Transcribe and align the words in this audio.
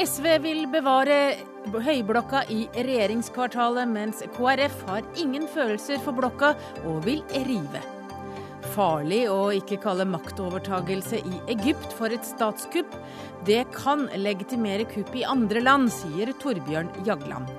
SV 0.00 0.26
vil 0.42 0.66
bevare 0.72 1.16
Høyblokka 1.70 2.46
i 2.48 2.64
regjeringskvartalet, 2.72 3.88
mens 3.90 4.22
KrF 4.34 4.78
har 4.88 5.06
ingen 5.20 5.44
følelser 5.50 6.00
for 6.00 6.16
blokka 6.16 6.54
og 6.88 7.02
vil 7.04 7.20
rive. 7.46 7.82
Farlig 8.72 9.22
å 9.28 9.50
ikke 9.56 9.80
kalle 9.82 10.06
maktovertagelse 10.08 11.20
i 11.20 11.40
Egypt 11.52 11.92
for 11.98 12.14
et 12.14 12.24
statskupp. 12.24 12.96
Det 13.48 13.64
kan 13.76 14.06
legitimere 14.16 14.86
kupp 14.88 15.12
i 15.16 15.26
andre 15.26 15.62
land, 15.64 15.92
sier 15.92 16.32
Torbjørn 16.40 16.90
Jagland. 17.06 17.50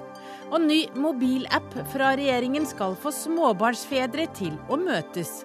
Og 0.52 0.66
ny 0.66 0.82
mobilapp 0.98 1.78
fra 1.94 2.16
regjeringen 2.20 2.66
skal 2.68 2.98
få 3.00 3.14
småbarnsfedre 3.16 4.28
til 4.38 4.58
å 4.72 4.80
møtes. 4.82 5.44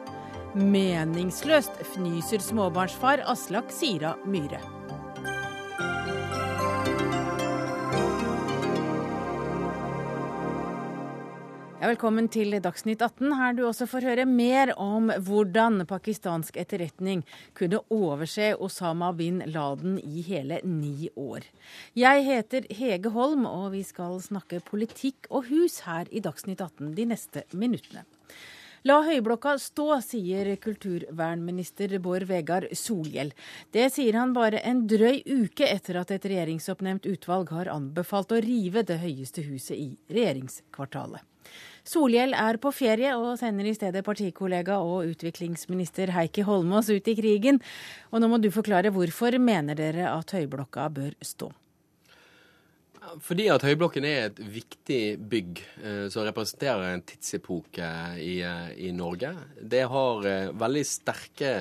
Meningsløst, 0.56 1.74
fnyser 1.92 2.40
småbarnsfar 2.40 3.20
Aslak 3.28 3.68
Sira 3.76 4.14
Myhre. 4.24 4.56
Velkommen 11.84 12.30
til 12.32 12.56
Dagsnytt 12.64 13.04
18, 13.04 13.36
her 13.36 13.52
du 13.52 13.66
også 13.68 13.84
får 13.90 14.08
høre 14.08 14.24
mer 14.24 14.72
om 14.80 15.12
hvordan 15.28 15.84
pakistansk 15.84 16.56
etterretning 16.56 17.26
kunne 17.52 17.84
overse 17.92 18.54
Osama 18.56 19.12
bin 19.12 19.44
Laden 19.52 20.00
i 20.00 20.24
hele 20.24 20.64
ni 20.64 21.10
år. 21.20 21.44
Jeg 21.92 22.24
heter 22.32 22.72
Hege 22.72 23.12
Holm, 23.12 23.44
og 23.44 23.74
vi 23.76 23.84
skal 23.84 24.22
snakke 24.24 24.64
politikk 24.64 25.28
og 25.28 25.50
hus 25.52 25.82
her 25.84 26.08
i 26.08 26.24
Dagsnytt 26.24 26.64
18 26.64 26.96
de 26.96 27.12
neste 27.12 27.44
minuttene. 27.52 28.08
La 28.86 29.00
Høyblokka 29.02 29.56
stå, 29.58 29.96
sier 30.04 30.46
kulturvernminister 30.62 31.96
Bård 31.98 32.22
Vegar 32.28 32.68
Solhjell. 32.76 33.32
Det 33.74 33.88
sier 33.90 34.14
han 34.14 34.34
bare 34.36 34.60
en 34.68 34.84
drøy 34.86 35.24
uke 35.26 35.66
etter 35.66 35.98
at 35.98 36.12
et 36.14 36.28
regjeringsoppnevnt 36.30 37.08
utvalg 37.10 37.50
har 37.56 37.72
anbefalt 37.72 38.36
å 38.36 38.38
rive 38.44 38.84
det 38.86 39.00
høyeste 39.02 39.42
huset 39.48 39.74
i 39.74 39.88
regjeringskvartalet. 40.06 41.24
Solhjell 41.82 42.36
er 42.38 42.60
på 42.62 42.70
ferie 42.70 43.16
og 43.18 43.40
sender 43.40 43.66
i 43.66 43.74
stedet 43.74 44.06
partikollega 44.06 44.78
og 44.78 45.10
utviklingsminister 45.16 46.14
Heikki 46.14 46.46
Holmås 46.46 46.92
ut 46.92 47.10
i 47.10 47.18
krigen. 47.18 47.58
Og 48.12 48.22
nå 48.22 48.30
må 48.30 48.38
du 48.38 48.52
forklare 48.54 48.94
hvorfor 48.94 49.34
mener 49.42 49.74
dere 49.74 50.12
at 50.14 50.36
Høyblokka 50.36 50.86
bør 50.94 51.16
stå? 51.26 51.50
Fordi 53.22 53.46
at 53.52 53.64
Høyblokken 53.64 54.04
er 54.08 54.28
et 54.28 54.38
viktig 54.40 55.00
bygg 55.30 55.60
eh, 55.82 56.06
som 56.12 56.26
representerer 56.26 56.94
en 56.94 57.04
tidsepoke 57.06 57.90
i, 58.20 58.40
eh, 58.44 58.72
i 58.88 58.92
Norge. 58.94 59.32
Det 59.60 59.84
har 59.90 60.26
eh, 60.26 60.54
veldig 60.56 60.82
sterke 60.86 61.52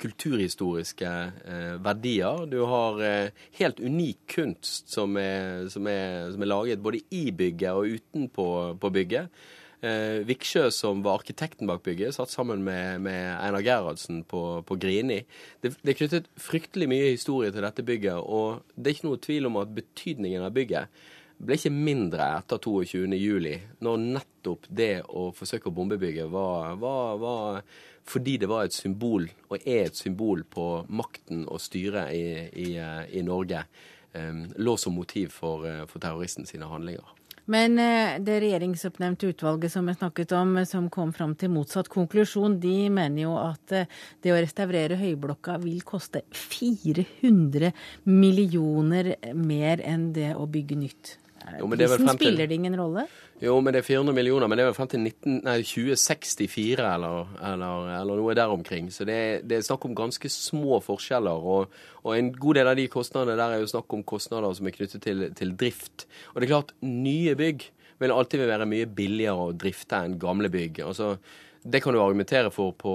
kulturhistoriske 0.00 1.10
eh, 1.44 1.76
verdier. 1.84 2.44
Du 2.50 2.60
har 2.68 3.00
eh, 3.04 3.46
helt 3.60 3.80
unik 3.80 4.20
kunst 4.36 4.92
som 4.92 5.16
er, 5.20 5.68
som, 5.72 5.88
er, 5.90 6.30
som 6.34 6.44
er, 6.44 6.50
laget 6.50 6.84
både 6.84 7.02
i 7.10 7.28
bygget 7.36 7.72
og 7.72 7.96
utenpå 7.98 8.90
bygget. 8.90 9.42
Eh, 9.80 10.20
Viksjø, 10.28 10.66
som 10.76 11.00
var 11.00 11.22
arkitekten 11.22 11.68
bak 11.68 11.80
bygget, 11.86 12.12
satt 12.12 12.28
sammen 12.28 12.60
med, 12.66 13.00
med 13.00 13.22
Einar 13.40 13.64
Gerhardsen 13.64 14.18
på, 14.28 14.60
på 14.68 14.76
Grini. 14.76 15.22
Det, 15.62 15.72
det, 15.80 15.94
er 15.94 15.96
knyttet 15.96 16.26
fryktelig 16.36 16.88
mye 16.90 17.14
historie 17.14 17.48
til 17.54 17.64
dette 17.64 17.84
bygget, 17.88 18.20
og 18.20 18.60
det 18.76 18.90
er 18.90 18.98
ikke 18.98 19.08
noe 19.08 19.22
tvil 19.24 19.48
om 19.48 19.56
at 19.62 19.72
betydningen 19.78 20.44
av 20.44 20.52
bygget 20.56 21.00
ble 21.40 21.56
ikke 21.56 21.72
mindre 21.72 22.26
etter 22.36 22.60
22.07, 22.60 23.78
når 23.80 24.02
nettopp 24.18 24.68
det 24.68 24.90
å 25.08 25.30
forsøke 25.32 25.70
å 25.70 25.72
bombe 25.72 25.96
bygget 26.02 26.28
var, 26.28 26.74
var, 26.82 27.14
var, 27.22 27.62
fordi 28.04 28.36
det 28.42 28.50
var 28.52 28.68
et 28.68 28.76
symbol, 28.76 29.30
og 29.48 29.64
er 29.64 29.86
et 29.86 29.96
symbol 29.96 30.44
på 30.44 30.66
makten 30.92 31.46
og 31.48 31.62
styret 31.64 32.12
i, 32.12 32.26
i, 32.66 32.68
i 33.16 33.24
Norge, 33.24 33.64
um, 34.12 34.44
lå 34.60 34.76
som 34.76 34.92
motiv 35.00 35.32
for, 35.32 35.64
for 35.88 36.04
terroristen 36.04 36.44
sine 36.44 36.68
handlinger. 36.68 37.16
Men 37.50 37.78
eh, 37.78 38.18
det 38.22 38.40
regjeringsoppnevnte 38.44 39.30
utvalget 39.32 39.72
som 39.72 39.88
jeg 39.88 39.98
snakket 40.00 40.34
om, 40.36 40.58
som 40.68 40.90
kom 40.92 41.14
fram 41.16 41.34
til 41.38 41.52
motsatt 41.54 41.88
konklusjon, 41.92 42.58
de 42.62 42.90
mener 42.92 43.24
jo 43.24 43.36
at 43.40 43.74
eh, 43.76 43.88
det 44.22 44.34
å 44.34 44.40
restaurere 44.40 44.98
Høyblokka 45.00 45.56
vil 45.62 45.80
koste 45.86 46.22
400 46.36 47.72
millioner 48.10 49.14
mer 49.34 49.82
enn 49.86 50.10
det 50.16 50.34
å 50.36 50.46
bygge 50.50 50.78
nytt. 50.78 51.16
Jo, 51.58 51.66
Prisen 51.72 52.08
spiller 52.14 52.46
det 52.46 52.58
ingen 52.60 52.76
rolle? 52.76 53.06
Jo, 53.40 53.54
men 53.64 53.72
det 53.72 53.80
er 53.80 53.86
400 53.86 54.12
millioner. 54.12 54.48
Men 54.50 54.58
det 54.58 54.64
er 54.64 54.68
vel 54.68 54.76
frem 54.76 54.90
til 54.92 55.00
19, 55.00 55.38
nei, 55.46 55.56
2064 55.64 56.84
eller, 56.84 57.30
eller, 57.50 57.90
eller, 57.96 58.20
noe 58.20 58.36
der 58.36 58.52
omkring. 58.52 58.90
Så 58.92 59.06
det 59.08 59.16
er, 59.16 59.44
det 59.48 59.56
er, 59.56 59.64
snakk 59.64 59.86
om 59.88 59.96
ganske 59.96 60.28
små 60.32 60.82
forskjeller. 60.84 61.46
Og, 61.54 61.76
og, 62.02 62.10
en 62.16 62.32
god 62.36 62.60
del 62.60 62.72
av 62.72 62.76
de 62.76 62.88
kostnadene 62.92 63.38
der 63.40 63.56
er 63.56 63.62
jo 63.62 63.70
snakk 63.72 63.96
om 63.96 64.04
kostnader 64.04 64.52
som 64.56 64.68
er 64.68 64.76
knyttet 64.76 65.04
til, 65.06 65.30
til 65.36 65.54
drift. 65.56 66.04
Og 66.34 66.40
det 66.40 66.48
er 66.48 66.52
klart, 66.52 66.74
nye 66.84 67.36
bygg 67.38 67.64
vil 68.00 68.12
alltid 68.12 68.44
være 68.48 68.68
mye 68.68 68.88
billigere 68.96 69.48
å 69.48 69.54
drifte 69.56 70.04
enn 70.04 70.20
gamle 70.20 70.52
bygg. 70.52 70.82
Altså, 70.84 71.14
det 71.62 71.80
kan 71.80 71.92
du 71.92 72.00
argumentere 72.00 72.50
for 72.50 72.72
på, 72.72 72.94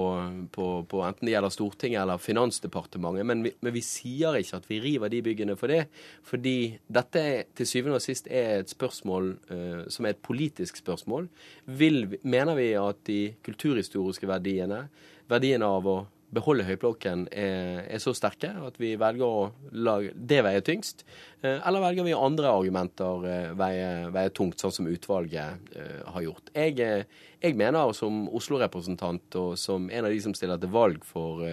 på, 0.50 0.66
på, 0.90 1.02
enten 1.06 1.28
det 1.28 1.34
gjelder 1.36 1.52
Stortinget 1.54 2.00
eller 2.02 2.18
Finansdepartementet, 2.18 3.26
men 3.26 3.44
vi, 3.46 3.52
men 3.62 3.74
vi, 3.74 3.82
sier 3.84 4.38
ikke 4.40 4.58
at 4.58 4.66
vi 4.66 4.80
river 4.82 5.12
de 5.12 5.20
byggene 5.22 5.54
for 5.58 5.70
det. 5.70 5.84
Fordi 6.26 6.74
dette 6.90 7.22
til 7.54 7.70
syvende 7.70 8.00
og 8.00 8.02
sist 8.02 8.26
er 8.26 8.64
et 8.64 8.72
spørsmål 8.72 9.30
uh, 9.52 9.84
som 9.92 10.06
er 10.06 10.16
et 10.16 10.24
politisk 10.24 10.80
spørsmål. 10.82 11.28
Vil, 11.78 12.18
mener 12.26 12.58
vi 12.58 12.72
at 12.80 12.98
de 13.06 13.20
kulturhistoriske 13.46 14.26
verdiene, 14.30 14.86
verdiene 15.30 15.70
av 15.70 15.86
å 15.86 15.98
beholde 16.36 16.66
høyblokken 16.66 17.26
er, 17.32 17.86
er, 17.86 18.00
så 18.02 18.12
sterke 18.16 18.52
at 18.68 18.76
vi 18.80 18.92
velger 19.00 19.24
å 19.24 19.48
la 19.72 19.96
det 20.14 20.42
veie 20.46 20.62
tyngst? 20.64 21.04
Eh, 21.42 21.56
eller 21.56 21.82
velger 21.84 22.06
vi 22.06 22.14
andre 22.16 22.52
argumenter 22.52 23.24
veie, 23.58 23.88
veie 24.14 24.34
tungt, 24.36 24.60
sånn 24.60 24.74
som 24.74 24.90
utvalget 24.90 25.72
uh, 25.76 26.04
har 26.14 26.26
gjort? 26.26 26.52
Jeg, 26.54 27.08
jeg 27.42 27.58
mener 27.58 27.92
som 27.96 28.26
Oslo-representant 28.28 29.40
og 29.40 29.56
som 29.60 29.90
en 29.90 30.06
av 30.06 30.14
de 30.14 30.22
som 30.22 30.36
stiller 30.36 30.60
til 30.62 30.72
valg 30.74 31.04
for, 31.06 31.44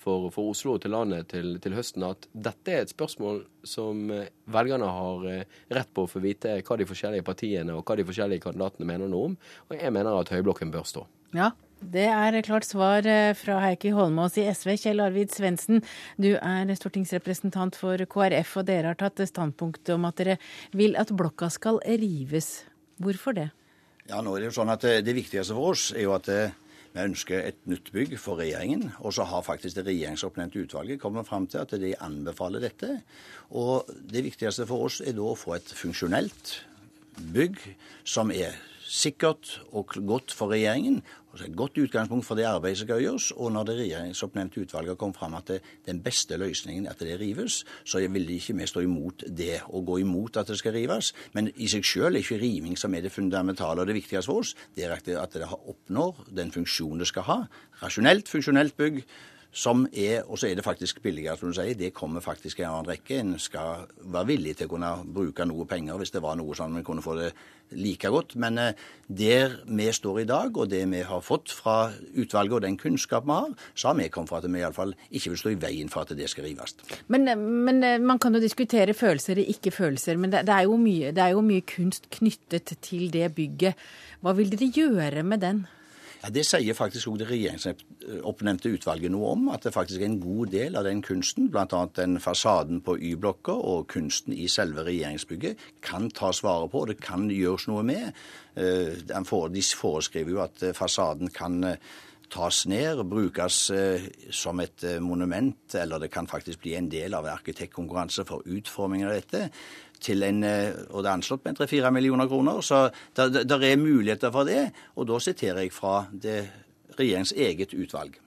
for, 0.00 0.30
for 0.34 0.54
Oslo 0.54 0.76
og 0.76 0.82
til 0.84 0.94
landet 0.94 1.30
til, 1.34 1.56
til, 1.62 1.76
høsten, 1.78 2.06
at 2.08 2.28
dette 2.32 2.74
er 2.74 2.86
et 2.86 2.94
spørsmål 2.94 3.44
som 3.66 4.08
velgerne 4.48 4.90
har 4.98 5.30
rett 5.74 5.94
på 5.94 6.06
å 6.06 6.10
få 6.10 6.22
vite 6.24 6.58
hva 6.62 6.80
de 6.80 6.88
forskjellige 6.88 7.26
partiene 7.26 7.76
og 7.76 7.84
hva 7.86 7.98
de 7.98 8.06
forskjellige 8.08 8.46
kandidatene 8.48 8.88
mener 8.88 9.10
noe 9.10 9.32
om. 9.32 9.38
Og 9.68 9.80
jeg 9.80 9.94
mener 9.94 10.18
at 10.18 10.34
høyblokken 10.34 10.74
bør 10.74 10.86
stå. 10.88 11.06
Ja, 11.36 11.52
det 11.80 12.06
er 12.10 12.36
klart 12.42 12.66
svar 12.66 13.06
eh, 13.06 13.34
fra 13.38 13.58
Heikki 13.62 13.92
Holmås 13.94 14.36
i 14.40 14.46
SV. 14.50 14.74
Kjell 14.82 15.02
Arvid 15.04 15.30
Svendsen, 15.30 15.82
du 16.18 16.32
er 16.36 16.72
stortingsrepresentant 16.74 17.78
for 17.78 18.02
KrF, 18.10 18.56
og 18.58 18.66
dere 18.66 18.92
har 18.92 18.98
tatt 18.98 19.22
standpunkt 19.30 19.88
om 19.94 20.08
at 20.08 20.18
dere 20.18 20.38
vil 20.76 20.98
at 20.98 21.12
blokka 21.14 21.50
skal 21.54 21.78
rives. 21.86 22.64
Hvorfor 22.98 23.36
det? 23.36 23.50
Ja, 24.08 24.22
nå 24.24 24.34
er 24.34 24.40
Det 24.40 24.50
jo 24.50 24.56
sånn 24.58 24.72
at 24.74 24.84
eh, 24.88 25.02
det 25.06 25.14
viktigste 25.14 25.54
for 25.54 25.74
oss 25.74 25.92
er 25.94 26.08
jo 26.08 26.16
at 26.16 26.28
eh, 26.32 26.56
vi 26.94 27.04
ønsker 27.04 27.46
et 27.46 27.60
nytt 27.70 27.92
bygg 27.94 28.16
for 28.18 28.40
regjeringen. 28.42 28.88
Og 29.04 29.14
så 29.14 29.26
har 29.28 29.46
faktisk 29.46 29.78
det 29.78 29.86
regjeringsoppnevnte 29.86 30.64
utvalget 30.64 31.00
kommet 31.00 31.28
fram 31.28 31.46
til 31.46 31.62
at 31.62 31.76
de 31.78 31.94
anbefaler 31.94 32.64
dette. 32.64 33.02
Og 33.54 33.86
det 33.86 34.24
viktigste 34.26 34.66
for 34.66 34.88
oss 34.88 34.98
er 35.04 35.14
da 35.14 35.28
å 35.30 35.38
få 35.38 35.54
et 35.60 35.70
funksjonelt 35.78 36.56
bygg 37.34 37.60
som 38.08 38.32
er 38.34 38.58
sikkert 38.88 39.58
og 39.76 39.92
godt 40.08 40.32
for 40.32 40.50
regjeringen. 40.52 41.02
Og 41.28 41.42
et 41.44 41.56
godt 41.56 41.76
utgangspunkt 41.78 42.24
for 42.24 42.38
det 42.38 42.46
arbeidet 42.48 42.78
som 42.80 42.88
skal 42.88 43.02
gjøres. 43.02 43.30
Og 43.36 43.52
når 43.52 43.68
det 43.68 43.76
regjeringsoppnevnte 43.82 44.62
utvalget 44.64 44.98
kom 44.98 45.12
fram 45.14 45.36
at 45.36 45.52
det, 45.52 45.60
den 45.86 46.00
beste 46.02 46.36
løsningen 46.40 46.86
er 46.86 46.96
at 46.96 47.04
det 47.04 47.20
rives, 47.20 47.60
så 47.84 48.00
vil 48.00 48.30
ikke 48.30 48.56
vi 48.56 48.66
stå 48.66 48.80
imot 48.80 49.24
det 49.28 49.60
og 49.68 49.86
gå 49.86 50.00
imot 50.02 50.40
at 50.40 50.48
det 50.48 50.58
skal 50.58 50.72
rives. 50.72 51.12
Men 51.36 51.52
i 51.56 51.68
seg 51.68 51.84
selv 51.84 52.16
er 52.16 52.24
ikke 52.24 52.40
riving 52.40 52.78
som 52.80 52.94
er 52.94 53.04
det 53.04 53.12
fundamentale 53.12 53.84
og 53.84 53.86
det 53.86 53.98
viktigste 54.00 54.26
for 54.30 54.40
oss. 54.42 54.54
Det 54.74 54.88
er 54.88 54.96
at 54.96 55.34
det 55.36 55.48
oppnår 55.52 56.24
den 56.32 56.52
funksjonen 56.52 57.04
det 57.04 57.12
skal 57.12 57.28
ha. 57.28 57.42
Rasjonelt, 57.82 58.28
funksjonelt 58.28 58.76
bygg 58.76 59.04
som 59.58 59.86
er, 59.90 60.22
og 60.28 60.38
så 60.38 60.46
er 60.48 60.58
det 60.58 60.64
faktisk 60.66 61.00
billigere, 61.02 61.36
som 61.38 61.50
du 61.50 61.56
sier. 61.56 61.74
Det 61.78 61.90
kommer 61.96 62.22
faktisk 62.22 62.60
i 62.60 62.64
en 62.64 62.70
annen 62.70 62.90
rekke. 62.92 63.18
En 63.18 63.38
skal 63.42 63.88
være 63.98 64.28
villig 64.30 64.54
til 64.58 64.68
å 64.68 64.74
kunne 64.76 64.90
bruke 65.14 65.46
noe 65.48 65.66
penger 65.66 65.98
hvis 65.98 66.12
det 66.14 66.22
var 66.22 66.36
noe 66.38 66.54
sånn 66.54 66.76
vi 66.78 66.84
kunne 66.86 67.02
få 67.02 67.16
det 67.18 67.32
like 67.74 68.10
godt. 68.14 68.36
Men 68.38 68.58
eh, 68.62 68.84
der 69.08 69.56
vi 69.66 69.88
står 69.92 70.20
i 70.22 70.26
dag, 70.28 70.56
og 70.56 70.70
det 70.70 70.84
vi 70.92 71.02
har 71.08 71.24
fått 71.24 71.50
fra 71.50 71.90
utvalget 72.14 72.58
og 72.60 72.62
den 72.64 72.78
kunnskap 72.78 73.26
vi 73.26 73.34
har, 73.34 73.56
så 73.74 73.90
har 73.90 73.98
vi 73.98 74.06
kommet 74.14 74.30
for 74.30 74.38
at 74.38 74.46
vi 74.46 74.62
iallfall 74.62 74.94
ikke 75.10 75.32
vil 75.34 75.40
stå 75.42 75.54
i 75.54 75.58
veien 75.64 75.90
for 75.92 76.06
at 76.06 76.14
det 76.18 76.30
skal 76.30 76.46
rives. 76.46 76.76
Men, 77.10 77.26
men 77.66 77.82
eh, 77.82 77.98
man 77.98 78.22
kan 78.22 78.36
jo 78.36 78.42
diskutere 78.44 78.94
følelser 78.94 79.42
og 79.42 79.50
ikke-følelser. 79.56 80.20
Men 80.22 80.36
det, 80.36 80.44
det, 80.46 80.54
er 80.54 80.78
mye, 80.78 81.10
det 81.16 81.24
er 81.24 81.34
jo 81.34 81.42
mye 81.42 81.66
kunst 81.66 82.06
knyttet 82.14 82.76
til 82.84 83.10
det 83.10 83.32
bygget. 83.34 83.88
Hva 84.22 84.36
vil 84.38 84.54
dere 84.54 84.70
gjøre 84.70 85.26
med 85.26 85.42
den? 85.42 85.66
Ja, 86.22 86.30
Det 86.34 86.42
sier 86.46 86.74
faktisk 86.74 87.12
òg 87.12 87.20
det 87.20 87.28
regjeringsoppnevnte 87.28 88.72
utvalget 88.74 89.12
noe 89.14 89.30
om. 89.36 89.46
At 89.54 89.62
det 89.66 89.74
faktisk 89.74 90.02
er 90.02 90.08
en 90.08 90.20
god 90.20 90.50
del 90.54 90.78
av 90.78 90.88
den 90.88 91.02
kunsten, 91.02 91.46
bl.a. 91.52 91.84
den 91.94 92.18
fasaden 92.22 92.82
på 92.82 92.96
Y-blokka 92.98 93.54
og 93.54 93.86
kunsten 93.92 94.34
i 94.34 94.48
selve 94.50 94.82
regjeringsbygget, 94.88 95.62
kan 95.82 96.10
tas 96.10 96.42
vare 96.42 96.66
på. 96.72 96.84
Det 96.90 96.98
kan 97.00 97.28
gjøres 97.30 97.68
noe 97.70 97.86
med. 97.86 98.10
Eh, 98.58 98.98
de 98.98 99.64
foreskriver 99.78 100.34
jo 100.34 100.42
at 100.42 100.70
fasaden 100.74 101.30
kan 101.30 101.62
eh, 101.64 101.96
tas 102.28 102.66
ned 102.68 102.98
og 103.00 103.06
brukes 103.08 103.70
som 104.36 104.60
et 104.60 104.84
monument, 105.00 105.74
eller 105.80 106.02
det 106.02 106.10
kan 106.12 106.26
faktisk 106.28 106.60
bli 106.60 106.74
en 106.76 106.90
del 106.92 107.14
av 107.16 107.24
arkitektkonkurranse 107.24 108.26
for 108.28 108.44
utformingen 108.44 109.08
av 109.08 109.14
dette 109.16 109.46
til 110.04 110.22
en, 110.26 110.44
og 110.44 111.02
det 111.02 111.08
er 111.08 111.14
anslått 111.14 111.44
med 111.48 111.58
3-4 111.58 111.90
millioner 111.94 112.30
kroner. 112.30 112.62
Så 112.62 112.86
det 113.16 113.58
er 113.58 113.80
muligheter 113.80 114.32
for 114.34 114.48
det. 114.48 114.68
Og 114.96 115.08
da 115.10 115.20
siterer 115.22 115.64
jeg 115.64 115.74
fra 115.74 116.00
det 116.12 116.40
regjeringens 116.98 117.34
eget 117.36 117.74
utvalg. 117.74 118.18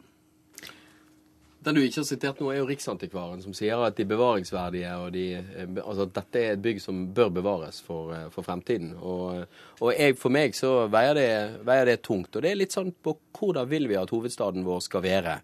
Den 1.61 1.77
du 1.77 1.83
ikke 1.83 1.99
har 1.99 2.07
sitert 2.09 2.39
nå, 2.41 2.47
er 2.49 2.57
jo 2.57 2.65
Riksantikvaren, 2.65 3.41
som 3.43 3.53
sier 3.53 3.83
at 3.85 3.93
de 3.99 4.05
bevaringsverdige 4.09 4.93
og 4.97 5.11
de, 5.13 5.25
altså 5.83 6.07
at 6.07 6.15
dette 6.15 6.41
er 6.41 6.55
et 6.55 6.63
bygg 6.63 6.79
som 6.81 7.03
bør 7.13 7.29
bevares 7.35 7.77
for, 7.85 8.15
for 8.33 8.45
fremtiden. 8.47 8.95
Og, 8.97 9.43
og 9.77 9.91
jeg, 9.93 10.15
for 10.17 10.33
meg 10.33 10.57
så 10.57 10.87
veier 10.89 11.13
det, 11.19 11.27
veier 11.67 11.91
det, 11.91 11.99
tungt. 12.07 12.33
Og 12.33 12.41
det 12.41 12.49
er 12.49 12.57
litt 12.63 12.73
sånn 12.73 12.89
på 13.05 13.13
hvordan 13.37 13.69
vil 13.69 13.85
vi 13.91 13.99
at 13.99 14.09
hovedstaden 14.09 14.65
vår 14.65 14.81
skal 14.87 15.05
være. 15.05 15.35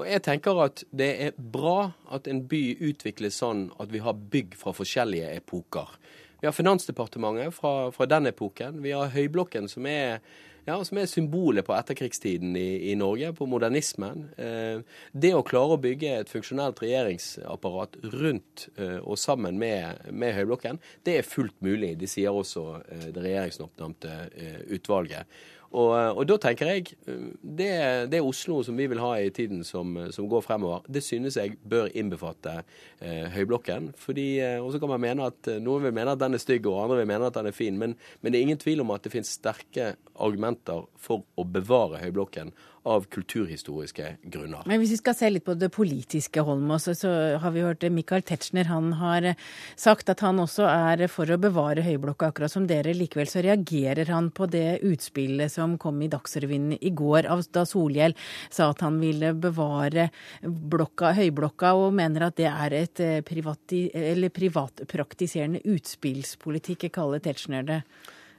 Og 0.00 0.06
jeg 0.08 0.24
tenker 0.24 0.58
at 0.64 0.84
det 0.96 1.10
er 1.26 1.34
bra 1.36 1.92
at 2.14 2.28
en 2.30 2.42
by 2.48 2.62
utvikles 2.88 3.36
sånn 3.42 3.66
at 3.82 3.92
vi 3.92 4.00
har 4.00 4.16
bygg 4.32 4.56
fra 4.56 4.72
forskjellige 4.76 5.34
epoker. 5.36 5.92
Vi 6.40 6.48
har 6.48 6.56
Finansdepartementet 6.56 7.52
fra, 7.52 7.90
fra 7.92 8.06
den 8.08 8.30
epoken. 8.30 8.80
Vi 8.80 8.94
har 8.96 9.12
Høyblokken, 9.12 9.68
som 9.68 9.84
er 9.86 10.22
ja, 10.66 10.76
som 10.84 10.98
er 11.00 11.08
symbolet 11.08 11.64
på 11.66 11.74
etterkrigstiden 11.74 12.52
i, 12.56 12.92
i 12.92 12.96
Norge, 12.98 13.32
på 13.36 13.46
modernismen. 13.48 14.26
Eh, 14.40 14.82
det 15.12 15.32
å 15.34 15.44
klare 15.46 15.76
å 15.76 15.80
bygge 15.80 16.12
et 16.20 16.32
funksjonelt 16.32 16.80
regjeringsapparat 16.84 17.96
rundt 18.12 18.68
eh, 18.76 18.98
og 19.00 19.18
sammen 19.20 19.58
med, 19.60 20.04
med, 20.12 20.34
Høyblokken, 20.36 20.80
det 21.08 21.16
er 21.18 21.28
fullt 21.28 21.56
mulig. 21.64 21.94
Det 22.00 22.10
sier 22.12 22.36
også 22.36 22.66
eh, 22.82 23.08
det 23.08 23.24
regjeringsoppnevnte 23.24 24.20
eh, 24.30 24.60
utvalget. 24.76 25.40
Og, 25.70 25.90
eh, 25.94 26.10
og, 26.10 26.24
da 26.26 26.36
tenker 26.42 26.70
jeg 26.72 26.94
eh, 27.06 27.26
det, 27.42 27.70
det 28.10 28.22
Oslo 28.26 28.58
som 28.66 28.78
vi 28.78 28.88
vil 28.90 29.02
ha 29.02 29.12
i 29.22 29.30
tiden 29.34 29.62
som, 29.66 29.94
som 30.10 30.26
går 30.30 30.42
fremover, 30.42 30.86
det 30.90 31.02
synes 31.06 31.38
jeg 31.38 31.58
bør 31.62 31.90
innbefatte 31.94 32.56
eh, 32.58 33.28
Høyblokken. 33.30 33.92
Fordi, 34.00 34.28
eh, 34.42 34.58
og 34.58 34.72
så 34.74 34.82
kan 34.82 34.90
man 34.90 35.04
mene 35.04 35.28
at 35.30 35.52
Noen 35.62 35.86
vil 35.86 35.94
mene 35.94 36.16
at 36.16 36.22
den 36.22 36.34
er 36.34 36.42
stygg, 36.42 36.66
og 36.66 36.82
andre 36.82 37.02
vil 37.02 37.10
mene 37.12 37.30
at 37.30 37.38
den 37.38 37.50
er 37.52 37.56
fin. 37.56 37.78
Men, 37.78 37.94
men 38.20 38.32
det 38.32 38.40
er 38.40 38.48
ingen 38.48 38.62
tvil 38.62 38.82
om 38.82 38.90
at 38.94 39.06
det 39.06 39.14
finnes 39.14 39.30
sterke 39.38 39.94
argumenter 40.20 40.88
for 41.00 41.22
å 41.38 41.46
bevare 41.46 42.02
Høyblokken 42.02 42.50
av 42.88 43.04
kulturhistoriske 43.12 44.16
grunner. 44.22 44.62
Men 44.66 44.80
hvis 44.80 44.94
vi 44.94 44.98
skal 45.00 45.16
se 45.16 45.28
litt 45.30 45.44
på 45.44 45.54
det 45.58 45.68
politiske, 45.74 46.40
Holmås, 46.44 46.88
så 47.00 47.10
har 47.42 47.52
vi 47.52 47.64
hørt 47.64 47.84
Michael 47.92 48.24
Tetzschner. 48.24 48.70
Han 48.70 48.94
har 49.00 49.32
sagt 49.76 50.08
at 50.12 50.22
han 50.24 50.40
også 50.40 50.64
er 50.68 51.04
for 51.12 51.28
å 51.28 51.38
bevare 51.40 51.84
Høyblokka, 51.84 52.30
akkurat 52.30 52.52
som 52.52 52.68
dere. 52.70 52.94
Likevel 52.96 53.28
så 53.28 53.44
reagerer 53.44 54.08
han 54.12 54.30
på 54.32 54.48
det 54.50 54.80
utspillet 54.86 55.52
som 55.52 55.76
kom 55.80 56.00
i 56.00 56.10
Dagsrevyen 56.12 56.72
i 56.80 56.92
går, 56.96 57.28
da 57.52 57.66
Solhjell 57.68 58.16
sa 58.48 58.70
at 58.72 58.84
han 58.86 58.96
ville 59.02 59.34
bevare 59.36 60.08
blokka, 60.42 61.12
Høyblokka, 61.18 61.74
og 61.76 61.92
mener 61.98 62.28
at 62.30 62.38
det 62.40 62.48
er 62.50 62.78
et 62.80 63.04
eh, 63.04 63.20
privati, 63.26 63.86
privatpraktiserende 64.32 65.62
utspillspolitikk. 65.68 66.88
Kaller 66.94 67.20
Tetzschner 67.22 67.66
det. 67.66 67.82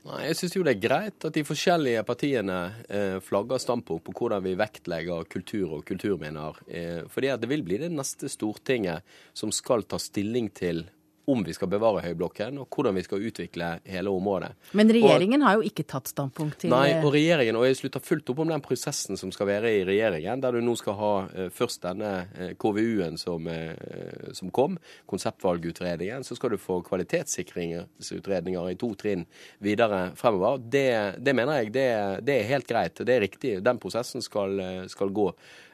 Nei, 0.02 0.22
Jeg 0.32 0.38
syns 0.40 0.56
jo 0.56 0.64
det 0.66 0.72
er 0.74 0.82
greit 0.82 1.26
at 1.28 1.36
de 1.36 1.44
forskjellige 1.46 2.02
partiene 2.08 2.58
eh, 2.90 3.18
flagger 3.22 3.62
standpunkt 3.62 4.08
på 4.08 4.16
hvordan 4.18 4.42
vi 4.48 4.56
vektlegger 4.58 5.28
kultur 5.30 5.78
og 5.78 5.86
kulturminner. 5.86 6.58
Eh, 6.66 7.04
fordi 7.12 7.30
at 7.30 7.44
det 7.44 7.52
vil 7.52 7.62
bli 7.66 7.78
det 7.84 7.92
neste 7.94 8.32
Stortinget 8.32 9.06
som 9.38 9.54
skal 9.54 9.86
ta 9.86 10.02
stilling 10.02 10.50
til 10.58 10.88
om 11.32 11.44
vi 11.46 11.54
skal 11.56 11.70
bevare 11.72 12.02
Høyblokken, 12.04 12.60
og 12.62 12.68
hvordan 12.72 12.98
vi 12.98 13.04
skal 13.06 13.24
utvikle 13.28 13.70
hele 13.88 14.12
området. 14.12 14.52
Men 14.78 14.92
regjeringen 14.92 15.42
og, 15.42 15.48
har 15.48 15.60
jo 15.60 15.70
ikke 15.70 15.86
tatt 15.90 16.12
standpunkt 16.12 16.60
til 16.64 16.74
Nei, 16.74 16.98
og 17.00 17.12
regjeringen, 17.16 17.58
og 17.60 17.66
jeg 17.68 17.80
slutter 17.80 18.04
fullt 18.04 18.32
opp 18.34 18.44
om 18.44 18.52
den 18.52 18.64
prosessen 18.66 19.20
som 19.20 19.32
skal 19.34 19.50
være 19.50 19.72
i 19.80 19.86
regjeringen, 19.88 20.44
der 20.44 20.58
du 20.58 20.62
nå 20.66 20.76
skal 20.80 20.98
ha 21.00 21.14
uh, 21.30 21.48
først 21.54 21.84
denne 21.86 22.12
uh, 22.26 22.44
eh, 22.50 22.54
KVU-en 22.60 23.20
som, 23.22 23.48
uh, 23.48 24.32
som, 24.38 24.52
kom, 24.54 24.78
konseptvalgutredningen, 25.12 26.26
så 26.28 26.38
skal 26.38 26.56
du 26.56 26.60
få 26.62 26.82
kvalitetssikringsutredninger 26.88 28.72
i 28.72 28.80
to 28.82 28.94
trinn 29.00 29.26
videre 29.64 30.12
fremover. 30.20 30.62
Det, 30.62 30.88
det 31.24 31.36
mener 31.38 31.62
jeg 31.62 31.76
det, 31.76 31.90
det, 32.28 32.38
er 32.38 32.54
helt 32.54 32.70
greit, 32.70 33.04
det 33.08 33.18
er 33.18 33.26
riktig. 33.26 33.58
Den 33.66 33.82
prosessen 33.82 34.24
skal, 34.26 34.60
skal 34.92 35.14
gå. 35.16 35.32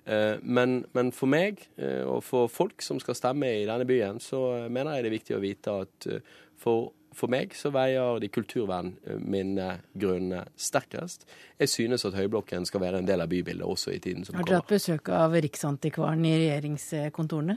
Eh, 0.07 0.37
men, 0.41 0.85
men, 0.95 1.11
for 1.11 1.27
meg 1.27 1.59
eh, 1.75 2.07
og 2.07 2.23
for 2.23 2.47
folk 2.47 2.81
som 2.85 2.99
skal 3.03 3.15
stemme 3.17 3.47
i 3.59 3.65
denne 3.67 3.85
byen, 3.87 4.19
så 4.23 4.69
mener 4.71 4.93
jeg 4.95 5.03
det 5.03 5.09
er 5.09 5.17
viktig 5.17 5.35
å 5.35 5.39
vite 5.43 5.71
at 5.83 6.07
eh, 6.07 6.21
for, 6.57 6.91
for 7.11 7.27
meg 7.33 7.53
så 7.57 7.69
veier 7.75 8.19
de 8.23 8.29
kulturvernminnegrunnene 8.31 10.45
sterkest. 10.55 11.27
Jeg 11.59 11.69
synes 11.73 12.05
at 12.07 12.15
Høyblokken 12.15 12.65
skal 12.69 12.81
være 12.85 12.97
en 13.03 13.09
del 13.09 13.21
av 13.23 13.29
bybildet 13.33 13.67
også 13.67 13.91
i 13.97 13.99
tiden 13.99 14.23
som 14.23 14.31
kommer. 14.31 14.45
Har 14.45 14.49
dere 14.53 14.61
hatt 14.63 14.75
besøk 14.77 15.05
av 15.11 15.35
Riksantikvaren 15.47 16.23
i 16.23 16.39
regjeringskontorene? 16.45 17.55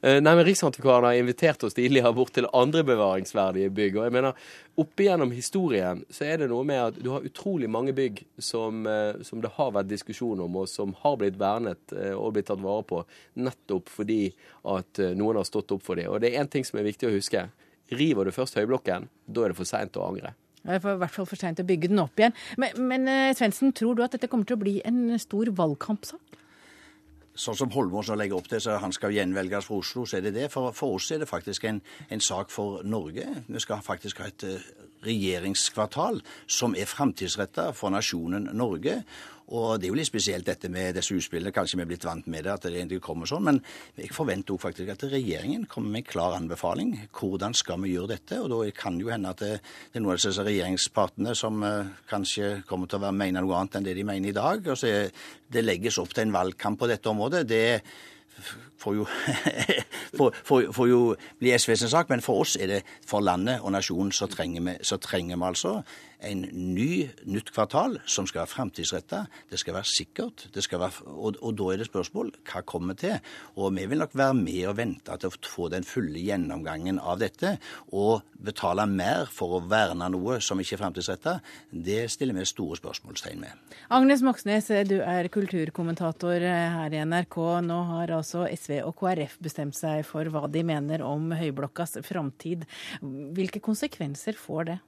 Eh, 0.00 0.20
nei, 0.20 0.34
men 0.36 0.44
Riksantikvaren 0.44 1.04
har 1.04 1.14
invitert 1.14 1.62
oss 1.64 1.74
tidligere 1.74 2.12
bort 2.12 2.34
til 2.36 2.48
andre 2.52 2.82
bevaringsverdige 2.84 3.70
bygg. 3.70 3.96
og 3.96 4.04
jeg 4.04 4.12
mener, 4.12 4.32
Opp 4.76 5.00
igjennom 5.00 5.30
historien 5.32 6.02
så 6.12 6.26
er 6.28 6.42
det 6.42 6.50
noe 6.50 6.64
med 6.68 6.80
at 6.82 6.98
du 7.00 7.08
har 7.10 7.24
utrolig 7.24 7.68
mange 7.70 7.94
bygg 7.96 8.20
som, 8.38 8.86
eh, 8.86 9.22
som 9.22 9.40
det 9.40 9.54
har 9.56 9.72
vært 9.72 9.88
diskusjon 9.88 10.40
om, 10.40 10.56
og 10.56 10.68
som 10.68 10.92
har 11.00 11.16
blitt 11.16 11.38
vernet 11.38 11.92
eh, 11.96 12.12
og 12.12 12.34
blitt 12.34 12.46
tatt 12.46 12.60
vare 12.60 12.84
på 12.84 13.04
nettopp 13.36 13.88
fordi 13.88 14.34
at 14.64 14.98
noen 15.16 15.36
har 15.36 15.44
stått 15.48 15.72
opp 15.72 15.82
for 15.82 15.96
dem. 15.96 16.12
Og 16.12 16.20
det 16.20 16.34
er 16.34 16.42
én 16.42 16.50
ting 16.50 16.64
som 16.64 16.78
er 16.78 16.84
viktig 16.84 17.08
å 17.08 17.14
huske. 17.16 17.48
River 17.88 18.24
du 18.24 18.32
først 18.32 18.56
Høyblokken, 18.58 19.08
da 19.26 19.44
er 19.44 19.48
det 19.54 19.56
for 19.56 19.64
seint 19.64 19.96
å 19.96 20.04
angre. 20.10 20.34
Det 20.62 20.74
er 20.74 20.82
i 20.82 20.98
hvert 20.98 21.14
fall 21.14 21.28
for 21.30 21.38
seint 21.38 21.60
å 21.62 21.64
bygge 21.64 21.88
den 21.88 22.02
opp 22.02 22.18
igjen. 22.18 22.34
Men, 22.58 22.74
men 22.76 23.34
Svendsen, 23.38 23.72
tror 23.72 23.94
du 23.94 24.02
at 24.02 24.12
dette 24.12 24.28
kommer 24.28 24.44
til 24.44 24.58
å 24.58 24.64
bli 24.64 24.80
en 24.84 25.16
stor 25.22 25.48
valgkampsak? 25.54 26.42
Sånn 27.36 27.58
som 27.58 27.72
Holmås 27.74 28.10
nå 28.10 28.16
legger 28.18 28.38
opp 28.38 28.48
til, 28.50 28.60
så 28.62 28.78
han 28.82 28.94
skal 28.94 29.14
gjenvelges 29.14 29.68
for 29.68 29.84
Oslo, 29.84 30.06
så 30.06 30.18
er 30.18 30.26
det 30.26 30.34
det. 30.36 30.48
For, 30.52 30.72
for 30.76 30.96
oss 30.96 31.10
er 31.12 31.22
det 31.22 31.30
faktisk 31.30 31.68
en, 31.68 31.80
en, 32.08 32.22
sak 32.22 32.50
for 32.50 32.82
Norge. 32.84 33.26
Vi 33.46 33.62
skal 33.62 33.84
faktisk 33.84 34.22
ha 34.22 34.30
et 34.32 34.46
uh, 34.48 34.68
regjeringskvartal 35.04 36.20
som 36.46 36.76
er 36.78 36.88
framtidsretta 36.88 37.72
for 37.76 37.92
nasjonen 37.94 38.50
Norge. 38.56 39.02
Og 39.54 39.78
det 39.78 39.86
er 39.86 39.92
jo 39.92 39.98
litt 39.98 40.08
spesielt 40.08 40.46
dette 40.48 40.68
med 40.72 40.96
disse 40.96 41.14
utspillene. 41.14 41.52
Kanskje 41.54 41.78
vi 41.78 41.84
er 41.84 41.90
blitt 41.92 42.06
vant 42.06 42.26
med 42.30 42.42
det, 42.42 42.54
at 42.56 42.64
det 42.66 42.80
egentlig 42.80 42.98
kommer 43.04 43.30
sånn. 43.30 43.44
Men 43.46 43.60
jeg 43.94 44.10
forventer 44.14 44.56
også 44.56 44.64
faktisk 44.64 44.90
at 44.96 45.04
regjeringen 45.12 45.68
kommer 45.70 45.94
med 45.94 46.02
en 46.02 46.08
klar 46.08 46.34
anbefaling. 46.38 46.96
Hvordan 47.14 47.54
skal 47.54 47.78
vi 47.84 47.92
gjøre 47.94 48.16
dette? 48.16 48.40
Og 48.42 48.50
da 48.50 48.58
kan 48.74 48.98
det 48.98 49.06
jo 49.06 49.12
hende 49.14 49.30
at 49.30 49.44
det, 49.44 49.52
det 49.92 50.00
er 50.00 50.02
noen 50.02 50.16
av 50.16 50.18
disse 50.24 50.48
regjeringspartene 50.48 51.36
som 51.38 51.62
uh, 51.62 51.94
kanskje 52.10 52.50
kommer 52.66 52.90
til 52.90 53.06
å 53.06 53.14
mene 53.14 53.44
noe 53.44 53.60
annet 53.60 53.78
enn 53.78 53.86
det 53.86 53.94
de 54.00 54.08
mener 54.08 54.32
i 54.32 54.36
dag. 54.36 54.66
Altså, 54.66 54.90
er, 54.90 55.30
det 55.46 55.62
legges 55.62 56.00
opp 56.02 56.10
til 56.10 56.26
en 56.26 56.34
valgkamp 56.34 56.82
på 56.82 56.90
dette 56.90 57.12
området. 57.12 57.46
det 57.46 57.64
får 58.78 58.96
jo, 58.96 59.06
får, 60.18 60.34
får, 60.44 60.68
får 60.76 60.88
jo 60.90 61.00
bli 61.40 61.54
SVs 61.58 61.86
sak, 61.90 62.10
men 62.12 62.24
for 62.24 62.44
oss 62.44 62.56
er 62.60 62.70
det 62.70 62.80
for 63.06 63.24
landet 63.24 63.62
og 63.62 63.72
nasjonen 63.74 64.12
så 64.14 64.28
trenger 64.30 64.66
vi, 64.66 64.76
så 64.86 65.00
trenger 65.02 65.36
vi 65.36 65.48
altså 65.48 65.78
en 66.24 66.44
ny, 66.50 67.06
nytt 67.28 67.50
kvartal 67.54 67.98
som 68.08 68.26
skal 68.28 68.42
være 68.42 68.52
framtidsretta. 68.52 69.24
Det 69.50 69.60
skal 69.60 69.76
være 69.76 69.90
sikkert. 69.90 70.46
Skal 70.64 70.80
være, 70.80 71.04
og, 71.12 71.36
og, 71.42 71.52
da 71.58 71.68
er 71.72 71.82
det 71.82 71.88
spørsmål 71.90 72.32
hva 72.48 72.62
kommer 72.66 72.96
til. 72.98 73.18
Og 73.56 73.74
vi 73.76 73.86
vil 73.90 74.00
nok 74.02 74.16
være 74.16 74.36
med 74.38 74.62
og 74.70 74.76
vente 74.78 75.18
til 75.20 75.30
å 75.30 75.50
få 75.50 75.68
den 75.72 75.86
fulle 75.86 76.22
gjennomgangen 76.22 77.00
av 77.00 77.20
dette. 77.22 77.56
Og 77.92 78.24
betale 78.46 78.86
mer 78.88 79.30
for 79.32 79.58
å 79.58 79.62
verne 79.68 80.08
noe 80.12 80.38
som 80.44 80.60
ikke 80.60 80.76
er 80.76 80.82
framtidsretta, 80.82 81.36
det 81.70 82.06
stiller 82.12 82.36
vi 82.36 82.46
store 82.48 82.78
spørsmålstegn 82.80 83.42
med. 83.42 83.76
Agnes 83.92 84.24
Moxnes, 84.24 84.70
du 84.88 84.98
er 85.00 85.30
kulturkommentator 85.32 86.42
her 86.42 86.96
i 86.96 87.04
NRK. 87.04 87.38
Nå 87.66 87.78
har 87.92 88.16
altså 88.18 88.46
SV 88.50 88.80
og 88.86 88.96
KrF 89.00 89.38
bestemt 89.44 89.76
seg 89.78 90.04
for 90.08 90.28
hva 90.32 90.46
de 90.52 90.64
mener 90.66 91.04
om 91.06 91.32
Høyblokkas 91.36 91.98
framtid. 92.06 92.66
Hvilke 93.02 93.62
konsekvenser 93.64 94.36
får 94.38 94.70
det? 94.72 94.78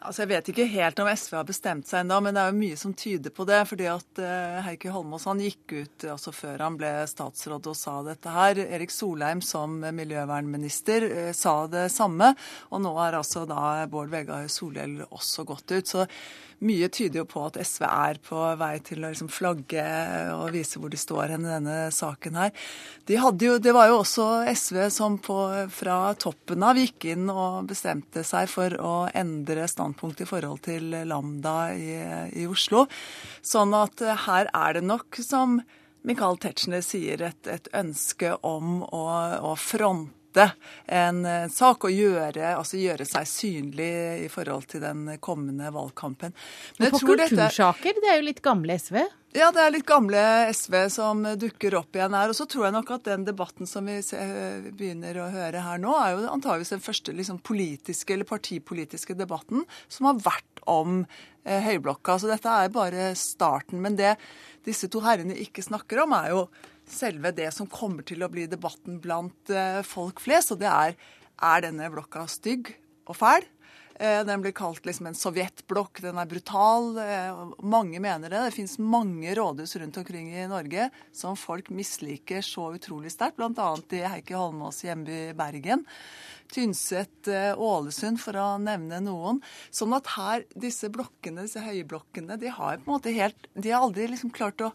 Altså, 0.00 0.22
Jeg 0.22 0.30
vet 0.30 0.48
ikke 0.48 0.64
helt 0.72 1.00
om 1.02 1.08
SV 1.12 1.34
har 1.36 1.48
bestemt 1.48 1.88
seg 1.88 2.00
ennå, 2.00 2.16
men 2.24 2.32
det 2.32 2.40
er 2.40 2.52
jo 2.52 2.56
mye 2.56 2.76
som 2.80 2.94
tyder 2.96 3.32
på 3.36 3.44
det. 3.44 3.58
fordi 3.68 3.86
at 3.92 4.20
uh, 4.24 4.60
Heikki 4.64 4.88
Holmås 4.88 5.26
han 5.28 5.42
gikk 5.44 5.74
ut 5.76 6.06
altså 6.08 6.32
før 6.32 6.64
han 6.64 6.78
ble 6.80 6.92
statsråd 7.10 7.68
og 7.68 7.76
sa 7.76 7.98
dette 8.06 8.32
her. 8.32 8.62
Erik 8.64 8.94
Solheim 8.94 9.42
som 9.44 9.76
miljøvernminister 9.84 11.04
uh, 11.10 11.32
sa 11.36 11.66
det 11.68 11.90
samme. 11.92 12.32
Og 12.72 12.80
nå 12.80 12.94
har 12.96 13.18
altså 13.18 13.44
da 13.44 13.84
Bård 13.92 14.08
Vegar 14.08 14.48
Solhjell 14.48 15.02
også 15.10 15.44
gått 15.44 15.76
ut. 15.76 15.92
Så 15.92 16.06
mye 16.66 16.88
tyder 16.92 17.22
jo 17.22 17.26
på 17.28 17.42
at 17.48 17.56
SV 17.64 17.84
er 17.88 18.20
på 18.24 18.40
vei 18.60 18.74
til 18.84 19.00
å 19.00 19.08
liksom 19.08 19.30
flagge 19.32 19.84
og 20.34 20.50
vise 20.54 20.80
hvor 20.80 20.92
de 20.92 21.00
står 21.00 21.34
hen 21.34 21.46
i 21.46 21.52
denne 21.54 21.78
saken 21.94 22.36
her. 22.36 22.52
De 23.08 23.16
jo, 23.16 23.56
det 23.62 23.74
var 23.76 23.88
jo 23.88 24.00
også 24.02 24.28
SV 24.52 24.82
som 24.92 25.16
på, 25.22 25.38
fra 25.72 26.12
toppen 26.20 26.66
av 26.66 26.78
gikk 26.80 27.10
inn 27.14 27.32
og 27.32 27.70
bestemte 27.70 28.24
seg 28.26 28.50
for 28.52 28.76
å 28.76 28.94
endre 29.16 29.68
standpunkt 29.70 30.20
i 30.20 30.28
forhold 30.28 30.62
til 30.68 30.92
Lambda 31.08 31.72
i, 31.72 31.96
i 32.42 32.46
Oslo. 32.50 32.86
Sånn 33.40 33.74
at 33.76 34.04
her 34.26 34.52
er 34.52 34.78
det 34.78 34.86
nok, 34.86 35.20
som 35.24 35.60
Michael 36.06 36.38
Tetzschner 36.40 36.84
sier, 36.84 37.20
et, 37.24 37.44
et 37.48 37.68
ønske 37.76 38.36
om 38.46 38.80
å, 38.84 39.04
å 39.50 39.56
fronte 39.60 40.19
sette 40.30 40.52
en, 40.86 41.24
en 41.26 41.50
sak 41.50 41.84
og 41.84 41.92
gjøre, 41.92 42.54
altså 42.56 42.78
gjøre, 42.78 43.04
seg 43.06 43.26
synlig 43.28 44.24
i 44.24 44.28
forhold 44.30 44.68
til 44.70 44.82
den 44.82 45.18
kommende 45.20 45.70
valgkampen. 45.72 46.34
Men 46.78 46.90
på 46.90 47.00
kultursaker, 47.04 47.94
dette... 47.94 48.04
det 48.04 48.12
er 48.12 48.20
jo 48.20 48.28
litt 48.28 48.42
gamle 48.42 48.78
SV? 48.78 49.00
Ja, 49.32 49.52
det 49.54 49.62
er 49.62 49.70
litt 49.70 49.86
gamle 49.86 50.20
SV 50.50 50.74
som 50.90 51.22
dukker 51.38 51.76
opp 51.78 51.94
igjen 51.94 52.14
her. 52.18 52.32
Og 52.32 52.34
så 52.38 52.48
tror 52.50 52.66
jeg 52.66 52.74
nok 52.74 52.90
at 52.96 53.06
den 53.06 53.26
debatten 53.28 53.68
som 53.68 53.86
vi 53.86 54.00
begynner 54.74 55.20
å 55.22 55.28
høre 55.30 55.62
her 55.62 55.78
nå, 55.78 55.94
er 55.94 56.16
jo 56.16 56.30
antageligvis 56.32 56.74
den 56.74 56.82
første 56.82 57.14
liksom, 57.14 57.38
politiske 57.46 58.16
eller 58.16 58.26
partipolitiske 58.26 59.14
debatten 59.18 59.62
som 59.86 60.10
har 60.10 60.18
vært 60.24 60.64
om 60.70 61.04
eh, 61.44 61.62
Høyblokka. 61.62 62.18
Så 62.18 62.30
dette 62.30 62.50
er 62.50 62.74
bare 62.74 63.12
starten. 63.18 63.78
Men 63.84 63.98
det 63.98 64.16
disse 64.66 64.90
to 64.92 65.00
herrene 65.04 65.38
ikke 65.40 65.62
snakker 65.64 66.02
om, 66.02 66.18
er 66.18 66.34
jo 66.34 66.42
selve 66.94 67.32
det 67.36 67.50
som 67.56 67.68
kommer 67.70 68.06
til 68.06 68.24
å 68.24 68.30
bli 68.32 68.46
debatten 68.50 69.00
blant 69.02 69.52
eh, 69.54 69.80
folk 69.86 70.22
flest. 70.22 70.54
Og 70.54 70.60
det 70.62 70.70
er 70.70 70.98
er 71.40 71.64
denne 71.64 71.88
blokka 71.92 72.26
stygg 72.28 72.74
og 73.08 73.16
fæl? 73.16 73.46
Eh, 74.00 74.22
den 74.24 74.40
blir 74.40 74.54
kalt 74.56 74.86
liksom 74.88 75.10
en 75.10 75.16
sovjetblokk. 75.16 76.00
Den 76.04 76.20
er 76.20 76.28
brutal. 76.28 76.94
Eh, 77.00 77.40
mange 77.60 78.00
mener 78.00 78.32
det. 78.32 78.42
Det 78.46 78.56
fins 78.56 78.78
mange 78.80 79.34
rådhus 79.36 79.76
rundt 79.80 80.00
omkring 80.00 80.30
i 80.32 80.46
Norge 80.48 80.88
som 81.12 81.36
folk 81.36 81.68
misliker 81.68 82.44
så 82.44 82.70
utrolig 82.76 83.12
sterkt, 83.12 83.36
bl.a. 83.40 83.70
i 83.92 84.04
Heikki 84.14 84.36
Holmås' 84.36 84.84
hjemby 84.86 85.34
Bergen. 85.36 85.84
Tynset, 86.50 87.28
Ålesund, 87.62 88.18
for 88.18 88.34
å 88.40 88.46
nevne 88.58 88.98
noen. 89.04 89.38
Sånn 89.70 89.92
at 89.94 90.08
her, 90.16 90.48
disse 90.58 90.88
blokkene, 90.90 91.44
disse 91.46 91.62
høyblokkene, 91.62 92.40
de 92.40 92.50
har 92.50 92.80
på 92.80 92.88
en 92.88 92.96
måte 92.96 93.12
helt 93.14 93.46
De 93.54 93.70
har 93.70 93.84
aldri 93.84 94.08
liksom 94.10 94.32
klart 94.34 94.64
å 94.64 94.72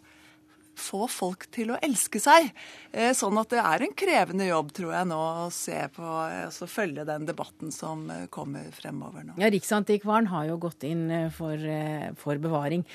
få 0.80 1.06
folk 1.12 1.48
til 1.56 1.74
å 1.74 1.80
elske 1.84 2.20
seg. 2.22 2.52
Eh, 2.92 3.12
sånn 3.18 3.38
at 3.40 3.52
det 3.54 3.62
er 3.62 3.86
en 3.86 3.96
krevende 3.98 4.48
jobb, 4.48 4.72
tror 4.76 4.94
jeg, 4.96 5.10
nå 5.10 5.20
å 5.46 5.50
se 5.54 5.78
på, 5.96 6.06
altså 6.46 6.68
følge 6.70 7.06
den 7.08 7.28
debatten 7.28 7.74
som 7.74 8.06
eh, 8.12 8.26
kommer 8.34 8.68
fremover 8.76 9.26
nå. 9.26 9.38
Ja, 9.42 9.52
Riksantikvaren 9.54 10.30
har 10.32 10.50
jo 10.50 10.60
gått 10.68 10.86
inn 10.88 11.08
for, 11.36 11.62
for 12.20 12.42
bevaring. 12.42 12.86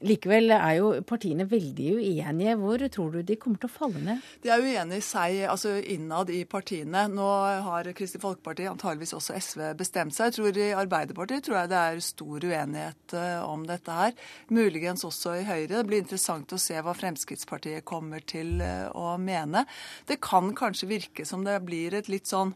Likevel 0.00 0.54
er 0.54 0.78
jo 0.78 0.92
partiene 1.04 1.44
veldig 1.48 1.90
uenige. 1.98 2.56
Hvor 2.60 2.84
tror 2.92 3.16
du 3.16 3.20
de 3.26 3.36
kommer 3.40 3.60
til 3.60 3.68
å 3.68 3.72
falle 3.72 4.00
ned? 4.04 4.24
De 4.44 4.52
er 4.52 4.64
uenige 4.64 5.00
i 5.00 5.04
seg, 5.04 5.42
altså 5.52 5.74
innad 5.80 6.32
i 6.32 6.42
partiene. 6.48 7.04
Nå 7.12 7.28
har 7.66 7.90
Kristelig 7.96 8.24
Folkeparti, 8.24 8.68
antageligvis 8.70 9.12
også 9.18 9.36
SV, 9.36 9.64
bestemt 9.80 10.16
seg. 10.16 10.30
Jeg 10.30 10.38
tror 10.38 10.60
I 10.60 10.70
Arbeiderpartiet 10.80 11.44
tror 11.44 11.60
jeg 11.60 11.72
det 11.72 11.82
er 11.82 12.04
stor 12.04 12.48
uenighet 12.48 13.16
om 13.44 13.66
dette 13.68 13.98
her. 13.98 14.16
Muligens 14.48 15.04
også 15.04 15.36
i 15.40 15.44
Høyre. 15.44 15.74
Det 15.74 15.86
blir 15.90 16.04
interessant 16.04 16.56
å 16.56 16.60
se 16.60 16.80
hva 16.80 16.96
Fremskrittspartiet 16.96 17.29
Fremskrittspartiet 17.30 17.84
kommer 17.86 18.20
til 18.26 18.60
eh, 18.60 18.88
å 18.90 19.14
mene. 19.18 19.64
Det 20.06 20.18
kan 20.20 20.50
kanskje 20.54 20.90
virke 20.90 21.26
som 21.26 21.44
det 21.46 21.60
blir 21.62 21.94
et 21.94 22.10
litt 22.10 22.26
sånn 22.26 22.54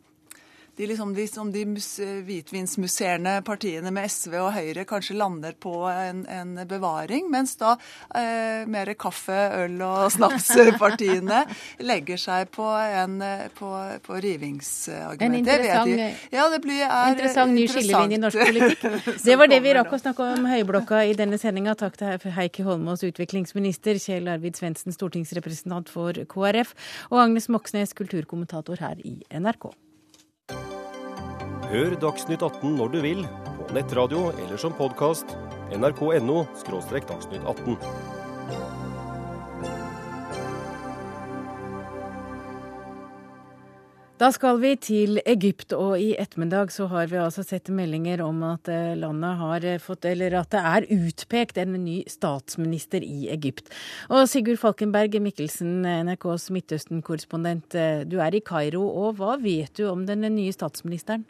de, 0.76 0.86
liksom, 0.86 1.14
de, 1.14 1.26
som 1.28 1.50
de 1.52 1.64
hvitvinsmuseerne 2.26 3.36
partiene 3.46 3.92
med 3.94 4.10
SV 4.10 4.34
og 4.40 4.50
Høyre 4.56 4.84
kanskje 4.88 5.16
lander 5.18 5.54
på 5.60 5.72
en, 5.90 6.24
en 6.30 6.56
bevaring, 6.68 7.28
mens 7.30 7.54
da 7.60 7.76
eh, 8.14 8.64
mer 8.70 8.90
kaffe, 8.98 9.36
øl 9.64 9.78
og 9.86 10.08
snapspartiene 10.16 11.44
legger 11.84 12.20
seg 12.20 12.50
på, 12.54 12.66
en, 13.02 13.20
på, 13.58 13.70
på 14.06 14.18
rivingsargumentet. 14.26 15.26
En 15.28 15.38
interessant, 15.38 16.34
ja, 16.34 16.48
blir, 16.58 16.82
interessant 17.14 17.54
ny 17.54 17.68
skillelinje 17.70 18.18
i 18.18 18.22
norsk 18.24 18.44
politikk. 18.44 18.88
Det 19.24 19.38
var 19.38 19.48
det 19.50 19.60
vi 19.64 19.72
rakk 19.76 19.92
å 19.94 19.98
snakke 20.00 20.26
om 20.34 20.46
Høyblokka 20.48 21.04
i 21.08 21.14
denne 21.16 21.38
sendinga. 21.40 21.74
Takk 21.78 21.96
til 22.00 22.34
Heikki 22.36 22.64
Holmås, 22.66 23.04
utviklingsminister, 23.06 23.98
Kjell 24.02 24.28
Arvid 24.30 24.58
Svendsen, 24.58 24.94
stortingsrepresentant 24.94 25.90
for 25.92 26.18
KrF, 26.30 26.74
og 27.10 27.24
Agnes 27.24 27.48
Moxnes, 27.52 27.96
kulturkommentator 27.96 28.82
her 28.84 29.00
i 29.06 29.16
NRK. 29.32 29.72
Hør 31.74 31.96
Dagsnytt 31.98 32.38
18 32.38 32.76
når 32.78 32.90
du 32.92 33.00
vil, 33.02 33.24
på 33.58 33.64
nettradio 33.74 34.28
eller 34.30 34.60
som 34.62 34.70
podkast. 34.78 35.32
nrk.no– 35.74 36.44
dagsnytt 36.70 37.42
18. 37.42 37.74
Da 44.22 44.30
skal 44.30 44.62
vi 44.62 44.72
til 44.78 45.18
Egypt, 45.26 45.74
og 45.74 45.98
i 45.98 46.14
ettermiddag 46.14 46.70
så 46.70 46.86
har 46.94 47.10
vi 47.10 47.18
altså 47.18 47.42
sett 47.42 47.66
meldinger 47.74 48.22
om 48.22 48.46
at 48.46 48.70
eh, 48.70 48.94
landet 48.94 49.42
har 49.42 49.68
fått, 49.82 50.06
eller 50.14 50.38
at 50.44 50.54
det 50.54 50.62
er 50.62 50.90
utpekt 50.94 51.58
en 51.58 51.74
ny 51.74 52.04
statsminister 52.06 53.02
i 53.02 53.26
Egypt. 53.34 53.74
Og 54.14 54.28
Sigurd 54.30 54.62
Falkenberg 54.62 55.18
Mikkelsen, 55.18 55.80
NRKs 55.82 56.52
Midtøsten-korrespondent, 56.54 57.74
eh, 57.74 58.06
du 58.06 58.20
er 58.22 58.38
i 58.38 58.46
Kairo, 58.46 58.86
og 58.86 59.18
hva 59.18 59.34
vet 59.42 59.74
du 59.74 59.88
om 59.90 60.06
den 60.06 60.22
nye 60.38 60.54
statsministeren? 60.54 61.26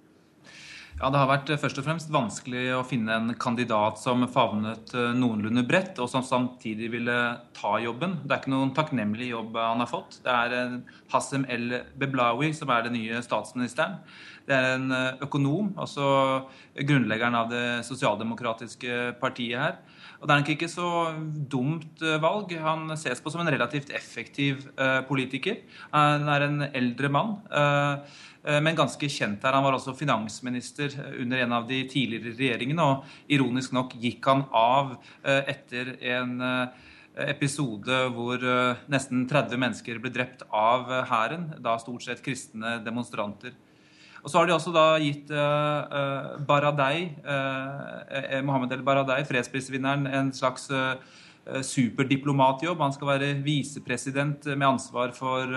Ja, 0.95 1.09
Det 1.11 1.19
har 1.19 1.27
vært 1.27 1.51
eh, 1.51 1.59
først 1.59 1.79
og 1.81 1.87
fremst 1.89 2.11
vanskelig 2.15 2.69
å 2.77 2.85
finne 2.87 3.17
en 3.19 3.33
kandidat 3.41 3.99
som 3.99 4.23
favnet 4.31 4.93
eh, 4.95 5.11
noenlunde 5.19 5.65
bredt, 5.67 5.99
og 5.99 6.07
som 6.11 6.23
samtidig 6.23 6.87
ville 6.93 7.17
ta 7.57 7.73
jobben. 7.83 8.21
Det 8.23 8.31
er 8.31 8.43
ikke 8.43 8.53
noen 8.53 8.71
takknemlig 8.77 9.33
jobb 9.33 9.59
han 9.59 9.83
har 9.83 9.91
fått. 9.91 10.21
Det 10.23 10.31
er 10.31 10.55
eh, 10.55 10.77
Hassem 11.11 11.49
El 11.51 11.81
Beblawi 11.99 12.53
som 12.55 12.71
er 12.71 12.87
den 12.87 12.95
nye 12.95 13.25
statsministeren. 13.27 13.99
Det 14.47 14.55
er 14.55 14.75
en 14.77 14.93
økonom, 15.25 15.71
altså 15.81 16.05
grunnleggeren 16.77 17.39
av 17.39 17.49
det 17.49 17.65
sosialdemokratiske 17.89 19.15
partiet 19.19 19.57
her. 19.57 19.79
Og 20.21 20.29
Det 20.29 20.35
er 20.35 20.43
nok 20.43 20.51
ikke 20.53 20.69
så 20.69 20.91
dumt 21.49 22.05
valg. 22.21 22.53
Han 22.61 22.93
ses 23.01 23.25
på 23.25 23.33
som 23.33 23.41
en 23.41 23.49
relativt 23.49 23.89
effektiv 23.97 24.67
politiker. 25.09 25.63
Han 25.97 26.29
er 26.29 26.45
en 26.45 26.67
eldre 26.69 27.09
mann. 27.17 27.39
Eh, 28.45 28.61
men 28.61 28.77
ganske 28.77 29.09
kjent 29.09 29.45
her. 29.45 29.57
Han 29.57 29.65
var 29.65 29.77
også 29.79 29.95
finansminister 29.97 30.93
under 31.21 31.45
en 31.45 31.55
av 31.57 31.69
de 31.69 31.81
tidligere 31.89 32.35
regjeringene, 32.37 32.85
og 32.85 33.33
ironisk 33.33 33.73
nok 33.77 33.97
gikk 34.01 34.27
han 34.29 34.45
av 34.53 34.97
eh, 35.25 35.55
etter 35.55 35.95
en 36.15 36.37
eh, 36.45 36.91
episode 37.31 38.01
hvor 38.11 38.43
nesten 38.91 39.23
30 39.31 39.61
mennesker 39.63 40.01
ble 40.03 40.11
drept 40.11 40.43
av 40.51 40.89
hæren, 41.07 41.53
da 41.63 41.77
stort 41.79 42.03
sett 42.03 42.25
kristne 42.25 42.81
demonstranter. 42.83 43.55
Og 44.25 44.33
så 44.33 44.41
har 44.41 44.49
de 44.49 44.55
også 44.57 44.73
da 44.75 44.97
gitt 44.99 45.29
Baradei, 46.49 47.13
Mohammed 48.43 48.75
El 48.75 48.83
Baradei, 48.83 49.21
fredsprisvinneren, 49.29 50.09
en 50.11 50.33
slags 50.35 50.67
superdiplomatjobb. 51.45 52.81
Han 52.81 52.95
skal 52.95 53.11
være 53.15 53.35
visepresident 53.45 54.47
med 54.55 54.69
ansvar 54.69 55.13
for 55.17 55.51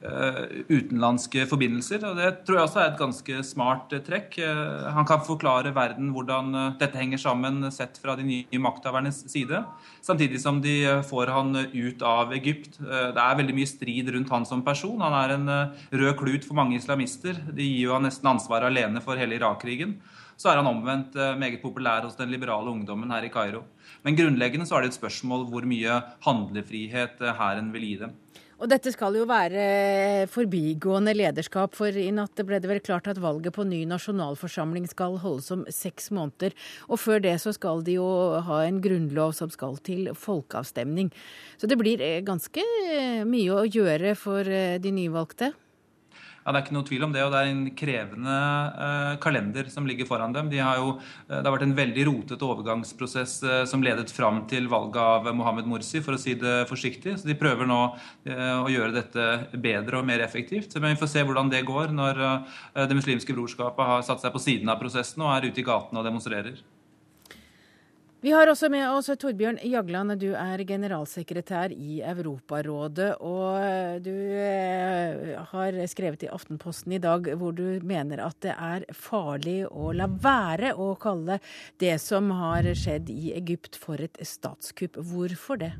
Eh, 0.00 0.44
utenlandske 0.72 1.42
forbindelser. 1.44 2.00
og 2.08 2.16
Det 2.16 2.28
tror 2.46 2.56
jeg 2.56 2.64
også 2.64 2.78
er 2.80 2.86
et 2.88 3.00
ganske 3.02 3.42
smart 3.44 3.92
eh, 3.92 4.00
trekk. 4.00 4.38
Eh, 4.40 4.92
han 4.96 5.04
kan 5.04 5.20
forklare 5.20 5.74
verden 5.76 6.14
hvordan 6.14 6.78
dette 6.80 6.96
henger 6.96 7.20
sammen 7.20 7.68
sett 7.70 8.00
fra 8.00 8.14
de 8.16 8.24
nye 8.24 8.60
makthavernes 8.64 9.28
side, 9.28 9.60
samtidig 10.00 10.40
som 10.40 10.62
de 10.64 11.02
får 11.04 11.28
han 11.28 11.52
ut 11.52 12.00
av 12.00 12.32
Egypt. 12.32 12.78
Det 12.80 13.20
er 13.20 13.36
veldig 13.36 13.54
mye 13.58 13.68
strid 13.68 14.08
rundt 14.14 14.32
han 14.32 14.46
som 14.48 14.64
person. 14.64 15.00
Han 15.04 15.12
er 15.12 15.34
en 15.36 15.52
rød 15.92 16.16
klut 16.16 16.48
for 16.48 16.56
mange 16.56 16.80
islamister. 16.80 17.36
De 17.52 17.62
gir 17.62 17.90
jo 17.90 17.92
han 17.92 18.08
nesten 18.08 18.32
ansvaret 18.32 18.72
alene 18.72 19.04
for 19.04 19.20
hele 19.20 19.36
Irak-krigen. 19.36 19.98
Så 20.40 20.48
er 20.48 20.56
han 20.56 20.70
omvendt 20.70 21.18
meget 21.36 21.60
populær 21.60 22.06
hos 22.06 22.16
den 22.16 22.30
liberale 22.32 22.72
ungdommen 22.72 23.10
her 23.12 23.26
i 23.26 23.32
Kairo. 23.32 23.60
Men 24.06 24.16
grunnleggende 24.16 24.64
så 24.64 24.78
er 24.78 24.86
det 24.86 24.94
et 24.94 24.96
spørsmål 24.96 25.44
hvor 25.52 25.66
mye 25.68 25.98
handlefrihet 26.24 27.20
hæren 27.36 27.68
vil 27.74 27.84
gi 27.84 27.96
dem. 28.06 28.14
Og 28.60 28.68
dette 28.68 28.92
skal 28.92 29.14
jo 29.16 29.24
være 29.28 30.26
forbigående 30.28 31.14
lederskap, 31.16 31.72
for 31.76 31.96
i 31.96 32.10
natt 32.12 32.42
ble 32.44 32.58
det 32.60 32.68
vel 32.68 32.82
klart 32.84 33.08
at 33.08 33.20
valget 33.20 33.56
på 33.56 33.64
ny 33.64 33.86
nasjonalforsamling 33.88 34.84
skal 34.90 35.16
holdes 35.22 35.48
om 35.54 35.62
seks 35.72 36.10
måneder. 36.12 36.52
Og 36.92 37.00
før 37.00 37.24
det 37.24 37.38
så 37.40 37.54
skal 37.56 37.80
de 37.86 37.96
jo 37.96 38.10
ha 38.44 38.60
en 38.66 38.82
grunnlov 38.84 39.32
som 39.38 39.52
skal 39.52 39.80
til 39.86 40.12
folkeavstemning. 40.12 41.08
Så 41.56 41.72
det 41.72 41.80
blir 41.80 42.04
eh, 42.04 42.20
ganske 42.20 42.64
mye 43.24 43.62
å 43.62 43.64
gjøre 43.64 44.12
for 44.20 44.44
eh, 44.44 44.76
de 44.76 44.92
nyvalgte. 44.92 45.54
Ja, 46.40 46.52
Det 46.52 46.58
er 46.58 46.64
ikke 46.64 46.74
noe 46.76 46.88
tvil 46.88 47.04
om 47.04 47.12
det, 47.12 47.22
og 47.26 47.34
det 47.34 47.40
er 47.40 47.50
en 47.50 47.64
krevende 47.76 48.36
eh, 48.86 49.10
kalender 49.20 49.68
som 49.72 49.84
ligger 49.88 50.08
foran 50.08 50.32
dem. 50.32 50.48
De 50.48 50.56
jo, 50.60 50.94
uh, 50.96 51.34
det 51.34 51.42
har 51.44 51.52
vært 51.52 51.66
en 51.66 51.76
veldig 51.76 52.06
rotete 52.08 52.48
overgangsprosess 52.48 53.34
eh, 53.44 53.60
som 53.68 53.84
ledet 53.84 54.08
fram 54.14 54.42
til 54.48 54.70
valget 54.72 55.00
av 55.02 55.28
Mohammed 55.36 55.68
Morsi, 55.68 56.00
for 56.04 56.16
å 56.16 56.20
si 56.20 56.38
det 56.40 56.64
forsiktig. 56.70 57.18
Så 57.20 57.28
de 57.28 57.36
prøver 57.38 57.68
nå 57.68 57.80
å 58.30 58.68
gjøre 58.70 58.94
dette 58.94 59.26
bedre 59.60 60.00
og 60.00 60.08
mer 60.08 60.22
effektivt. 60.24 60.74
Men 60.80 60.94
vi 60.94 61.00
får 61.02 61.12
se 61.12 61.24
hvordan 61.26 61.50
det 61.52 61.62
går 61.68 61.92
når 61.94 62.20
Det 62.88 62.96
muslimske 62.96 63.34
brorskapet 63.36 63.88
har 63.92 64.04
satt 64.06 64.22
seg 64.22 64.32
på 64.34 64.42
siden 64.42 64.70
av 64.72 64.80
prosessen 64.80 65.24
og 65.24 65.32
er 65.34 65.48
ute 65.50 65.62
i 65.62 65.66
gatene 65.66 66.00
og 66.00 66.06
demonstrerer. 66.06 66.60
Vi 68.20 68.34
har 68.36 68.50
også 68.52 68.68
med 68.68 68.84
oss 68.84 69.06
Torbjørn 69.16 69.62
Jagland, 69.64 70.12
du 70.20 70.34
er 70.36 70.60
generalsekretær 70.68 71.72
i 71.72 72.02
Europarådet. 72.04 73.14
Og 73.24 74.02
du 74.04 74.12
eh, 74.12 75.38
har 75.54 75.78
skrevet 75.88 76.26
i 76.26 76.28
Aftenposten 76.28 76.92
i 76.92 77.00
dag 77.00 77.30
hvor 77.40 77.56
du 77.56 77.80
mener 77.80 78.20
at 78.26 78.36
det 78.44 78.52
er 78.52 78.84
farlig 78.92 79.62
å 79.72 79.94
la 79.96 80.04
være 80.04 80.74
å 80.76 80.90
kalle 81.00 81.38
det 81.80 81.96
som 82.04 82.28
har 82.42 82.68
skjedd 82.76 83.08
i 83.08 83.32
Egypt 83.40 83.80
for 83.80 84.04
et 84.04 84.20
statskupp. 84.20 85.00
Hvorfor 85.00 85.64
det? 85.64 85.72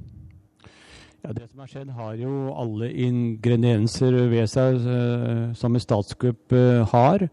Ja, 1.21 1.37
Det 1.37 1.45
som 1.51 1.61
har 1.61 1.69
skjedd, 1.69 1.93
har 1.93 2.17
jo 2.17 2.57
alle 2.57 2.89
ingredienser 3.05 4.17
ved 4.33 4.49
seg 4.49 4.81
uh, 4.89 5.53
som 5.53 5.77
et 5.77 5.85
statskupp 5.85 6.57
har. 6.97 7.29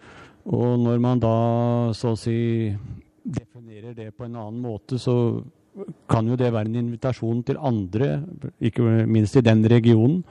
Og 0.51 0.79
når 0.83 0.99
man 0.99 1.23
da 1.23 1.35
så 1.95 2.11
å 2.11 2.19
si 2.19 2.35
definerer 3.67 3.93
det 3.93 4.11
på 4.15 4.23
en 4.23 4.35
annen 4.35 4.61
måte, 4.61 4.97
så 4.97 5.43
kan 6.07 6.27
jo 6.27 6.37
det 6.39 6.53
være 6.53 6.69
en 6.69 6.79
invitasjon 6.79 7.43
til 7.43 7.57
andre, 7.59 8.21
ikke 8.63 9.05
minst 9.05 9.35
i 9.35 9.43
den 9.43 9.65
regionen, 9.67 10.21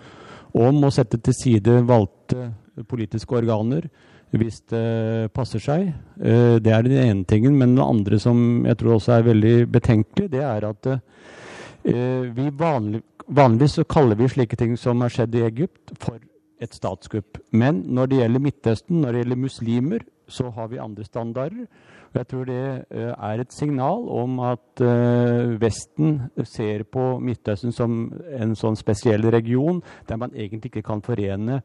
om 0.56 0.84
å 0.84 0.90
sette 0.90 1.18
til 1.20 1.34
side 1.36 1.82
valgte 1.84 2.48
politiske 2.88 3.36
organer 3.36 3.88
hvis 4.32 4.62
det 4.72 5.32
passer 5.36 5.60
seg. 5.60 5.90
Uh, 6.16 6.56
det 6.58 6.72
er 6.72 6.82
den 6.82 6.96
ene 6.96 7.24
tingen. 7.28 7.58
Men 7.60 7.76
det 7.76 7.84
andre 7.84 8.18
som 8.18 8.64
jeg 8.66 8.78
tror 8.80 8.96
også 8.96 9.18
er 9.18 9.28
veldig 9.28 9.54
betenkelig, 9.70 10.30
det 10.32 10.42
er 10.42 10.66
at 10.70 10.88
vi 11.86 12.48
vanlig, 12.58 13.02
Vanligvis 13.26 13.76
så 13.78 13.84
kaller 13.90 14.14
vi 14.18 14.28
slike 14.30 14.56
ting 14.58 14.76
som 14.78 15.00
har 15.02 15.10
skjedd 15.10 15.34
i 15.34 15.44
Egypt, 15.46 15.92
for 15.98 16.18
et 16.62 16.74
statskupp. 16.74 17.40
Men 17.50 17.80
når 17.90 18.10
det 18.10 18.18
gjelder 18.20 18.42
Midtøsten, 18.42 19.00
når 19.02 19.12
det 19.12 19.22
gjelder 19.22 19.40
muslimer, 19.42 20.04
så 20.30 20.50
har 20.54 20.68
vi 20.70 20.78
andre 20.82 21.04
standarder. 21.06 21.66
Jeg 22.16 22.28
tror 22.30 22.46
det 22.48 22.62
uh, 22.96 23.12
er 23.12 23.40
et 23.42 23.52
signal 23.52 24.06
om 24.08 24.38
at 24.40 24.80
uh, 24.80 25.60
Vesten 25.60 26.30
ser 26.48 26.86
på 26.88 27.18
Midtøsten 27.20 27.74
som 27.76 28.06
en 28.32 28.54
sånn 28.56 28.78
spesiell 28.78 29.26
region 29.34 29.82
der 30.08 30.20
man 30.20 30.32
egentlig 30.32 30.72
ikke 30.72 30.86
kan 30.86 31.04
forene 31.04 31.60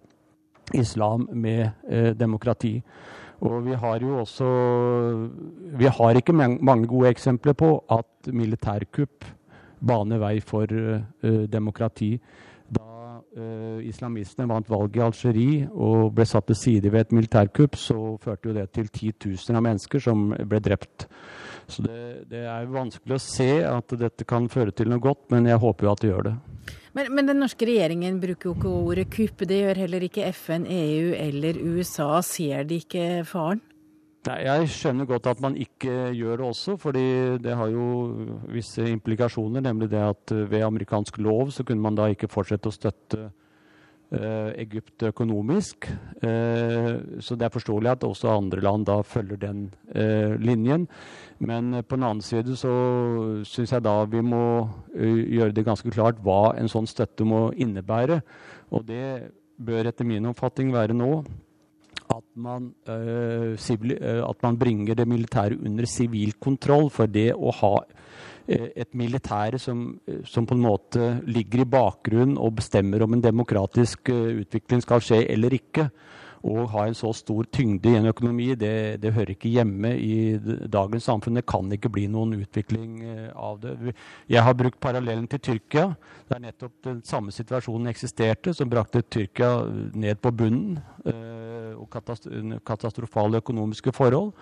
islam 0.75 1.27
med 1.31 1.69
uh, 1.87 2.11
demokrati. 2.17 2.79
Og 3.41 3.63
vi 3.65 3.73
har 3.73 4.03
jo 4.03 4.19
også 4.21 4.47
Vi 5.79 5.87
har 5.89 6.17
ikke 6.17 6.33
mange 6.33 6.87
gode 6.87 7.09
eksempler 7.09 7.53
på 7.57 7.71
at 7.89 8.29
militærkupp 8.29 9.25
baner 9.81 10.19
vei 10.21 10.35
for 10.45 10.69
demokrati. 11.49 12.19
Uh, 13.31 13.79
islamistene 13.87 14.43
vant 14.49 14.67
valget 14.67 14.97
i 14.97 15.03
Algerie 15.05 15.67
og 15.71 16.09
ble 16.17 16.25
satt 16.27 16.49
til 16.49 16.57
side 16.59 16.89
ved 16.91 17.05
et 17.05 17.13
militærkupp, 17.15 17.77
så 17.79 17.95
førte 18.19 18.49
jo 18.49 18.55
det 18.57 18.65
til 18.75 18.89
titusener 18.91 19.61
av 19.61 19.63
mennesker 19.69 20.03
som 20.03 20.33
ble 20.35 20.59
drept. 20.59 21.05
Så 21.71 21.85
det, 21.85 22.25
det, 22.27 22.41
er 22.43 22.67
vanskelig 22.67 23.15
å 23.15 23.23
se 23.23 23.49
at 23.63 23.95
dette 24.01 24.27
kan 24.27 24.49
føre 24.51 24.75
til 24.75 24.91
noe 24.91 24.99
godt, 24.99 25.29
men 25.31 25.47
jeg 25.47 25.63
håper 25.63 25.87
jo 25.87 25.93
at 25.93 26.03
det 26.03 26.11
gjør 26.11 26.27
det. 26.27 26.35
Men, 26.91 27.07
men, 27.15 27.29
den 27.31 27.39
norske 27.39 27.71
regjeringen 27.71 28.19
bruker 28.19 28.49
jo 28.49 28.55
ikke 28.57 28.75
ordet 28.81 29.07
kupp. 29.15 29.47
Det 29.47 29.61
gjør 29.61 29.79
heller 29.85 30.03
ikke 30.09 30.27
FN, 30.35 30.67
EU 30.67 31.13
eller 31.15 31.59
USA. 31.63 32.09
Ser 32.25 32.67
de 32.67 32.81
ikke 32.83 33.05
faren? 33.31 33.63
Nei, 34.21 34.37
Jeg 34.45 34.67
skjønner 34.69 35.07
godt 35.09 35.31
at 35.31 35.39
man 35.41 35.55
ikke 35.57 36.11
gjør 36.13 36.43
det 36.43 36.45
også, 36.45 36.75
fordi 36.77 37.05
det 37.41 37.55
har 37.57 37.71
jo 37.73 37.85
visse 38.53 38.85
implikasjoner. 38.85 39.63
Nemlig 39.65 39.89
det 39.89 40.01
at 40.01 40.33
ved 40.51 40.61
amerikansk 40.61 41.17
lov 41.17 41.49
så 41.55 41.65
kunne 41.65 41.81
man 41.81 41.97
da 41.97 42.05
ikke 42.11 42.29
fortsette 42.29 42.69
å 42.69 42.75
støtte 42.75 43.23
eh, 44.13 44.53
Egypt 44.61 45.07
økonomisk. 45.09 45.89
Eh, 46.21 47.17
så 47.17 47.33
det 47.33 47.49
er 47.49 47.57
forståelig 47.57 47.95
at 47.95 48.05
også 48.05 48.29
andre 48.35 48.61
land 48.61 48.85
da 48.91 49.01
følger 49.01 49.41
den 49.41 49.67
eh, 49.89 50.37
linjen. 50.37 50.85
Men 51.41 51.81
på 51.81 51.97
den 51.97 52.05
annen 52.05 52.21
side 52.21 52.53
så 52.61 52.77
syns 53.41 53.73
jeg 53.73 53.89
da 53.89 54.03
vi 54.05 54.21
må 54.21 54.45
gjøre 54.93 55.55
det 55.57 55.65
ganske 55.65 55.89
klart 55.89 56.21
hva 56.21 56.51
en 56.61 56.69
sånn 56.69 56.85
støtte 56.85 57.25
må 57.25 57.47
innebære. 57.57 58.21
Og 58.69 58.85
det 58.85 59.31
bør 59.57 59.89
etter 59.89 60.05
min 60.05 60.29
oppfatning 60.29 60.69
være 60.77 60.93
nå 60.93 61.15
at 62.11 62.25
man, 62.35 62.71
uh, 62.89 63.57
civil, 63.59 63.95
uh, 63.97 64.23
at 64.29 64.43
man, 64.43 64.59
bringer 64.59 64.97
det 64.97 65.07
militære 65.07 65.59
under 65.59 65.87
sivil 65.89 66.35
kontroll. 66.39 66.89
For 66.93 67.09
det 67.11 67.31
å 67.35 67.53
ha 67.61 67.73
uh, 67.81 68.69
et 68.75 68.91
militære 68.97 69.59
som, 69.61 69.85
som, 70.27 70.47
på 70.47 70.57
en 70.57 70.65
måte 70.65 71.11
ligger 71.27 71.63
i 71.63 71.69
bakgrunnen 71.77 72.39
og 72.41 72.57
bestemmer 72.59 73.05
om 73.05 73.17
en 73.17 73.23
demokratisk 73.23 74.11
utvikling 74.11 74.83
skal 74.83 75.03
skje 75.03 75.23
eller 75.31 75.55
ikke, 75.57 75.89
og 76.47 76.69
ha 76.73 76.85
en 76.87 76.97
så 76.97 77.11
stor 77.13 77.45
tyngde 77.53 77.91
i 77.91 77.97
en 77.99 78.09
økonomi, 78.09 78.47
det, 78.57 79.01
det, 79.01 79.13
hører 79.13 79.35
ikke 79.35 79.51
hjemme 79.51 79.93
i 80.01 80.37
dagens 80.73 81.05
samfunn. 81.05 81.37
Det 81.37 81.45
kan 81.49 81.69
ikke 81.73 81.91
bli 81.93 82.07
noen 82.09 82.33
utvikling 82.39 83.03
eh, 83.05 83.27
av 83.35 83.59
det. 83.61 83.93
Jeg 84.31 84.45
har 84.45 84.57
brukt 84.57 84.79
parallellen 84.81 85.27
til 85.29 85.41
Tyrkia, 85.51 85.91
der 86.31 86.41
nettopp 86.41 86.79
den 86.87 87.03
samme 87.05 87.33
situasjonen 87.35 87.91
eksisterte, 87.93 88.55
som 88.57 88.71
brakte 88.71 89.03
Tyrkia 89.05 89.51
ned 89.93 90.21
på 90.21 90.33
bunnen, 90.33 90.79
og 91.75 91.89
katastrofale 92.65 93.41
økonomiske 93.43 93.93
forhold. 93.95 94.33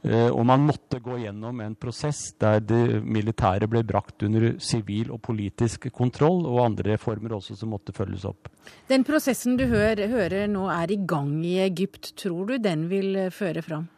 Eh, 0.00 0.30
og 0.32 0.46
man 0.48 0.62
måtte 0.64 0.96
gå 1.04 1.18
gjennom 1.20 1.58
en 1.60 1.74
prosess 1.76 2.30
der 2.40 2.62
det 2.64 3.02
militære 3.04 3.68
ble 3.68 3.82
brakt 3.84 4.24
under 4.24 4.54
sivil 4.64 5.10
og 5.12 5.20
politisk 5.26 5.90
kontroll, 5.92 6.46
og 6.48 6.62
andre 6.64 6.94
reformer 6.94 7.34
også 7.36 7.58
som 7.58 7.74
måtte 7.74 7.92
følges 7.92 8.24
opp. 8.28 8.48
Den 8.88 9.04
prosessen 9.04 9.58
du 9.60 9.66
hører, 9.68 10.08
hører 10.08 10.48
nå 10.48 10.70
er 10.72 10.94
i 10.94 11.00
gang 11.04 11.34
i 11.44 11.58
Egypt, 11.66 12.14
tror 12.16 12.48
du 12.48 12.56
den 12.56 12.88
vil 12.88 13.12
eh, 13.26 13.32
føre 13.34 13.64
fram? 13.66 13.90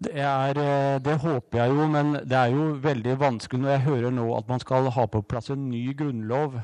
Det, 0.00 0.12
er, 0.12 0.60
eh, 0.60 1.00
det, 1.00 1.16
håper 1.24 1.62
jeg 1.62 1.76
jo, 1.80 1.88
men 1.96 2.14
det 2.20 2.36
er 2.36 2.52
jo 2.52 2.70
veldig 2.84 3.16
vanskelig 3.20 3.64
når 3.64 3.74
jeg 3.74 3.86
hører 3.88 4.16
nå 4.16 4.28
at 4.36 4.52
man 4.52 4.60
skal 4.60 4.92
ha 4.92 5.08
på 5.08 5.24
plass 5.24 5.48
en 5.54 5.70
ny 5.72 5.86
grunnlov 5.96 6.60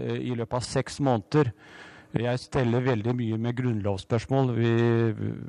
i 0.00 0.32
løpet 0.38 0.54
av 0.54 0.62
seks 0.64 1.00
måneder. 1.02 1.50
Jeg 2.10 2.40
steller 2.42 2.82
veldig 2.82 3.12
mye 3.14 3.36
med 3.38 3.54
grunnlovsspørsmål. 3.54 4.48
Vi, 4.56 4.70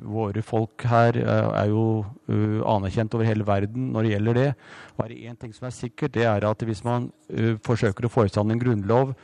våre 0.06 0.44
folk 0.46 0.84
her 0.86 1.16
er 1.18 1.66
jo 1.72 2.04
uh, 2.30 2.60
anerkjent 2.70 3.16
over 3.18 3.26
hele 3.26 3.46
verden 3.46 3.88
når 3.90 4.06
det 4.06 4.12
gjelder 4.12 4.38
det. 4.38 4.44
Bare 4.94 5.16
én 5.26 5.38
ting 5.40 5.50
som 5.56 5.66
er 5.66 5.74
sikkert, 5.74 6.14
det 6.14 6.22
er 6.30 6.46
at 6.46 6.62
hvis 6.62 6.84
man 6.86 7.10
uh, 7.34 7.56
forsøker 7.66 8.06
å 8.06 8.28
stand 8.30 8.54
en 8.54 8.62
grunnlov 8.62 9.14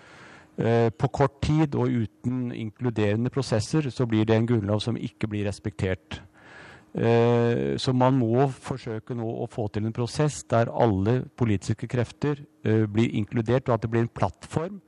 på 0.58 1.06
kort 1.14 1.36
tid 1.38 1.76
og 1.78 1.86
uten 1.86 2.48
inkluderende 2.50 3.30
prosesser, 3.30 3.86
så 3.94 4.08
blir 4.10 4.24
det 4.26 4.34
en 4.34 4.48
grunnlov 4.48 4.80
som 4.82 4.96
ikke 4.98 5.28
blir 5.30 5.46
respektert. 5.46 6.18
Så 7.78 7.94
man 7.94 8.18
må 8.18 8.48
forsøke 8.50 9.14
nå 9.14 9.28
å 9.38 9.46
få 9.46 9.68
til 9.70 9.86
en 9.86 9.94
prosess 9.94 10.40
der 10.50 10.66
alle 10.66 11.20
politiske 11.38 11.86
krefter 11.86 12.42
blir 12.90 13.14
inkludert, 13.22 13.70
og 13.70 13.76
at 13.76 13.86
det 13.86 13.92
blir 13.92 14.02
en 14.08 14.10
plattform 14.10 14.80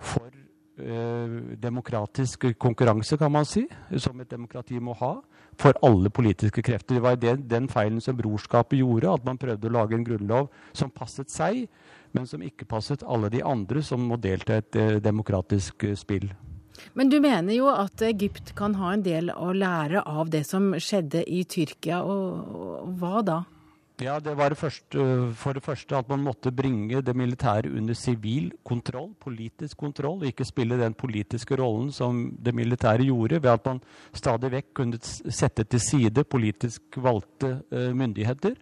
for 0.00 0.31
Eh, 0.31 0.31
demokratisk 0.76 2.46
konkurranse, 2.58 3.18
kan 3.20 3.32
man 3.32 3.44
si, 3.44 3.66
som 4.00 4.20
et 4.22 4.30
demokrati 4.30 4.78
må 4.80 4.94
ha, 4.98 5.18
for 5.60 5.76
alle 5.84 6.10
politiske 6.10 6.62
krefter. 6.64 6.96
Det 6.96 7.04
var 7.04 7.18
den, 7.20 7.44
den 7.48 7.68
feilen 7.68 8.00
som 8.00 8.16
brorskapet 8.16 8.80
gjorde, 8.80 9.10
at 9.12 9.26
man 9.26 9.40
prøvde 9.40 9.68
å 9.68 9.74
lage 9.76 9.96
en 9.98 10.06
grunnlov 10.06 10.48
som 10.72 10.90
passet 10.90 11.30
seg, 11.32 11.66
men 12.16 12.28
som 12.28 12.42
ikke 12.44 12.68
passet 12.68 13.04
alle 13.04 13.30
de 13.32 13.42
andre 13.44 13.82
som 13.84 14.02
må 14.08 14.18
delta 14.20 14.56
i 14.56 14.62
et 14.62 14.80
eh, 14.80 14.96
demokratisk 15.04 15.84
eh, 15.88 15.96
spill. 15.98 16.30
Men 16.96 17.10
du 17.12 17.18
mener 17.22 17.52
jo 17.54 17.68
at 17.70 18.02
Egypt 18.04 18.54
kan 18.58 18.74
ha 18.80 18.94
en 18.94 19.04
del 19.04 19.28
å 19.32 19.52
lære 19.54 20.02
av 20.08 20.32
det 20.32 20.42
som 20.48 20.72
skjedde 20.72 21.22
i 21.28 21.44
Tyrkia, 21.44 22.00
og, 22.02 22.54
og 22.56 22.94
hva 23.00 23.22
da? 23.26 23.42
Ja, 24.02 24.16
det 24.18 24.32
var 24.34 24.50
det 24.50 24.58
første, 24.58 25.04
for 25.38 25.54
det 25.54 25.62
første 25.62 25.94
at 25.94 26.08
man 26.10 26.24
måtte 26.24 26.50
bringe 26.54 27.02
det 27.06 27.14
militære 27.16 27.70
under 27.70 27.94
sivil 27.94 28.50
kontroll, 28.66 29.12
politisk 29.20 29.78
kontroll, 29.78 30.22
og 30.22 30.30
ikke 30.30 30.46
spille 30.48 30.78
den 30.80 30.96
politiske 30.98 31.56
rollen 31.60 31.92
som 31.94 32.24
det 32.34 32.54
militære 32.54 33.06
gjorde, 33.06 33.38
ved 33.42 33.50
at 33.52 33.68
man 33.68 33.80
stadig 34.14 34.50
vekk 34.56 34.72
kunne 34.74 34.98
sette 35.02 35.64
til 35.64 35.80
side 35.80 36.24
politisk 36.24 36.98
valgte 36.98 37.60
uh, 37.70 37.92
myndigheter. 37.94 38.58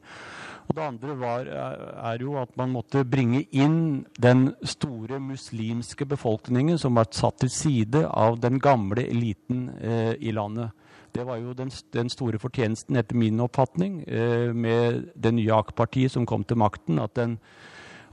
Og 0.69 0.77
det 0.77 0.85
andre 0.85 1.17
var, 1.19 1.49
er 1.51 2.21
jo 2.23 2.37
at 2.39 2.53
man 2.61 2.71
måtte 2.71 3.03
bringe 3.09 3.41
inn 3.51 4.05
den 4.23 4.53
store 4.63 5.19
muslimske 5.19 6.07
befolkningen 6.07 6.79
som 6.79 7.01
var 7.01 7.09
satt 7.11 7.41
til 7.43 7.51
side 7.51 8.05
av 8.07 8.39
den 8.45 8.61
gamle 8.63 9.09
eliten 9.09 9.67
uh, 9.73 10.13
i 10.21 10.37
landet. 10.37 10.77
Det 11.15 11.25
var 11.27 11.41
jo 11.41 11.53
den, 11.53 11.71
den 11.93 12.11
store 12.11 12.39
fortjenesten, 12.39 12.97
etter 12.97 13.19
min 13.19 13.41
oppfatning, 13.43 14.03
eh, 14.07 14.53
med 14.55 15.11
det 15.15 15.35
nye 15.35 15.53
AK-partiet 15.59 16.13
som 16.13 16.27
kom 16.27 16.45
til 16.45 16.61
makten. 16.61 17.01
At 17.03 17.17
den, 17.19 17.39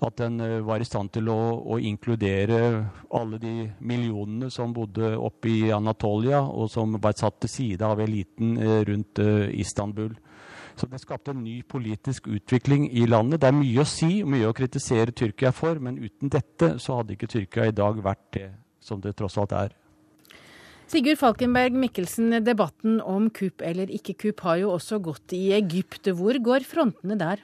at 0.02 0.18
den 0.18 0.40
eh, 0.42 0.66
var 0.66 0.82
i 0.82 0.88
stand 0.88 1.12
til 1.14 1.30
å, 1.30 1.38
å, 1.62 1.78
inkludere 1.78 2.60
alle 3.14 3.40
de 3.42 3.70
millionene 3.80 4.50
som 4.54 4.74
bodde 4.74 5.14
oppe 5.18 5.52
i 5.52 5.72
Anatolia, 5.72 6.42
og 6.42 6.72
som 6.74 6.98
var 7.02 7.18
satt 7.18 7.42
til 7.44 7.54
side 7.54 7.86
av 7.86 8.02
eliten 8.02 8.58
eh, 8.58 8.82
rundt 8.90 9.22
Istanbul. 9.54 10.18
Så 10.78 10.86
det 10.86 11.02
skapte 11.02 11.34
en 11.34 11.42
ny 11.42 11.64
politisk 11.66 12.28
utvikling 12.30 12.86
i 12.94 13.08
landet. 13.10 13.42
Det 13.42 13.50
er 13.50 13.58
mye 13.58 13.82
å 13.82 13.90
si 13.90 14.22
og 14.22 14.30
mye 14.30 14.50
å 14.50 14.54
kritisere 14.58 15.14
Tyrkia 15.14 15.50
for, 15.54 15.80
men 15.82 15.98
uten 15.98 16.30
dette 16.30 16.76
så 16.82 17.00
hadde 17.00 17.16
ikke 17.18 17.30
Tyrkia 17.32 17.70
i 17.70 17.78
dag 17.78 17.98
vært 18.06 18.28
det 18.38 18.50
som 18.80 19.02
det 19.02 19.16
tross 19.18 19.38
alt 19.42 19.56
er. 19.58 19.74
Sigurd 20.88 21.19
Falkenberg 21.19 21.76
Mikkelsen, 21.76 22.32
debatten 22.45 23.02
om 23.04 23.26
kupp 23.36 23.60
eller 23.60 23.89
ikke 23.91 24.13
kupp 24.21 24.45
har 24.47 24.62
jo 24.62 24.69
også 24.71 25.02
gått 25.04 25.34
i 25.36 25.50
Egypt. 25.58 26.08
Hvor 26.15 26.39
går 26.39 26.63
frontene 26.63 27.17
der? 27.19 27.41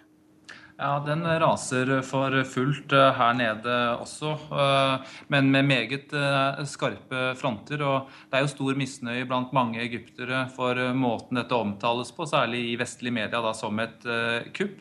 Ja, 0.80 0.94
Den 1.06 1.22
raser 1.28 1.92
for 2.08 2.34
fullt 2.50 2.96
eh, 2.96 3.10
her 3.14 3.36
nede 3.38 3.76
også, 4.00 4.32
eh, 4.48 5.12
men 5.30 5.52
med 5.52 5.68
meget 5.68 6.16
eh, 6.16 6.64
skarpe 6.66 7.34
fronter. 7.38 7.84
og 7.84 8.08
Det 8.32 8.40
er 8.40 8.46
jo 8.48 8.54
stor 8.54 8.80
misnøye 8.80 9.28
blant 9.28 9.52
mange 9.54 9.84
egyptere 9.84 10.48
for 10.56 10.80
måten 10.96 11.38
dette 11.38 11.60
omtales 11.60 12.16
på, 12.16 12.26
særlig 12.26 12.64
i 12.72 12.80
vestlige 12.80 13.20
media 13.20 13.44
da, 13.44 13.54
som 13.54 13.80
et 13.84 14.08
kupp. 14.56 14.80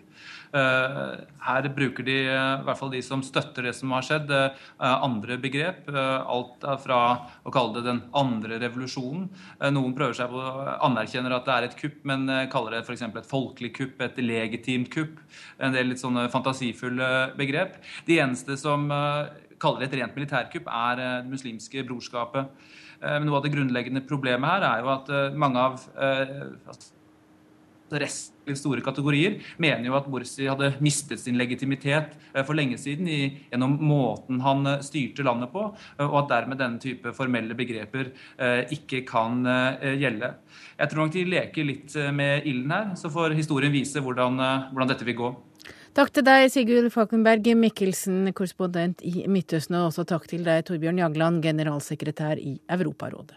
Her 0.53 1.67
bruker 1.73 2.05
de, 2.05 2.17
i 2.29 2.65
hvert 2.67 2.79
fall 2.79 2.93
de 2.93 3.01
som 3.05 3.23
støtter 3.25 3.65
det 3.69 3.73
som 3.79 3.93
har 3.97 4.05
skjedd, 4.05 4.33
andre 4.79 5.39
begrep. 5.41 5.89
Alt 5.93 6.67
fra 6.85 6.99
å 7.41 7.53
kalle 7.55 7.79
det 7.79 7.87
den 7.87 8.03
andre 8.19 8.59
revolusjonen. 8.61 9.31
Noen 9.73 9.97
prøver 9.97 10.19
seg 10.19 10.33
på 10.33 10.43
anerkjenner 10.89 11.37
at 11.39 11.49
det 11.49 11.57
er 11.57 11.69
et 11.71 11.79
kupp, 11.81 11.99
men 12.09 12.29
kaller 12.53 12.77
det 12.77 12.85
f.eks. 12.85 13.07
et 13.09 13.31
folkelig 13.33 13.73
kupp, 13.81 14.05
et 14.05 14.21
legitimt 14.21 14.93
kupp. 14.93 15.17
En 15.63 15.73
del 15.73 15.93
litt 15.95 16.03
sånne 16.05 16.29
fantasifulle 16.33 17.33
begrep. 17.39 17.81
De 18.09 18.21
eneste 18.21 18.61
som 18.61 18.91
kaller 18.93 19.85
det 19.85 19.93
et 19.93 20.01
rent 20.03 20.17
militærkupp, 20.19 20.69
er 20.69 21.01
det 21.01 21.13
muslimske 21.33 21.85
brorskapet. 21.89 22.51
Men 23.03 23.25
noe 23.27 23.41
av 23.41 23.47
det 23.47 23.55
grunnleggende 23.55 24.05
problemet 24.07 24.47
her 24.53 24.69
er 24.69 24.83
jo 24.85 24.91
at 24.93 25.09
mange 25.35 25.59
av 25.59 25.81
altså, 25.97 26.93
resten 28.01 28.57
store 28.59 28.83
kategorier 28.85 29.39
mener 29.63 29.87
jo 29.87 29.97
at 29.99 30.09
Morsi 30.11 30.49
hadde 30.49 30.73
mistet 30.83 31.21
sin 31.23 31.39
legitimitet 31.39 32.17
eh, 32.33 32.43
for 32.43 32.57
lenge 32.59 32.79
siden 32.81 33.09
i, 33.11 33.21
gjennom 33.53 33.77
måten 33.83 34.41
han 34.45 34.67
eh, 34.67 34.83
styrte 34.85 35.27
landet 35.27 35.53
på, 35.53 35.69
eh, 35.99 36.07
og 36.07 36.25
at 36.25 36.33
dermed 36.33 36.61
denne 36.61 36.83
type 36.83 37.15
formelle 37.17 37.57
begreper 37.59 38.13
ikke 38.73 39.03
kan 39.07 39.43
gjelde. 39.99 40.29
Jeg 40.79 40.91
tror 40.91 41.05
nok 41.05 41.13
de 41.15 41.23
leker 41.29 41.67
litt 41.67 41.95
med 42.15 42.47
ilden 42.49 42.73
her, 42.75 42.89
så 42.99 43.11
får 43.13 43.37
historien 43.39 43.73
vise 43.75 44.01
hvordan, 44.03 44.41
hvordan 44.73 44.91
dette 44.91 45.07
vil 45.07 45.19
gå. 45.19 45.31
Takk 45.93 46.09
til 46.17 46.25
deg, 46.25 46.47
Sigurd 46.49 46.89
Falkenberg 46.95 47.53
Mikkelsen, 47.61 48.25
korrespondent 48.33 49.05
i 49.05 49.27
Midtøsten, 49.29 49.77
og 49.77 49.91
også 49.91 50.07
takk 50.09 50.25
til 50.31 50.47
deg, 50.47 50.65
Torbjørn 50.69 51.03
Jagland, 51.05 51.43
generalsekretær 51.45 52.41
i 52.41 52.57
Europarådet. 52.73 53.37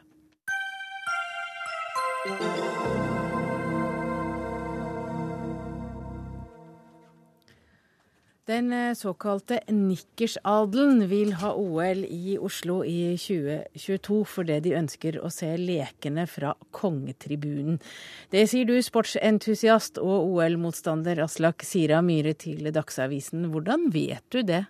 Den 8.46 8.70
eh, 8.74 8.94
såkalte 8.94 9.58
nikkersadelen 9.74 11.08
vil 11.10 11.32
ha 11.42 11.50
OL 11.58 12.04
i 12.06 12.36
Oslo 12.38 12.84
i 12.86 13.16
2022 13.18 14.20
fordi 14.30 14.60
de 14.68 14.76
ønsker 14.78 15.18
å 15.18 15.32
se 15.34 15.50
lekene 15.58 16.28
fra 16.30 16.52
kongetribunen. 16.76 17.80
Det 18.30 18.44
sier 18.52 18.70
du, 18.70 18.76
sportsentusiast 18.86 19.98
og 19.98 20.28
OL-motstander 20.36 21.24
Aslak 21.26 21.66
Sira 21.66 22.04
Myhre 22.06 22.36
til 22.38 22.70
Dagsavisen. 22.70 23.48
Hvordan 23.50 23.88
vet 23.96 24.22
du 24.30 24.44
det? 24.46 24.62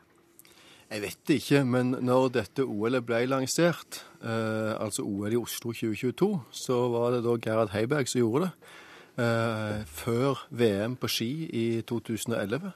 Jeg 0.88 1.04
vet 1.04 1.20
det 1.28 1.40
ikke, 1.42 1.66
men 1.68 1.98
når 2.00 2.30
dette 2.38 2.64
OL-et 2.64 3.04
ble 3.04 3.26
lansert, 3.28 4.06
eh, 4.24 4.72
altså 4.80 5.04
OL 5.04 5.36
i 5.36 5.42
Oslo 5.42 5.76
2022, 5.76 6.32
så 6.64 6.80
var 6.96 7.18
det 7.18 7.26
da 7.28 7.36
Gerhard 7.44 7.76
Heiberg 7.76 8.08
som 8.08 8.24
gjorde 8.24 8.48
det. 8.48 8.72
Eh, 9.16 9.84
før 9.88 10.42
VM 10.52 10.96
på 11.00 11.08
ski 11.08 11.30
i 11.48 11.66
2011. 11.88 12.72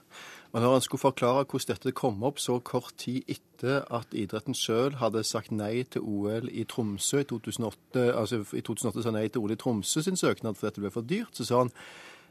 Og 0.50 0.62
når 0.62 0.72
han 0.74 0.82
skulle 0.82 1.02
forklare 1.02 1.46
hvordan 1.46 1.76
dette 1.76 1.94
kom 1.94 2.24
opp 2.26 2.40
så 2.42 2.58
kort 2.66 2.96
tid 2.98 3.28
etter 3.30 3.84
at 3.94 4.16
idretten 4.18 4.58
sjøl 4.58 4.96
hadde 4.98 5.22
sagt 5.28 5.54
nei 5.54 5.84
til 5.94 6.02
OL 6.02 6.50
i 6.50 6.66
Tromsø 6.66 7.22
i 7.22 7.28
2008, 7.30 8.08
altså 8.18 8.42
i 8.58 8.64
2008 8.66 9.06
sa 9.06 9.14
nei 9.14 9.28
til 9.30 9.44
OL 9.44 9.54
i 9.54 9.60
Tromsø 9.62 10.02
sin 10.06 10.18
søknad 10.18 10.58
fordi 10.58 10.72
dette 10.72 10.86
ble 10.86 10.94
for 10.96 11.06
dyrt, 11.06 11.38
så 11.38 11.46
sa 11.46 11.62
han 11.62 11.74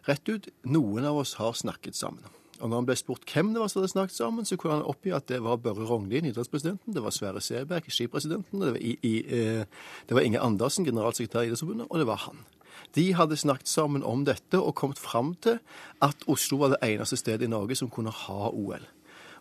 rett 0.09 0.33
ut 0.33 0.51
noen 0.67 1.07
av 1.07 1.21
oss 1.23 1.37
har 1.39 1.55
snakket 1.55 1.95
sammen. 1.99 2.27
Og 2.59 2.67
når 2.67 2.81
han 2.81 2.87
ble 2.89 2.99
spurt 2.99 3.31
hvem 3.31 3.53
det 3.55 3.63
var 3.63 3.71
som 3.71 3.81
hadde 3.81 3.93
snakket 3.93 4.19
sammen, 4.19 4.47
så 4.49 4.59
kunne 4.59 4.81
han 4.81 4.89
oppgi 4.91 5.15
at 5.15 5.29
det 5.31 5.39
var 5.45 5.61
Børre 5.63 5.87
Rognlien, 5.87 6.27
idrettspresidenten, 6.27 6.95
det 6.95 7.05
var 7.05 7.15
Sverre 7.15 7.43
Seberg, 7.45 7.87
skipresidenten, 7.87 8.65
det 8.65 8.73
var, 8.75 8.81
i, 8.83 8.97
i, 9.07 9.15
eh, 9.23 9.85
det 10.09 10.19
var 10.19 10.27
Inge 10.27 10.43
Andersen, 10.43 10.87
generalsekretær 10.89 11.47
i 11.47 11.53
Idrettsforbundet, 11.53 11.87
og 11.87 12.03
det 12.03 12.09
var 12.11 12.25
han. 12.27 12.43
De 12.97 13.11
hadde 13.17 13.39
snakket 13.39 13.71
sammen 13.71 14.05
om 14.07 14.25
dette 14.29 14.61
og 14.61 14.77
kommet 14.79 15.01
fram 15.01 15.35
til 15.45 15.59
at 16.05 16.25
Oslo 16.31 16.63
var 16.63 16.75
det 16.75 16.83
eneste 16.87 17.19
stedet 17.21 17.47
i 17.47 17.51
Norge 17.51 17.77
som 17.79 17.91
kunne 17.93 18.15
ha 18.15 18.53
OL. 18.53 18.87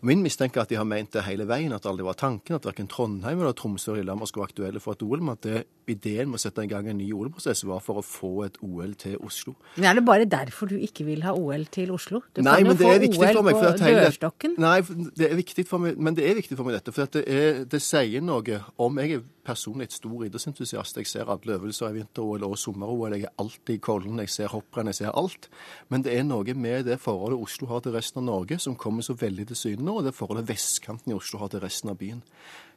Min 0.06 0.22
mistenker 0.22 0.62
at 0.62 0.70
de 0.70 0.78
har 0.78 0.86
ment 0.86 1.16
det 1.16 1.26
hele 1.26 1.48
veien, 1.50 1.74
at 1.74 1.82
det 1.82 1.90
aldri 1.90 2.06
var 2.06 2.18
tanken 2.20 2.58
at 2.58 2.68
verken 2.68 2.90
Trondheim 2.92 3.40
eller 3.42 3.56
Tromsø 3.58 3.92
eller 3.92 4.04
Lillehammer 4.04 4.30
skulle 4.30 4.46
være 4.46 4.54
aktuelle 4.54 4.82
for 4.84 4.94
et 4.94 5.06
OL, 5.06 5.24
men 5.24 5.34
at 5.34 5.46
det, 5.48 5.64
ideen 5.92 6.30
med 6.32 6.40
å 6.40 6.42
sette 6.42 6.64
i 6.66 6.70
gang 6.72 6.88
en 6.90 6.98
ny 7.00 7.08
OL-prosess 7.16 7.64
var 7.68 7.82
for 7.84 8.02
å 8.02 8.06
få 8.06 8.32
et 8.48 8.60
OL 8.66 8.94
til 9.00 9.18
Oslo. 9.24 9.56
Men 9.76 9.90
Er 9.92 10.00
det 10.00 10.06
bare 10.08 10.26
derfor 10.26 10.70
du 10.72 10.76
ikke 10.76 11.06
vil 11.08 11.24
ha 11.24 11.34
OL 11.34 11.66
til 11.72 11.92
Oslo? 11.96 12.22
Du 12.34 12.42
nei, 12.42 12.60
kan 12.62 12.72
jo 12.72 12.78
få 12.82 12.92
OL 12.94 13.44
meg, 13.48 13.56
på 13.58 13.74
dørstokken. 13.86 14.58
Nei, 14.62 14.82
det 15.18 15.32
er 15.32 15.40
viktig 15.40 15.68
for 15.70 15.84
meg, 15.84 15.98
men 15.98 16.18
det 16.18 16.28
er 16.30 16.38
viktig 16.40 16.58
for 16.58 16.68
meg 16.68 16.78
dette. 16.80 16.94
For 16.96 17.10
det, 17.18 17.24
er, 17.28 17.64
det 17.70 17.82
sier 17.84 18.24
noe 18.24 18.62
om 18.78 19.02
Jeg 19.04 19.20
er 19.20 19.26
personlig 19.48 19.88
et 19.88 19.96
stor 19.96 20.26
idrettsentusiast. 20.28 21.00
Jeg 21.00 21.08
ser 21.08 21.32
alle 21.32 21.56
øvelser 21.56 21.92
i 21.92 22.00
vinter-OL 22.02 22.44
og 22.48 22.58
sommer-OL. 22.60 23.16
Jeg 23.16 23.30
er 23.30 23.36
alltid 23.40 23.78
i 23.78 23.84
Kollen, 23.84 24.20
jeg 24.24 24.34
ser 24.34 24.52
hopprenn, 24.52 24.92
jeg 24.92 25.02
ser 25.02 25.16
alt. 25.16 25.50
Men 25.90 26.04
det 26.06 26.16
er 26.18 26.28
noe 26.28 26.56
med 26.58 26.88
det 26.90 27.00
forholdet 27.04 27.40
Oslo 27.40 27.70
har 27.72 27.84
til 27.86 27.96
resten 27.96 28.24
av 28.24 28.28
Norge 28.28 28.60
som 28.60 28.76
kommer 28.80 29.06
så 29.06 29.16
veldig 29.18 29.48
til 29.52 29.62
syne 29.62 29.88
nå, 29.88 30.00
og 30.00 30.08
det 30.08 30.16
forholdet 30.18 30.50
vestkanten 30.50 31.14
i 31.14 31.18
Oslo 31.18 31.40
har 31.44 31.54
til 31.54 31.64
resten 31.64 31.94
av 31.94 32.00
byen. 32.02 32.24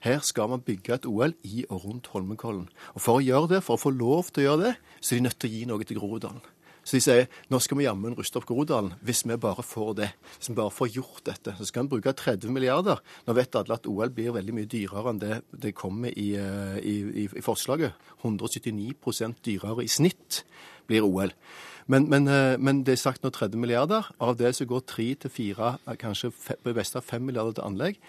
Her 0.01 0.23
skal 0.25 0.49
man 0.49 0.63
bygge 0.65 0.95
et 0.97 1.09
OL 1.09 1.35
i 1.45 1.67
og 1.69 1.85
rundt 1.85 2.09
Holmenkollen. 2.15 2.69
Og 2.95 3.05
For 3.05 3.19
å 3.19 3.25
gjøre 3.25 3.57
det, 3.57 3.65
for 3.67 3.77
å 3.77 3.83
få 3.83 3.93
lov 3.93 4.31
til 4.31 4.45
å 4.45 4.49
gjøre 4.49 4.65
det, 4.71 4.75
så 5.01 5.15
er 5.15 5.21
de 5.21 5.27
nødt 5.29 5.39
til 5.41 5.51
å 5.51 5.55
gi 5.55 5.69
noe 5.69 5.87
til 5.87 6.01
Groruddalen. 6.01 6.43
Så 6.81 6.97
de 6.97 7.03
sier 7.05 7.27
nå 7.53 7.59
skal 7.61 7.77
vi 7.77 7.85
jammen 7.85 8.15
ruste 8.17 8.41
opp 8.41 8.47
Groruddalen 8.49 8.95
hvis 9.05 9.21
vi 9.29 9.37
bare 9.41 9.63
får 9.63 9.91
det. 9.99 10.11
Hvis 10.39 10.51
vi 10.51 10.57
bare 10.57 10.73
får 10.73 10.93
gjort 10.97 11.25
dette. 11.29 11.55
Så 11.59 11.69
skal 11.69 11.85
vi 11.85 11.95
bruke 11.95 12.15
30 12.17 12.53
milliarder. 12.55 13.03
Nå 13.27 13.37
vet 13.37 13.59
alle 13.61 13.77
at 13.77 13.89
OL 13.91 14.13
blir 14.17 14.33
veldig 14.35 14.57
mye 14.57 14.71
dyrere 14.71 15.13
enn 15.13 15.21
det 15.21 15.43
det 15.53 15.75
kommer 15.77 16.15
i, 16.17 16.31
eh, 16.41 16.79
i, 16.81 16.97
i, 17.25 17.27
i 17.29 17.45
forslaget. 17.45 17.93
179 18.25 19.37
dyrere 19.45 19.85
i 19.85 19.93
snitt 19.93 20.43
blir 20.89 21.05
OL. 21.07 21.35
Men, 21.91 22.09
men, 22.09 22.29
eh, 22.29 22.57
men, 22.59 22.85
det 22.87 22.97
er 22.97 23.03
sagt 23.03 23.25
nå 23.25 23.33
30 23.35 23.61
milliarder. 23.61 24.09
Av 24.23 24.37
det 24.39 24.55
så 24.57 24.67
går 24.69 24.85
3 24.89 25.09
til 25.25 25.31
4, 25.37 25.71
eh, 25.87 25.97
kanskje 26.01 26.33
på 26.33 26.75
beste 26.77 27.03
5 27.03 27.29
milliarder 27.29 27.59
til 27.59 27.67
anlegg. 27.67 28.01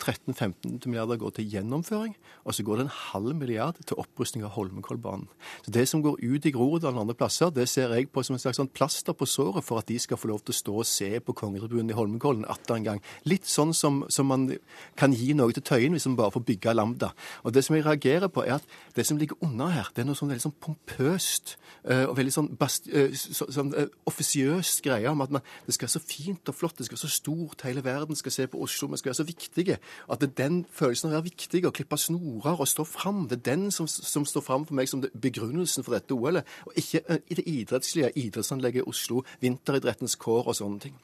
13-15 0.00 0.86
milliarder 0.86 1.18
går 1.20 1.34
til 1.36 1.48
gjennomføring, 1.52 2.14
og 2.44 2.54
så 2.54 2.64
går 2.64 2.80
det 2.80 2.86
en 2.86 2.94
halv 2.94 3.34
milliard 3.36 3.78
til 3.86 3.98
opprustning 4.00 4.44
av 4.44 4.54
Holmenkollbanen. 4.56 5.28
Så 5.64 5.70
Det 5.70 5.88
som 5.88 6.02
går 6.02 6.18
ut 6.22 6.46
i 6.46 6.50
Groruddalen 6.50 6.96
og 6.96 7.02
andre 7.06 7.14
plasser, 7.14 7.50
det 7.50 7.68
ser 7.68 7.92
jeg 7.94 8.08
på 8.12 8.22
som 8.24 8.34
en 8.34 8.42
slags 8.42 8.56
sånn 8.56 8.72
plaster 8.72 9.12
på 9.12 9.26
såret 9.26 9.64
for 9.64 9.78
at 9.78 9.86
de 9.86 9.98
skal 9.98 10.16
få 10.16 10.28
lov 10.28 10.40
til 10.40 10.54
å 10.54 10.58
stå 10.58 10.76
og 10.80 10.86
se 10.86 11.10
på 11.20 11.32
kongetribunen 11.36 11.90
i 11.90 11.96
Holmenkollen 11.96 12.44
atter 12.48 12.76
en 12.76 12.84
gang. 12.84 13.02
Litt 13.24 13.46
sånn 13.46 13.74
som, 13.74 14.04
som, 14.08 14.26
man 14.30 14.48
kan 14.96 15.12
gi 15.12 15.32
noe 15.34 15.52
til 15.52 15.62
Tøyen 15.66 15.92
hvis 15.96 16.06
man 16.08 16.16
bare 16.16 16.34
får 16.34 16.46
bygge 16.48 16.74
Lambda. 16.74 17.12
Og 17.44 17.52
Det 17.52 17.64
som 17.64 17.76
jeg 17.76 17.84
reagerer 17.84 18.28
på, 18.28 18.44
er 18.44 18.58
at 18.58 18.66
det 18.96 19.06
som 19.06 19.18
ligger 19.18 19.36
under 19.44 19.72
her, 19.74 19.90
det 19.94 20.04
er 20.04 20.08
noe 20.08 20.18
sånn 20.18 20.30
veldig 20.30 20.46
sånn 20.48 20.58
pompøst 20.60 21.56
uh, 21.88 22.06
og 22.08 22.16
veldig 22.16 22.34
sånn, 22.34 22.50
så, 22.60 23.48
sånn 23.50 23.74
uh, 23.76 23.86
offisiøst 24.08 24.82
greie 24.86 25.10
om 25.10 25.24
at 25.24 25.34
man, 25.34 25.44
det 25.66 25.76
skal 25.76 25.88
være 25.88 25.96
så 25.98 26.04
fint 26.04 26.52
og 26.52 26.56
flott, 26.56 26.78
det 26.78 26.88
skal 26.88 26.98
være 26.98 27.08
så 27.08 27.20
stort, 27.20 27.66
hele 27.66 27.84
verden 27.84 28.18
skal 28.18 28.34
se 28.34 28.46
på 28.50 28.60
Oslo, 28.62 28.90
vi 28.90 29.00
skal 29.00 29.12
være 29.12 29.20
så 29.20 29.28
viktige. 29.28 29.78
At 30.10 30.22
det 30.22 30.30
er 30.30 30.38
den 30.42 30.62
følelsen 30.72 31.10
av 31.10 31.14
å 31.14 31.18
være 31.18 31.28
viktig, 31.30 31.64
å 31.66 31.74
klippe 31.74 31.98
snorer 32.00 32.60
og 32.60 32.70
stå 32.70 32.86
fram, 32.88 33.26
det 33.30 33.40
er 33.40 33.46
den 33.52 33.68
som, 33.74 33.88
som 33.90 34.26
står 34.28 34.46
fram 34.46 34.66
for 34.68 34.78
meg 34.78 34.90
som 34.90 35.02
begrunnelsen 35.02 35.86
for 35.86 35.96
dette 35.96 36.16
OL-et, 36.16 36.48
og 36.66 36.80
ikke 36.80 37.04
eh, 37.06 37.22
i 37.28 37.38
det 37.38 37.46
idrettslige 37.46 38.12
idrettsanlegget 38.24 38.84
i 38.84 38.90
Oslo, 38.90 39.24
vinteridrettens 39.42 40.18
kår 40.20 40.50
og 40.50 40.60
sånne 40.60 40.86
ting. 40.88 40.98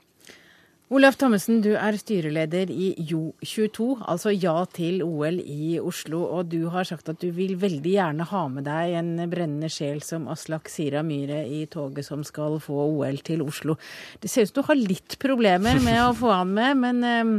Olaf 0.86 1.16
Thommessen, 1.18 1.64
du 1.64 1.72
er 1.74 1.96
styreleder 1.98 2.70
i 2.70 2.92
Jo22, 3.10 4.04
altså 4.06 4.30
Ja 4.30 4.60
til 4.70 5.00
OL 5.02 5.40
i 5.42 5.80
Oslo. 5.82 6.20
Og 6.30 6.52
du 6.52 6.68
har 6.70 6.86
sagt 6.86 7.10
at 7.10 7.18
du 7.18 7.32
vil 7.34 7.56
veldig 7.58 7.94
gjerne 7.96 8.26
ha 8.30 8.42
med 8.46 8.68
deg 8.68 8.94
en 9.00 9.10
brennende 9.26 9.66
sjel 9.66 9.98
som 10.06 10.28
Aslak 10.30 10.70
Sira 10.70 11.02
Myhre 11.02 11.40
i 11.42 11.64
toget 11.66 12.06
som 12.06 12.22
skal 12.22 12.60
få 12.62 12.86
OL 13.00 13.18
til 13.26 13.42
Oslo. 13.42 13.74
Det 14.22 14.30
ser 14.30 14.46
ut 14.46 14.52
som 14.52 14.60
du 14.60 14.70
har 14.70 14.78
litt 14.78 15.18
problemer 15.18 15.82
med 15.82 16.04
å 16.04 16.14
få 16.14 16.30
han 16.36 16.54
med, 16.54 16.78
men 16.84 17.02
ehm, 17.02 17.36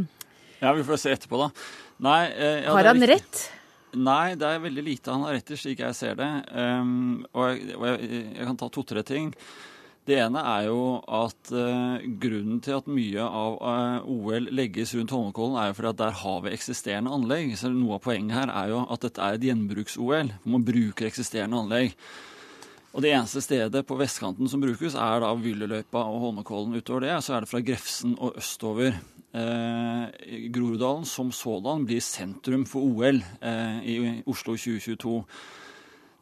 ja, 0.61 0.73
vi 0.73 0.83
får 0.87 0.99
se 1.01 1.13
etterpå, 1.15 1.39
da. 1.41 1.51
Nei, 2.07 2.23
eh, 2.31 2.59
ja, 2.65 2.73
har 2.75 2.91
han 2.91 3.07
rett? 3.09 3.45
Nei, 3.97 4.35
det 4.37 4.45
er 4.45 4.61
veldig 4.61 4.83
lite 4.83 5.13
han 5.13 5.23
har 5.25 5.37
rett 5.37 5.49
i, 5.53 5.57
slik 5.57 5.81
jeg 5.81 5.95
ser 5.97 6.17
det. 6.19 6.29
Um, 6.51 7.25
og, 7.31 7.49
jeg, 7.53 7.73
og 7.77 7.87
jeg, 7.87 8.11
jeg, 8.35 8.45
kan 8.49 8.59
ta 8.59 8.69
to-tre 8.73 9.03
ting. 9.07 9.31
Det 10.07 10.19
ene 10.23 10.39
er 10.39 10.67
jo 10.69 10.81
at 11.17 11.51
uh, 11.51 12.03
grunnen 12.21 12.61
til 12.63 12.77
at 12.77 12.85
mye 12.91 13.25
av 13.25 13.57
uh, 13.59 14.07
OL 14.07 14.51
legges 14.55 14.93
rundt 14.95 15.11
Holmenkollen, 15.11 15.57
er 15.59 15.71
jo 15.71 15.77
fordi 15.79 15.91
at 15.91 16.01
der 16.03 16.15
har 16.21 16.39
vi 16.45 16.53
eksisterende 16.55 17.15
anlegg. 17.15 17.55
Så 17.59 17.71
noe 17.73 17.97
av 17.97 18.05
poenget 18.05 18.37
her 18.37 18.53
er 18.53 18.71
jo 18.75 18.85
at 18.85 19.03
dette 19.07 19.23
er 19.23 19.39
et 19.39 19.47
gjenbruks-OL, 19.49 20.33
man 20.47 20.67
bruker 20.67 21.09
eksisterende 21.09 21.63
anlegg. 21.63 21.97
Og 22.97 23.03
Det 23.05 23.11
eneste 23.13 23.43
stedet 23.45 23.85
på 23.85 23.95
vestkanten 23.99 24.49
som 24.49 24.57
brukes, 24.63 24.95
er 24.97 25.21
da 25.21 25.29
Vylleløypa 25.37 26.01
og 26.01 26.17
Holmenkollen. 26.23 26.73
Utover 26.79 27.05
det 27.05 27.19
så 27.21 27.35
er 27.35 27.45
det 27.45 27.49
fra 27.51 27.61
Grefsen 27.61 28.15
og 28.17 28.39
østover. 28.41 28.95
Eh, 29.37 30.49
Groruddalen 30.49 31.05
som 31.05 31.29
sådan 31.29 31.85
blir 31.85 32.01
sentrum 32.01 32.65
for 32.65 32.81
OL 32.81 33.21
eh, 33.21 33.77
i 33.85 33.95
Oslo 34.25 34.55
2022. 34.57 35.13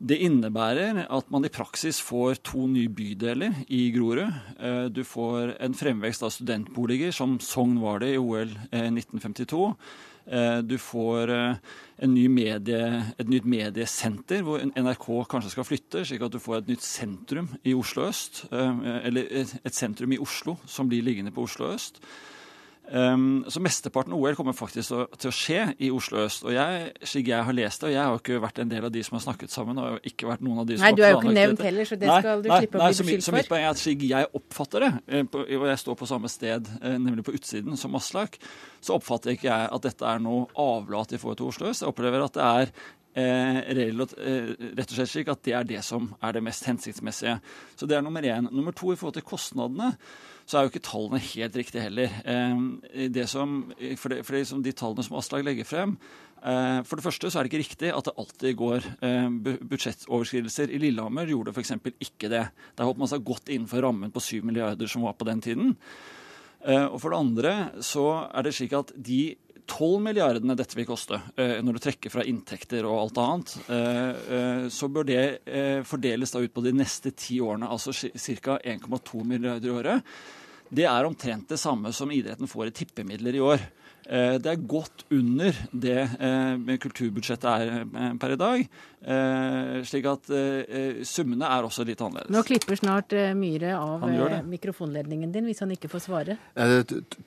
Det 0.04 0.18
innebærer 0.28 1.06
at 1.08 1.32
man 1.32 1.48
i 1.48 1.54
praksis 1.54 2.02
får 2.04 2.42
to 2.44 2.66
nye 2.68 2.92
bydeler 2.92 3.56
i 3.72 3.86
Grorud. 3.96 4.28
Eh, 4.60 4.90
du 4.92 5.06
får 5.08 5.56
en 5.64 5.80
fremvekst 5.80 6.28
av 6.28 6.36
studentboliger, 6.36 7.16
som 7.16 7.40
Sogn 7.40 7.80
var 7.80 8.04
det 8.04 8.18
i 8.18 8.20
OL 8.20 8.52
1952. 8.74 9.72
Eh, 10.26 10.60
du 10.66 10.78
får 10.82 11.32
ny 12.10 12.28
medie, 12.28 12.86
et 13.18 13.30
nytt 13.30 13.46
mediesenter 13.48 14.42
hvor 14.44 14.64
NRK 14.64 15.08
kanskje 15.32 15.54
skal 15.54 15.68
flytte, 15.68 16.06
slik 16.06 16.26
at 16.26 16.34
du 16.34 16.42
får 16.42 16.64
et 16.64 16.72
nytt 16.74 16.86
sentrum 16.86 17.52
i 17.64 17.76
Oslo 17.78 18.10
øst. 18.10 18.46
Eller 18.52 19.30
et 19.32 19.76
sentrum 19.76 20.16
i 20.16 20.22
Oslo 20.22 20.58
som 20.66 20.90
blir 20.92 21.06
liggende 21.06 21.34
på 21.36 21.46
Oslo 21.48 21.70
øst. 21.72 22.02
Um, 22.86 23.46
så 23.50 23.62
Mesteparten 23.64 24.14
av 24.14 24.22
OL 24.22 24.36
kommer 24.38 24.54
faktisk 24.54 24.94
å, 24.94 25.06
til 25.18 25.32
å, 25.32 25.34
skje 25.34 25.62
i 25.82 25.88
Oslo 25.94 26.20
øst. 26.22 26.44
og 26.46 26.54
jeg, 26.54 26.92
slik 27.02 27.32
jeg 27.32 27.48
har 27.48 27.56
lest 27.58 27.82
det, 27.82 27.88
og 27.90 27.94
jeg 27.96 28.02
har 28.02 28.12
jo 28.14 28.20
ikke 28.22 28.42
vært 28.44 28.60
en 28.62 28.70
del 28.70 28.86
av 28.86 28.92
de 28.94 29.02
som 29.08 29.18
har 29.18 29.24
snakket 29.24 29.54
sammen 29.54 29.80
og 29.82 30.06
ikke 30.06 30.30
vært 30.30 30.44
noen 30.46 30.62
av 30.62 30.68
de 30.70 30.78
som 30.78 30.86
Nei, 30.86 30.92
har 30.92 31.00
du 31.00 31.02
er 31.02 31.16
jo 31.16 31.22
ikke 31.24 31.34
nevnt 31.40 31.64
heller, 31.66 31.90
så 31.90 31.98
det 31.98 32.12
nei, 32.12 32.20
skal 32.22 32.44
du 32.44 32.50
nei, 32.52 32.60
slippe 32.62 32.78
nei, 32.78 32.90
å 32.90 32.92
bli 32.92 33.00
beskyldt 33.00 33.24
for. 33.24 33.28
Så 33.28 33.36
mitt 33.40 33.50
poeng 33.50 33.66
er 33.66 33.72
at 33.72 33.82
slik 33.82 34.06
jeg 34.06 34.30
oppfatter 34.42 34.86
det, 34.86 34.92
eh, 35.08 35.40
og 35.58 35.66
jeg 35.72 35.82
står 35.82 35.98
på 36.04 36.10
samme 36.12 36.32
sted, 36.32 36.70
eh, 36.82 37.00
nemlig 37.08 37.26
på 37.26 37.34
utsiden 37.40 37.82
som 37.82 37.98
Aslak, 37.98 38.38
så 38.86 39.00
oppfatter 39.00 39.34
ikke 39.34 39.50
jeg 39.50 39.72
at 39.80 39.90
dette 39.90 40.12
er 40.12 40.22
noe 40.22 40.46
avlat 40.62 41.18
i 41.18 41.22
forhold 41.22 41.42
til 41.42 41.50
Oslo 41.50 41.72
øst. 41.72 41.82
Jeg 41.82 41.90
opplever 41.90 42.28
at 42.28 42.38
det 42.38 42.52
er 42.52 42.76
Eh, 43.16 43.62
rett 44.76 44.90
og 44.90 44.98
slett 44.98 45.08
slik 45.08 45.30
at 45.32 45.40
det 45.48 45.54
er 45.56 45.68
det 45.68 45.80
som 45.88 46.10
er 46.20 46.36
det 46.36 46.42
mest 46.44 46.66
hensiktsmessige. 46.68 47.38
Så 47.80 47.88
det 47.88 47.96
er 47.96 48.04
nummer 48.04 48.26
én. 48.28 48.50
Nummer 48.52 48.76
to 48.76 48.92
i 48.92 48.98
forhold 49.00 49.16
til 49.16 49.24
kostnadene 49.24 49.94
så 50.46 50.58
er 50.58 50.66
jo 50.66 50.74
ikke 50.74 50.86
tallene 50.86 51.22
helt 51.26 51.58
riktige 51.58 51.84
heller. 51.88 52.12
Eh, 52.22 53.08
det 53.14 53.26
som, 53.32 53.58
for, 53.98 54.14
det, 54.14 54.22
for 54.28 54.38
det 54.38 54.46
som 54.50 54.62
de 54.66 54.74
tallene 54.78 55.06
som 55.06 55.18
Aslag 55.18 55.46
legger 55.46 55.68
frem, 55.68 55.96
eh, 56.46 56.82
for 56.86 57.00
det 57.00 57.06
første 57.08 57.32
så 57.32 57.40
er 57.40 57.46
det 57.46 57.54
ikke 57.54 57.64
riktig 57.64 57.94
at 57.94 58.06
det 58.06 58.18
alltid 58.22 58.60
går 58.60 58.90
eh, 59.06 59.30
budsjettoverskridelser. 59.66 60.70
I 60.70 60.82
Lillehammer 60.84 61.32
gjorde 61.34 61.50
det 61.50 61.58
f.eks. 61.58 61.74
ikke 61.98 62.30
det. 62.34 62.44
Der 62.78 62.86
holdt 62.86 63.02
man 63.02 63.10
seg 63.10 63.26
godt 63.26 63.50
innenfor 63.50 63.82
rammen 63.88 64.14
på 64.14 64.22
7 64.22 64.46
milliarder 64.46 64.92
som 64.92 65.08
var 65.08 65.18
på 65.18 65.28
den 65.30 65.42
tiden. 65.46 65.74
Og 66.66 66.96
for 66.98 67.14
det 67.14 67.18
andre 67.22 67.52
så 67.86 68.04
er 68.34 68.48
det 68.48 68.56
slik 68.58 68.72
at 68.74 68.90
de 68.98 69.36
12 69.66 70.02
milliardene 70.06 70.56
dette 70.58 70.78
vil 70.78 70.88
koste, 70.88 71.18
når 71.36 71.76
du 71.76 71.82
trekker 71.82 72.14
fra 72.14 72.24
inntekter 72.28 72.86
og 72.86 73.00
alt 73.00 73.20
annet, 73.22 73.54
så 74.72 74.90
bør 74.94 75.08
det 75.10 75.24
fordeles 75.90 76.34
da 76.34 76.42
ut 76.44 76.54
på 76.54 76.64
de 76.66 76.74
neste 76.78 77.12
ti 77.18 77.40
årene, 77.42 77.70
altså 77.72 77.94
ca. 77.94 78.60
1,2 78.62 79.24
milliarder 79.26 79.72
i 79.72 79.74
året. 79.74 80.14
Det 80.70 80.86
er 80.90 81.08
omtrent 81.08 81.50
det 81.50 81.60
samme 81.62 81.92
som 81.94 82.14
idretten 82.14 82.50
får 82.50 82.70
i 82.70 82.76
tippemidler 82.82 83.38
i 83.38 83.44
år. 83.44 83.66
Eh, 84.06 84.36
det 84.38 84.52
er 84.52 84.66
godt 84.70 85.06
under 85.14 85.56
det 85.74 85.98
eh, 85.98 86.76
kulturbudsjettet 86.82 87.48
er 87.50 87.72
eh, 87.82 88.12
per 88.22 88.36
i 88.36 88.40
dag. 88.40 88.66
Slik 89.86 90.06
at 90.10 90.30
summene 91.06 91.46
er 91.46 91.66
også 91.68 91.84
litt 91.86 92.02
annerledes. 92.02 92.32
Nå 92.34 92.42
klipper 92.48 92.80
snart 92.80 93.14
Myhre 93.38 93.76
av 93.78 94.06
mikrofonledningen 94.50 95.30
din 95.34 95.46
hvis 95.46 95.62
han 95.62 95.74
ikke 95.76 95.92
får 95.92 96.04
svare. 96.08 96.38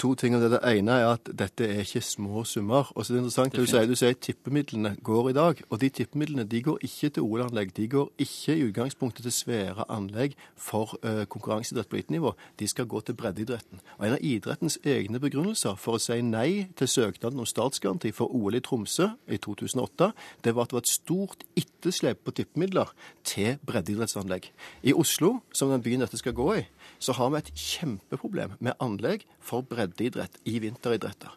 To 0.02 0.14
ting 0.18 0.34
om 0.34 0.42
det. 0.42 0.50
Det 0.56 0.62
ene 0.72 0.96
er 0.98 1.12
at 1.12 1.30
dette 1.38 1.68
er 1.68 1.84
ikke 1.84 2.02
små 2.02 2.42
summer. 2.48 2.90
Og 2.96 3.04
så 3.04 3.12
er 3.12 3.18
det 3.18 3.22
interessant 3.22 3.54
det 3.54 3.62
du 3.62 3.70
sier, 3.70 3.86
du 3.86 3.94
sier 3.98 4.16
tippemidlene 4.18 4.96
går 5.06 5.30
i 5.30 5.36
dag. 5.38 5.62
Og 5.70 5.78
de 5.82 5.92
tippemidlene 6.00 6.48
de 6.50 6.62
går 6.66 6.82
ikke 6.88 7.12
til 7.14 7.22
OL-anlegg. 7.28 7.70
De 7.76 7.86
går 7.94 8.10
ikke 8.26 8.56
i 8.58 8.64
utgangspunktet 8.66 9.28
til 9.28 9.36
svære 9.36 9.86
anlegg 9.92 10.34
for 10.58 10.96
konkurranseidrett 11.30 11.88
på 11.90 12.00
elitenivå. 12.00 12.34
De 12.58 12.66
skal 12.68 12.90
gå 12.90 13.04
til 13.06 13.14
breddeidretten. 13.18 13.84
Og 14.00 14.06
en 14.08 14.16
av 14.18 14.24
idrettens 14.24 14.80
egne 14.82 15.22
begrunnelser 15.22 15.78
for 15.78 15.98
å 15.98 16.02
si 16.02 16.18
nei 16.26 16.66
til 16.78 16.90
søknaden 16.90 17.38
om 17.38 17.46
statsgaranti 17.48 18.10
for 18.16 18.34
OL 18.34 18.58
i 18.58 18.64
Tromsø 18.64 19.12
i 19.30 19.38
2008, 19.38 20.10
det 20.44 20.54
var 20.56 20.66
at 20.66 20.72
det 20.72 20.78
var 20.80 20.84
et 20.86 20.90
stort 20.90 21.46
etterslep 21.68 22.24
på 22.24 22.34
tippemidler 22.34 22.90
til 23.26 23.58
breddeidrettsanlegg. 23.68 24.48
I 24.82 24.94
Oslo, 24.96 25.38
som 25.52 25.70
den 25.72 25.84
byen 25.84 26.04
dette 26.04 26.18
skal 26.20 26.34
gå 26.36 26.48
i, 26.58 26.64
så 26.98 27.14
har 27.18 27.30
vi 27.32 27.42
et 27.42 27.52
kjempeproblem 27.54 28.56
med 28.58 28.78
anlegg 28.82 29.26
for 29.40 29.66
breddeidrett 29.66 30.40
i 30.48 30.58
vinteridretter. 30.64 31.36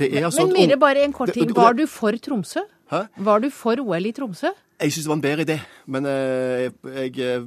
Altså 0.00 0.44
men 0.44 0.56
Myhre, 0.56 0.76
bare 0.80 1.04
en 1.06 1.14
kort 1.16 1.32
ting. 1.32 1.52
Var 1.56 1.76
du 1.76 1.86
for 1.88 2.16
Tromsø? 2.20 2.64
Hæ? 2.92 3.06
Var 3.16 3.38
du 3.40 3.50
for 3.50 3.80
OL 3.80 4.06
i 4.06 4.12
Tromsø? 4.12 4.52
Jeg 4.80 4.92
syns 4.92 5.06
det 5.06 5.08
var 5.08 5.16
en 5.16 5.24
bedre 5.24 5.44
idé, 5.46 5.56
men 5.86 6.06
eh, 6.06 6.66
jeg, 6.66 7.16
jeg 7.16 7.44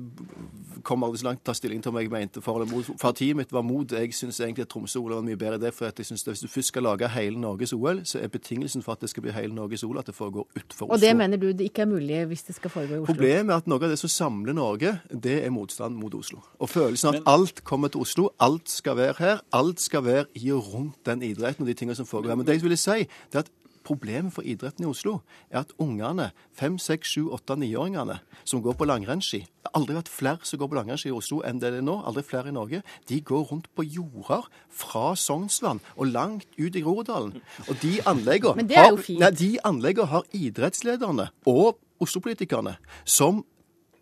kom 0.83 1.03
aldri 1.03 1.21
så 1.21 1.29
langt 1.29 1.43
ta 1.45 1.53
stilling 1.53 1.81
til 1.83 1.91
om 1.93 1.99
jeg 1.99 2.11
mente 2.11 2.41
for 2.41 2.59
eller 2.59 2.71
mot. 2.71 2.89
Partiet 3.01 3.37
mitt 3.37 3.53
var 3.53 3.63
mot. 3.65 3.91
Jeg 3.91 4.13
syns 4.13 4.39
egentlig 4.39 4.65
at 4.67 4.71
Tromsø-OL 4.73 5.13
var 5.13 5.23
en 5.23 5.29
mye 5.29 5.39
bedre 5.39 5.59
idé. 5.59 5.71
for 5.75 5.85
jeg 5.85 6.05
synes 6.05 6.27
at 6.27 6.33
Hvis 6.33 6.39
du 6.39 6.47
først 6.47 6.67
skal 6.67 6.83
lage 6.83 7.09
hele 7.09 7.39
Norges 7.41 7.73
OL, 7.73 8.01
så 8.05 8.19
er 8.19 8.27
betingelsen 8.27 8.81
for 8.81 8.91
at 8.91 9.01
det 9.01 9.09
skal 9.09 9.23
bli 9.23 9.31
hele 9.31 9.55
Norges 9.55 9.83
OL, 9.83 9.97
at 9.99 10.07
det 10.07 10.15
foregår 10.15 10.47
utenfor 10.55 10.85
Oslo. 10.85 10.93
Og 10.93 11.01
det 11.01 11.15
mener 11.15 11.37
du 11.37 11.47
det 11.47 11.61
ikke 11.71 11.81
er 11.81 11.85
mulig 11.85 12.25
hvis 12.25 12.43
det 12.43 12.55
skal 12.55 12.69
foregå 12.69 12.93
i 12.93 12.97
Oslo? 12.97 13.13
Problemet 13.13 13.53
er 13.53 13.57
at 13.57 13.67
noe 13.67 13.83
av 13.83 13.89
det 13.89 13.99
som 13.99 14.09
samler 14.09 14.53
Norge, 14.53 14.99
det 15.11 15.45
er 15.45 15.49
motstand 15.49 15.95
mot 15.95 16.13
Oslo. 16.15 16.41
Og 16.59 16.69
følelsen 16.69 17.09
av 17.09 17.15
at 17.15 17.23
alt 17.25 17.63
kommer 17.63 17.87
til 17.87 18.01
Oslo, 18.01 18.29
alt 18.39 18.69
skal 18.69 18.97
være 18.97 19.15
her, 19.19 19.39
alt 19.53 19.81
skal 19.81 20.05
være 20.05 20.25
i 20.35 20.51
og 20.51 20.73
rundt 20.73 21.05
den 21.05 21.21
idretten 21.23 21.63
og 21.63 21.67
de 21.67 21.73
tingene 21.73 21.95
som 21.95 22.05
foregår 22.05 22.29
her. 22.29 22.35
Men 22.35 22.47
det 22.47 22.59
jeg 22.59 22.63
ville 22.63 22.77
si, 22.77 23.07
det 23.31 23.35
er 23.35 23.39
at 23.39 23.51
Problemet 23.89 24.35
for 24.35 24.45
idretten 24.45 24.85
i 24.85 24.89
Oslo 24.89 25.15
er 25.49 25.63
at 25.63 25.71
ungene, 25.81 26.27
fem, 26.53 26.75
seks, 26.77 27.15
sju, 27.15 27.23
åtte, 27.33 27.55
niåringene 27.57 28.19
som 28.45 28.61
går 28.61 28.75
på 28.77 28.85
langrennsski 28.85 29.39
Det 29.41 29.71
har 29.71 29.79
aldri 29.79 29.95
vært 29.97 30.11
flere 30.13 30.45
som 30.45 30.61
går 30.61 30.69
på 30.69 30.77
langrennsski 30.77 31.09
i 31.09 31.15
Oslo 31.15 31.39
enn 31.45 31.57
det 31.61 31.71
er 31.73 31.81
nå. 31.85 31.95
Aldri 32.05 32.21
flere 32.27 32.51
i 32.51 32.53
Norge. 32.53 32.83
De 33.09 33.17
går 33.25 33.47
rundt 33.49 33.65
på 33.73 33.87
jorder 33.87 34.45
fra 34.69 35.15
Sognsvann 35.17 35.81
og 35.95 36.11
langt 36.13 36.45
ut 36.59 36.75
i 36.77 36.83
Groruddalen. 36.85 37.33
Og 37.65 37.81
de 37.81 37.95
anleggene 38.09 38.67
har, 38.69 39.31
de 39.33 39.51
anleggene 39.65 40.11
har 40.13 40.29
idrettslederne 40.37 41.31
og 41.49 41.79
Oslo-politikerne 41.99 42.77
som 43.03 43.41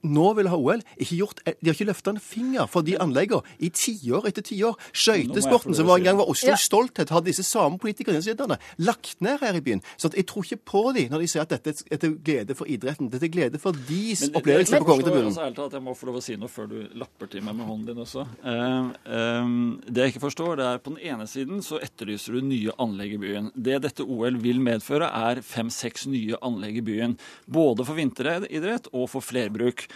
nå 0.05 0.27
vil 0.38 0.49
ha 0.51 0.57
OL, 0.57 0.83
ikke 0.97 1.19
gjort, 1.19 1.41
de 1.45 1.69
har 1.69 1.75
ikke 1.75 1.89
løfta 1.89 2.13
en 2.13 2.21
finger 2.21 2.69
for 2.71 2.86
de 2.86 2.97
anleggene 3.01 3.41
i 3.63 3.69
tiår 3.73 4.27
etter 4.29 4.45
tiår. 4.45 4.77
Skøytesporten, 4.91 5.75
som 5.77 5.89
var 5.89 6.01
en 6.01 6.07
gang 6.10 6.19
var 6.19 6.29
Oslos 6.31 6.53
ja. 6.53 6.60
stolthet, 6.62 7.12
har 7.13 7.23
disse 7.25 7.45
samme 7.47 7.79
politikerne 7.81 8.57
lagt 8.77 9.21
ned 9.23 9.41
her 9.41 9.57
i 9.57 9.63
byen. 9.63 9.81
Så 9.97 10.12
jeg 10.13 10.27
tror 10.29 10.45
ikke 10.45 10.62
på 10.73 10.83
dem 10.95 11.12
når 11.13 11.23
de 11.23 11.29
sier 11.31 11.45
at 11.45 11.53
dette 11.53 11.73
er 11.91 12.01
til 12.01 12.17
glede 12.23 12.55
for 12.57 12.69
idretten. 12.69 13.12
Dette 13.13 13.27
er 13.27 13.33
glede 13.33 13.62
for 13.62 13.75
deres 13.88 14.27
opplevelse 14.29 14.81
på 14.81 14.89
kongetribunen. 14.91 15.33
Jeg, 15.33 15.55
jeg 15.77 15.83
må 15.83 15.95
få 15.97 16.10
lov 16.10 16.19
å 16.19 16.23
si 16.23 16.38
noe 16.39 16.51
før 16.51 16.69
du 16.71 16.77
lapper 16.97 17.31
til 17.31 17.45
meg 17.45 17.57
med 17.57 17.69
hånden 17.69 17.89
din 17.91 18.03
også. 18.03 18.25
Uh, 18.43 18.91
um, 19.07 19.57
det 19.88 20.05
jeg 20.07 20.15
ikke 20.15 20.25
forstår, 20.27 20.57
det 20.60 20.67
er 20.69 20.83
på 20.83 20.93
den 20.93 21.01
ene 21.13 21.27
siden 21.29 21.63
så 21.65 21.81
etterlyser 21.83 22.38
du 22.38 22.47
nye 22.47 22.75
anlegg 22.81 23.17
i 23.17 23.21
byen. 23.21 23.51
Det 23.55 23.79
dette 23.86 24.05
OL 24.05 24.39
vil 24.43 24.62
medføre, 24.63 25.10
er 25.10 25.43
fem-seks 25.45 26.07
nye 26.12 26.39
anlegg 26.45 26.81
i 26.81 26.86
byen. 26.86 27.17
Både 27.45 27.86
for 27.88 27.97
vinteridrett 27.99 28.89
og 28.93 29.07
for 29.12 29.25
flerbruk. 29.25 29.87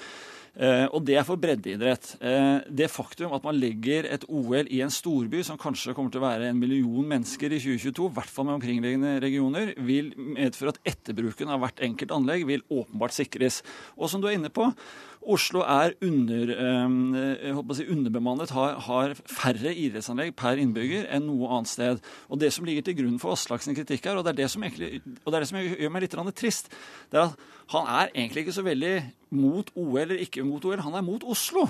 Eh, 0.51 0.83
og 0.91 1.05
det 1.07 1.15
er 1.15 1.23
for 1.23 1.39
breddeidrett. 1.39 2.09
Eh, 2.19 2.57
det 2.67 2.89
faktum 2.91 3.31
at 3.31 3.45
man 3.47 3.55
legger 3.55 4.09
et 4.11 4.25
OL 4.27 4.67
i 4.67 4.81
en 4.83 4.91
storby 4.91 5.39
som 5.47 5.59
kanskje 5.59 5.95
kommer 5.95 6.11
til 6.11 6.19
å 6.19 6.25
være 6.25 6.49
en 6.51 6.59
million 6.59 7.07
mennesker 7.07 7.55
i 7.55 7.61
2022, 7.63 8.09
i 8.09 8.15
hvert 8.17 8.33
fall 8.33 8.49
med 8.49 8.57
omkringliggende 8.57 9.13
regioner, 9.23 9.71
vil 9.79 10.11
medføre 10.17 10.75
at 10.75 10.81
etterbruken 10.91 11.53
av 11.53 11.63
hvert 11.63 11.79
enkelt 11.87 12.11
anlegg 12.17 12.43
vil 12.49 12.65
åpenbart 12.67 13.15
sikres. 13.15 13.61
Og 13.95 14.11
som 14.11 14.19
du 14.19 14.27
er 14.27 14.35
inne 14.35 14.51
på, 14.51 14.67
Oslo 15.21 15.61
er 15.61 15.93
under, 16.01 16.49
eh, 16.49 17.59
si, 17.77 17.85
underbemannet, 17.85 18.49
har, 18.49 18.79
har, 18.87 19.13
færre 19.25 19.73
idrettsanlegg 19.73 20.33
per 20.35 20.57
innbygger 20.57 21.05
enn 21.13 21.27
noe 21.29 21.49
annet 21.49 21.69
sted. 21.69 22.01
Og 22.29 22.39
Det 22.39 22.51
som 22.53 22.65
ligger 22.65 22.81
til 22.81 22.97
grunn 22.97 23.19
for 23.21 23.33
Aslaks 23.33 23.69
kritikk 23.69 24.05
her, 24.05 24.17
og 24.17 24.25
det 24.25 24.33
er 24.33 24.41
det 24.41 24.49
som, 24.51 24.63
egentlig, 24.63 25.01
og 25.23 25.31
det, 25.31 25.35
er 25.35 25.39
det 25.39 25.51
som 25.51 25.61
gjør 25.61 25.93
meg 25.93 26.07
litt 26.07 26.35
trist, 26.35 26.73
det 27.11 27.19
er 27.19 27.29
at 27.29 27.47
han 27.71 27.87
er 27.87 28.11
egentlig 28.15 28.45
ikke 28.45 28.57
så 28.57 28.65
veldig 28.65 28.95
mot 29.31 29.71
OL 29.75 30.01
eller 30.01 30.25
ikke 30.25 30.43
mot 30.43 30.65
OL, 30.65 30.81
han 30.81 30.97
er 30.97 31.05
mot 31.05 31.23
Oslo. 31.23 31.69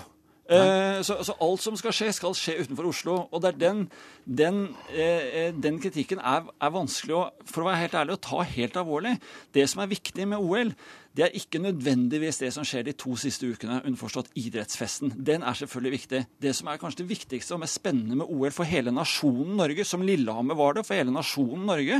Eh, 0.51 1.01
så, 1.05 1.15
så, 1.23 1.35
alt 1.39 1.63
som 1.63 1.77
skal 1.79 1.93
skje, 1.95 2.09
skal 2.15 2.33
skje 2.35 2.57
utenfor 2.65 2.89
Oslo. 2.89 3.17
Og 3.31 3.43
det 3.43 3.53
er 3.53 3.59
den, 3.61 3.83
den, 4.25 4.63
eh, 4.91 5.51
den 5.55 5.79
kritikken 5.81 6.19
er, 6.19 6.49
er, 6.59 6.73
vanskelig 6.73 7.15
å, 7.15 7.21
for 7.47 7.63
å 7.63 7.69
være 7.69 7.83
helt 7.85 7.95
ærlig, 8.01 8.17
å 8.17 8.25
ta 8.25 8.41
helt 8.55 8.79
alvorlig. 8.81 9.15
Det 9.55 9.67
som 9.71 9.83
er 9.83 9.93
viktig 9.93 10.27
med 10.33 10.41
OL, 10.41 10.73
det 11.17 11.25
er 11.25 11.33
ikke 11.35 11.59
nødvendigvis 11.59 12.39
det 12.39 12.53
som 12.55 12.63
skjer 12.67 12.85
de 12.87 12.93
to 12.95 13.17
siste 13.19 13.49
ukene, 13.51 13.81
underforstått 13.83 14.29
idrettsfesten. 14.39 15.11
Den 15.19 15.43
er 15.43 15.57
selvfølgelig 15.59 15.97
viktig. 15.97 16.21
Det 16.39 16.53
som 16.55 16.69
er 16.71 16.79
kanskje 16.79 17.03
det 17.03 17.09
viktigste 17.09 17.57
og 17.57 17.63
mest 17.65 17.81
spennende 17.81 18.21
med 18.21 18.31
OL 18.31 18.53
for 18.55 18.69
hele 18.69 18.93
nasjonen 18.95 19.57
Norge, 19.59 19.83
som 19.87 20.05
Lillehammer 20.07 20.55
var 20.55 20.77
det 20.77 20.85
for 20.87 20.95
hele 20.95 21.11
nasjonen 21.11 21.67
Norge, 21.67 21.99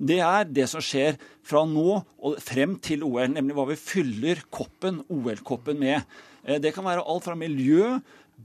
det 0.00 0.16
er 0.24 0.48
det 0.48 0.64
som 0.72 0.80
skjer 0.80 1.18
fra 1.44 1.66
nå 1.68 1.98
og 2.00 2.40
frem 2.40 2.78
til 2.80 3.04
OL, 3.04 3.28
nemlig 3.34 3.56
hva 3.58 3.66
vi 3.68 3.76
fyller 3.76 4.40
koppen, 4.48 5.02
OL-koppen 5.12 5.76
med. 5.80 6.08
Eh, 6.40 6.56
det 6.62 6.72
kan 6.72 6.86
være 6.88 7.04
alt 7.04 7.26
fra 7.28 7.36
miljø, 7.36 7.98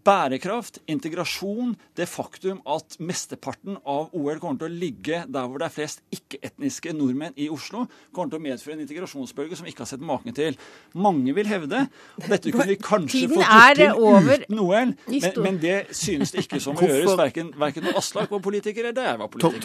bærekraft, 0.04 0.80
integrasjon, 0.92 1.76
det 1.98 2.08
faktum 2.10 2.62
at 2.70 2.98
mesteparten 3.00 3.78
av 3.86 4.12
OL 4.16 4.40
kommer 4.42 4.60
til 4.62 4.70
å 4.70 4.80
ligge 4.84 5.22
der 5.32 5.48
hvor 5.48 5.62
det 5.62 5.70
er 5.70 5.76
flest 5.76 6.04
ikke-etniske 6.16 6.94
nordmenn 6.98 7.36
i 7.40 7.48
Oslo, 7.54 7.86
kommer 8.16 8.34
til 8.34 8.42
å 8.42 8.46
medføre 8.46 8.76
en 8.78 8.84
integrasjonsbølge 8.86 9.60
som 9.60 9.68
vi 9.68 9.74
ikke 9.74 9.86
har 9.86 9.92
sett 9.94 10.04
maken 10.06 10.36
til. 10.36 10.58
Mange 10.98 11.36
vil 11.38 11.50
hevde 11.50 11.86
og 12.20 12.28
dette 12.32 12.52
kunne 12.52 12.68
vi 12.70 12.78
kanskje 12.82 13.26
få 13.32 13.40
gjort 13.42 13.80
til 13.80 13.94
uten 14.46 14.62
OL, 14.62 14.94
men, 15.08 15.24
men, 15.46 15.60
det 15.62 15.78
synes 15.96 16.34
det 16.34 16.46
ikke 16.46 16.62
som 16.64 16.78
å 16.78 16.90
gjøres, 16.90 17.16
verken, 17.20 17.54
verken 17.60 17.88
når 17.88 18.00
Aslak 18.02 18.32
var 18.34 18.44
politiker 18.46 18.90
eller 18.90 19.10
jeg 19.10 19.22
var 19.22 19.32
politiker. 19.32 19.56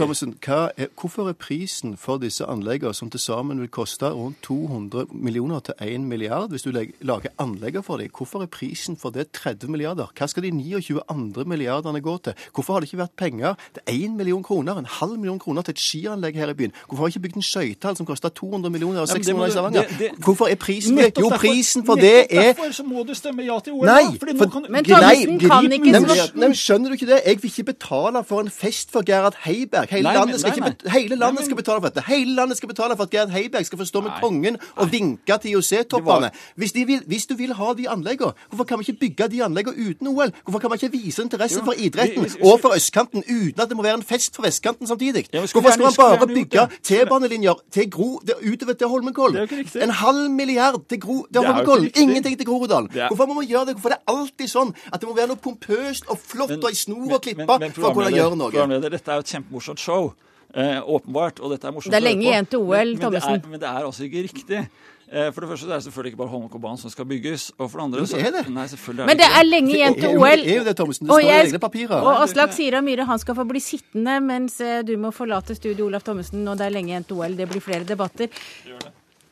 Er, 0.51 0.91
hvorfor 0.99 1.31
er 1.31 1.37
prisen 1.39 1.97
for 2.01 2.21
disse 2.23 2.47
anleggene, 2.47 2.95
som 2.97 3.11
til 3.13 3.23
sammen 3.23 3.61
vil 3.63 3.71
koste 3.73 4.11
rundt 4.15 4.41
200 4.47 5.11
millioner 5.13 5.63
til 5.65 5.75
1 5.81 6.07
milliard, 6.11 6.51
hvis 6.51 6.67
du 6.67 6.73
lager 6.73 7.35
anlegger 7.43 7.85
for 7.87 8.01
dem, 8.01 8.11
hvorfor 8.17 8.45
er 8.45 8.51
prisen 8.51 8.99
for 9.01 9.15
det 9.15 9.31
30 9.37 9.71
milliarder? 9.71 10.11
Hva 10.21 10.27
skal 10.29 10.45
de 10.45 10.51
29 10.53 11.01
andre 11.09 11.45
milliardene 11.49 12.01
gå 12.05 12.17
til? 12.25 12.35
Hvorfor 12.55 12.75
har 12.77 12.83
det 12.85 12.91
ikke 12.91 13.01
vært 13.01 13.15
penger 13.17 13.55
til 13.73 13.83
1 13.89 14.17
million 14.19 14.43
kroner, 14.45 14.77
en 14.77 14.89
halv 15.01 15.17
million 15.17 15.39
kroner 15.41 15.65
til 15.65 15.73
et 15.73 15.81
skianlegg 15.81 16.37
her 16.37 16.53
i 16.53 16.57
byen? 16.59 16.73
Hvorfor 16.89 17.07
har 17.07 17.09
de 17.09 17.17
ikke 17.17 17.23
bygd 17.29 17.39
en 17.41 17.47
skøytehall 17.47 17.97
som 17.97 18.07
koster 18.07 18.29
200 18.29 18.71
millioner 18.75 19.01
og 19.01 19.09
Ja, 19.09 19.15
men 19.15 19.25
6 19.25 19.27
det 19.27 19.37
må 19.37 19.47
millioner 19.47 19.49
i 19.49 19.89
Stavanger? 19.89 20.19
Hvorfor 20.27 20.51
er 20.53 20.59
prisen? 20.61 20.99
Nettopp 21.01 21.25
Jo, 21.25 21.31
prisen 21.41 21.87
for 21.87 21.95
det 21.95 22.27
er 22.29 22.53
Derfor 22.53 22.73
så 22.77 22.85
må 22.85 23.05
du 23.09 23.15
stemme 23.15 23.47
ja 23.49 23.57
til 23.65 23.73
OL. 23.73 23.87
Nei, 23.89 24.05
for- 24.21 24.51
kan, 24.51 24.67
Men 24.69 24.85
Nei, 24.85 24.99
Thommessen 24.99 25.39
kan 25.41 25.73
ikke 25.73 25.93
Nei, 25.93 26.49
nei, 26.49 26.53
Skjønner 26.61 26.93
du 26.93 26.99
ikke 26.99 27.09
det? 27.09 27.21
Jeg 27.27 27.43
vil 27.43 27.51
ikke 27.51 27.65
betale 27.73 28.25
for 28.25 28.45
en 28.45 28.51
fest 28.51 28.93
for 28.93 29.07
Gerhard 29.07 29.39
Heiberg. 29.47 29.89
Hele 29.91 30.03
Nei, 30.03 30.15
landet 30.19 30.41
skal, 30.41 30.61
nei, 30.61 30.69
ikke 30.77 30.91
hele 30.91 31.17
landet 31.17 31.45
skal 31.49 31.57
betale 31.57 31.81
for 31.81 31.89
dette. 31.89 32.05
Hele 32.11 32.35
landet 32.35 32.57
skal 32.61 32.69
betale 32.69 32.97
for 32.97 33.09
at 33.09 33.11
Gerhard 33.11 33.31
Heiberg 33.31 33.67
skal 33.67 33.79
få 33.79 33.85
stå 33.89 34.01
med 34.05 34.13
kongen 34.21 34.61
og 34.77 34.93
vinke 34.93 35.39
til 35.43 35.57
IOC-toppene. 35.57 36.31
Hvis, 36.57 36.75
hvis 37.07 37.27
du 37.27 37.35
vil 37.41 37.55
ha 37.55 37.73
de 37.79 37.89
anleggene, 37.89 38.33
hvorfor 38.51 38.65
kan 38.65 38.79
vi 38.79 38.91
ikke 38.91 39.01
bygge 39.01 39.29
de 39.33 39.45
anleggene 39.45 39.89
uten 39.91 40.10
OL? 40.11 40.31
Hvorfor 40.45 40.59
kan 40.65 40.71
man 40.71 40.79
ikke 40.83 40.93
vise 40.93 41.23
interesse 41.23 41.59
Jo, 41.59 41.65
for 41.65 41.73
idretten 41.79 42.23
vi- 42.25 42.31
vi- 42.39 42.43
og 42.51 42.61
for 42.61 42.75
østkanten 42.77 43.23
uten 43.25 43.61
at 43.61 43.69
det 43.69 43.77
må 43.77 43.83
være 43.83 43.95
en 44.01 44.03
fest 44.03 44.35
for 44.37 44.43
vestkanten 44.43 44.87
samtidig? 44.87 45.27
Hvorfor 45.33 45.71
skal 45.71 45.83
man 45.83 45.95
bare 45.97 46.27
bygge. 46.27 46.69
T-banelinjer 46.83 47.55
til 47.71 47.91
Gro 47.91 48.21
det- 48.27 48.35
utover 48.53 48.73
til 48.73 48.87
Holmenkollen? 48.89 49.49
En 49.83 49.91
halv 49.91 50.31
milliard 50.31 50.81
til, 50.89 51.01
Gro, 51.01 51.27
til 51.33 51.43
Holmenkollen. 51.47 51.91
Ingenting 51.97 52.37
til 52.39 52.47
Groruddalen. 52.47 52.89
Hvorfor 53.09 53.27
må 53.27 53.35
man 53.35 53.47
gjøre 53.47 53.65
det? 53.67 53.75
Hvorfor 53.77 53.89
er 53.89 53.95
det 53.95 54.03
alltid 54.09 54.49
sånn 54.49 54.75
at 54.93 55.01
det 55.01 55.09
må 55.09 55.15
være 55.17 55.27
noe 55.29 55.37
pompøst 55.37 56.05
og 56.09 56.19
flott 56.19 56.51
og 56.51 56.69
ei 56.71 56.75
snor 56.75 57.13
og 57.15 57.23
klippe 57.23 57.47
for 57.47 57.91
å 57.91 57.95
kunne 57.95 58.11
gjøre 58.11 58.37
noe? 58.37 58.51
Dette 58.91 59.09
er 59.11 59.15
jo 59.15 59.21
et 59.21 59.27
kjempemorsomt 59.27 59.79
show. 59.79 60.13
Eh, 60.55 60.81
åpenbart. 60.83 61.39
Og 61.41 61.51
dette 61.53 61.65
er 61.69 61.71
morsomt 61.71 61.93
Det 61.93 61.95
er 61.95 62.01
lenge 62.01 62.23
igjen 62.27 62.47
til 62.51 62.59
OL, 62.59 62.87
men 62.97 62.99
Thommessen. 62.99 63.43
Men 63.51 63.61
det 63.61 63.69
er 63.69 63.85
altså 63.87 64.03
ikke 64.03 64.23
riktig. 64.27 64.69
Eh, 65.11 65.33
For 65.35 65.43
det 65.43 65.49
første 65.51 65.67
det 65.67 65.73
er 65.75 65.81
det 65.81 65.85
selvfølgelig 65.89 66.13
ikke 66.13 66.21
bare 66.23 66.31
Holmenkollbanen 66.31 66.79
som 66.79 66.91
skal 66.93 67.05
bygges. 67.11 67.49
Og 67.59 67.71
for 67.71 67.81
det 67.81 67.85
andre 67.89 68.05
så 68.07 68.17
det 68.21 68.27
er 68.29 68.37
det. 68.37 68.45
Nei, 68.55 68.67
selvfølgelig 68.71 69.07
Men 69.09 69.19
det 69.19 69.27
ikke 69.27 69.41
er 69.41 69.49
lenge 69.49 69.73
igjen 69.75 69.95
til 69.97 70.03
Det 70.07 70.11
er 70.13 70.21
OL. 70.21 70.45
det 70.45 70.53
er 70.55 70.59
jo 70.61 70.65
det, 70.69 70.77
Thomsen. 70.79 71.07
Det 71.07 71.11
Og 71.11 71.19
står 71.21 71.27
i 71.27 71.33
egne 71.41 71.59
papirer. 71.65 71.97
Og 72.07 72.23
Aslak 72.23 72.53
Sira 72.55 72.81
Myhre 72.81 73.07
han 73.09 73.19
skal 73.19 73.35
få 73.41 73.45
bli 73.49 73.61
sittende 73.65 74.21
mens 74.23 74.61
eh, 74.61 74.83
du 74.87 74.95
må 75.03 75.11
forlate 75.11 75.55
studio, 75.59 75.87
Olaf 75.91 76.07
Thommessen. 76.07 76.47
Og 76.47 76.57
det 76.59 76.67
er 76.69 76.71
lenge 76.77 76.93
igjen 76.95 77.05
til 77.11 77.17
OL. 77.19 77.35
Det 77.37 77.49
blir 77.51 77.61
flere 77.61 77.85
debatter. 77.85 78.31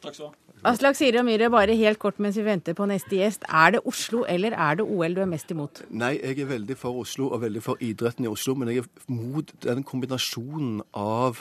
Takk 0.02 0.14
skal 0.14 0.24
du 0.24 0.28
ha. 0.32 0.34
Aslak 0.66 0.96
Sira 0.98 1.22
Myhre, 1.22 1.46
bare 1.54 1.76
helt 1.78 2.00
kort 2.02 2.18
mens 2.18 2.34
vi 2.34 2.42
venter 2.42 2.74
på 2.74 2.82
neste 2.90 3.14
gjest. 3.14 3.44
Er 3.46 3.76
det 3.76 3.80
Oslo 3.86 4.24
eller 4.26 4.56
er 4.58 4.80
det 4.80 4.86
OL 4.90 5.14
du 5.14 5.20
er 5.22 5.30
mest 5.30 5.50
imot? 5.54 5.84
Nei, 5.94 6.16
jeg 6.18 6.40
er 6.42 6.48
veldig 6.50 6.76
for 6.76 6.98
Oslo 6.98 7.28
og 7.30 7.44
veldig 7.44 7.62
for 7.62 7.78
idretten 7.78 8.26
i 8.26 8.28
Oslo, 8.32 8.56
men 8.58 8.72
jeg 8.74 8.82
er 8.82 8.88
mot 9.06 9.52
den 9.62 9.84
kombinasjonen 9.86 10.82
av 10.98 11.38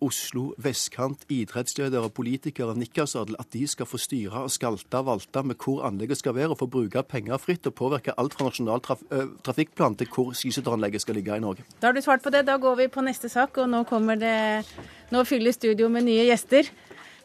Oslo, 0.00 0.50
vestkant, 0.60 1.26
idrettsledere, 1.28 2.08
politikere, 2.16 2.74
nikkersadel, 2.78 3.36
at 3.40 3.50
de 3.52 3.66
skal 3.68 3.88
få 3.88 4.00
styre 4.00 4.44
og 4.46 4.52
skalte 4.52 5.00
og 5.00 5.08
valte 5.10 5.42
med 5.44 5.58
hvor 5.60 5.84
anlegget 5.88 6.20
skal 6.20 6.34
være, 6.36 6.54
og 6.54 6.60
få 6.62 6.70
bruke 6.72 7.02
penger 7.04 7.40
fritt 7.42 7.68
og 7.68 7.76
påvirke 7.76 8.14
alt 8.16 8.36
fra 8.36 8.48
nasjonal 8.48 8.80
traf 8.84 9.02
trafikkplan 9.44 9.98
til 10.00 10.08
hvor 10.14 10.32
skiskytteranlegget 10.36 11.04
skal 11.04 11.18
ligge 11.20 11.36
i 11.36 11.44
Norge. 11.44 11.66
Da 11.80 11.90
har 11.90 11.96
du 11.96 12.00
svart 12.04 12.24
på 12.24 12.32
det. 12.32 12.46
Da 12.48 12.56
går 12.60 12.78
vi 12.80 12.88
på 12.92 13.04
neste 13.04 13.28
sak, 13.28 13.58
og 13.60 13.68
nå 13.68 13.84
kommer 13.88 14.16
det 14.20 14.64
Nå 15.10 15.24
fyller 15.26 15.50
studio 15.50 15.88
med 15.90 16.06
nye 16.06 16.22
gjester. 16.28 16.68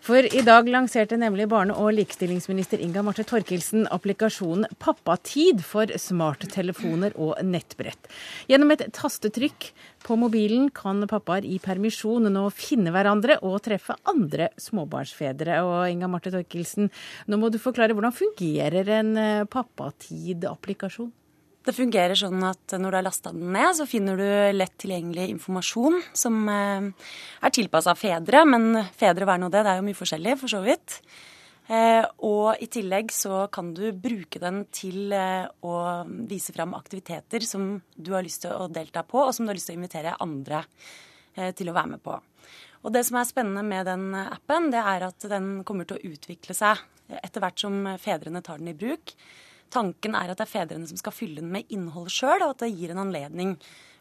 For 0.05 0.21
i 0.21 0.41
dag 0.45 0.67
lanserte 0.69 1.17
nemlig 1.17 1.47
barne- 1.49 1.73
og 1.81 1.95
likestillingsminister 1.97 2.77
Inga 2.77 3.01
Marte 3.01 3.23
Torkelsen 3.25 3.87
applikasjonen 3.89 4.67
Pappatid 4.77 5.63
for 5.65 5.89
smarttelefoner 5.97 7.15
og 7.17 7.39
nettbrett. 7.41 8.11
Gjennom 8.45 8.75
et 8.75 8.83
tastetrykk 8.93 9.71
på 10.05 10.19
mobilen 10.21 10.69
kan 10.69 11.01
pappaer 11.09 11.49
i 11.49 11.57
permisjon 11.57 12.29
nå 12.29 12.45
finne 12.53 12.93
hverandre 12.93 13.39
og 13.41 13.57
treffe 13.65 13.97
andre 14.13 14.51
småbarnsfedre. 14.61 15.57
Og 15.65 15.89
Inga 15.89 16.13
Marte 16.13 16.35
Torkelsen, 16.37 16.93
nå 17.25 17.41
må 17.41 17.49
du 17.49 17.57
forklare 17.57 17.97
hvordan 17.97 18.13
fungerer 18.13 18.97
en 19.01 19.15
eh, 19.17 19.49
Pappatid-applikasjon? 19.49 21.09
Det 21.65 21.73
fungerer 21.73 22.13
sånn 22.17 22.43
at 22.45 22.75
når 22.78 22.91
du 22.91 22.97
har 22.99 23.06
lasta 23.08 23.32
den 23.34 23.54
ned, 23.56 23.71
så 23.73 23.88
finner 23.89 24.19
du 24.19 24.28
lett 24.54 24.75
tilgjengelig 24.82 25.32
informasjon 25.34 25.97
som 26.13 26.43
eh, 26.51 26.89
er 27.41 27.54
tilpassa 27.54 27.95
fedre, 27.97 28.43
men 28.45 28.84
fedre 28.93 29.25
hver 29.25 29.41
nå 29.41 29.49
det, 29.49 29.63
det 29.65 29.71
er 29.71 29.80
jo 29.80 29.88
mye 29.88 29.97
forskjellig 29.97 30.36
for 30.43 30.54
så 30.54 30.62
vidt. 30.65 30.99
Eh, 31.65 32.04
og 32.28 32.62
i 32.62 32.67
tillegg 32.69 33.10
så 33.10 33.47
kan 33.54 33.71
du 33.73 33.88
bruke 33.97 34.38
den 34.43 34.62
til 34.69 35.15
eh, 35.17 35.47
å 35.65 35.80
vise 36.30 36.54
fram 36.54 36.78
aktiviteter 36.78 37.47
som 37.49 37.80
du 37.97 38.13
har 38.13 38.25
lyst 38.25 38.43
til 38.45 38.54
å 38.54 38.69
delta 38.69 39.01
på, 39.01 39.23
og 39.25 39.34
som 39.34 39.47
du 39.47 39.54
har 39.54 39.58
lyst 39.58 39.71
til 39.71 39.80
å 39.80 39.82
invitere 39.82 40.13
andre 40.21 40.62
til 41.51 41.67
å 41.67 41.73
være 41.75 41.97
med 41.97 41.99
på. 41.99 42.13
Og 42.88 42.93
det 42.95 43.01
som 43.04 43.17
er 43.19 43.25
spennende 43.28 43.60
med 43.67 43.89
den 43.89 44.13
appen, 44.15 44.69
det 44.71 44.80
er 44.80 45.04
at 45.10 45.25
den 45.28 45.65
kommer 45.67 45.84
til 45.89 45.97
å 45.97 46.13
utvikle 46.13 46.56
seg 46.56 46.80
etter 47.19 47.43
hvert 47.43 47.60
som 47.60 47.82
fedrene 47.99 48.39
tar 48.45 48.62
den 48.62 48.71
i 48.71 48.78
bruk. 48.78 49.12
Tanken 49.73 50.15
er 50.15 50.32
at 50.32 50.39
det 50.39 50.45
er 50.45 50.51
fedrene 50.54 50.88
som 50.89 50.99
skal 50.99 51.15
fylle 51.15 51.41
den 51.41 51.51
med 51.54 51.67
innhold 51.73 52.12
sjøl, 52.13 52.43
og 52.45 52.56
at 52.56 52.63
det 52.65 52.73
gir 52.75 52.93
en 52.93 53.04
anledning 53.06 53.56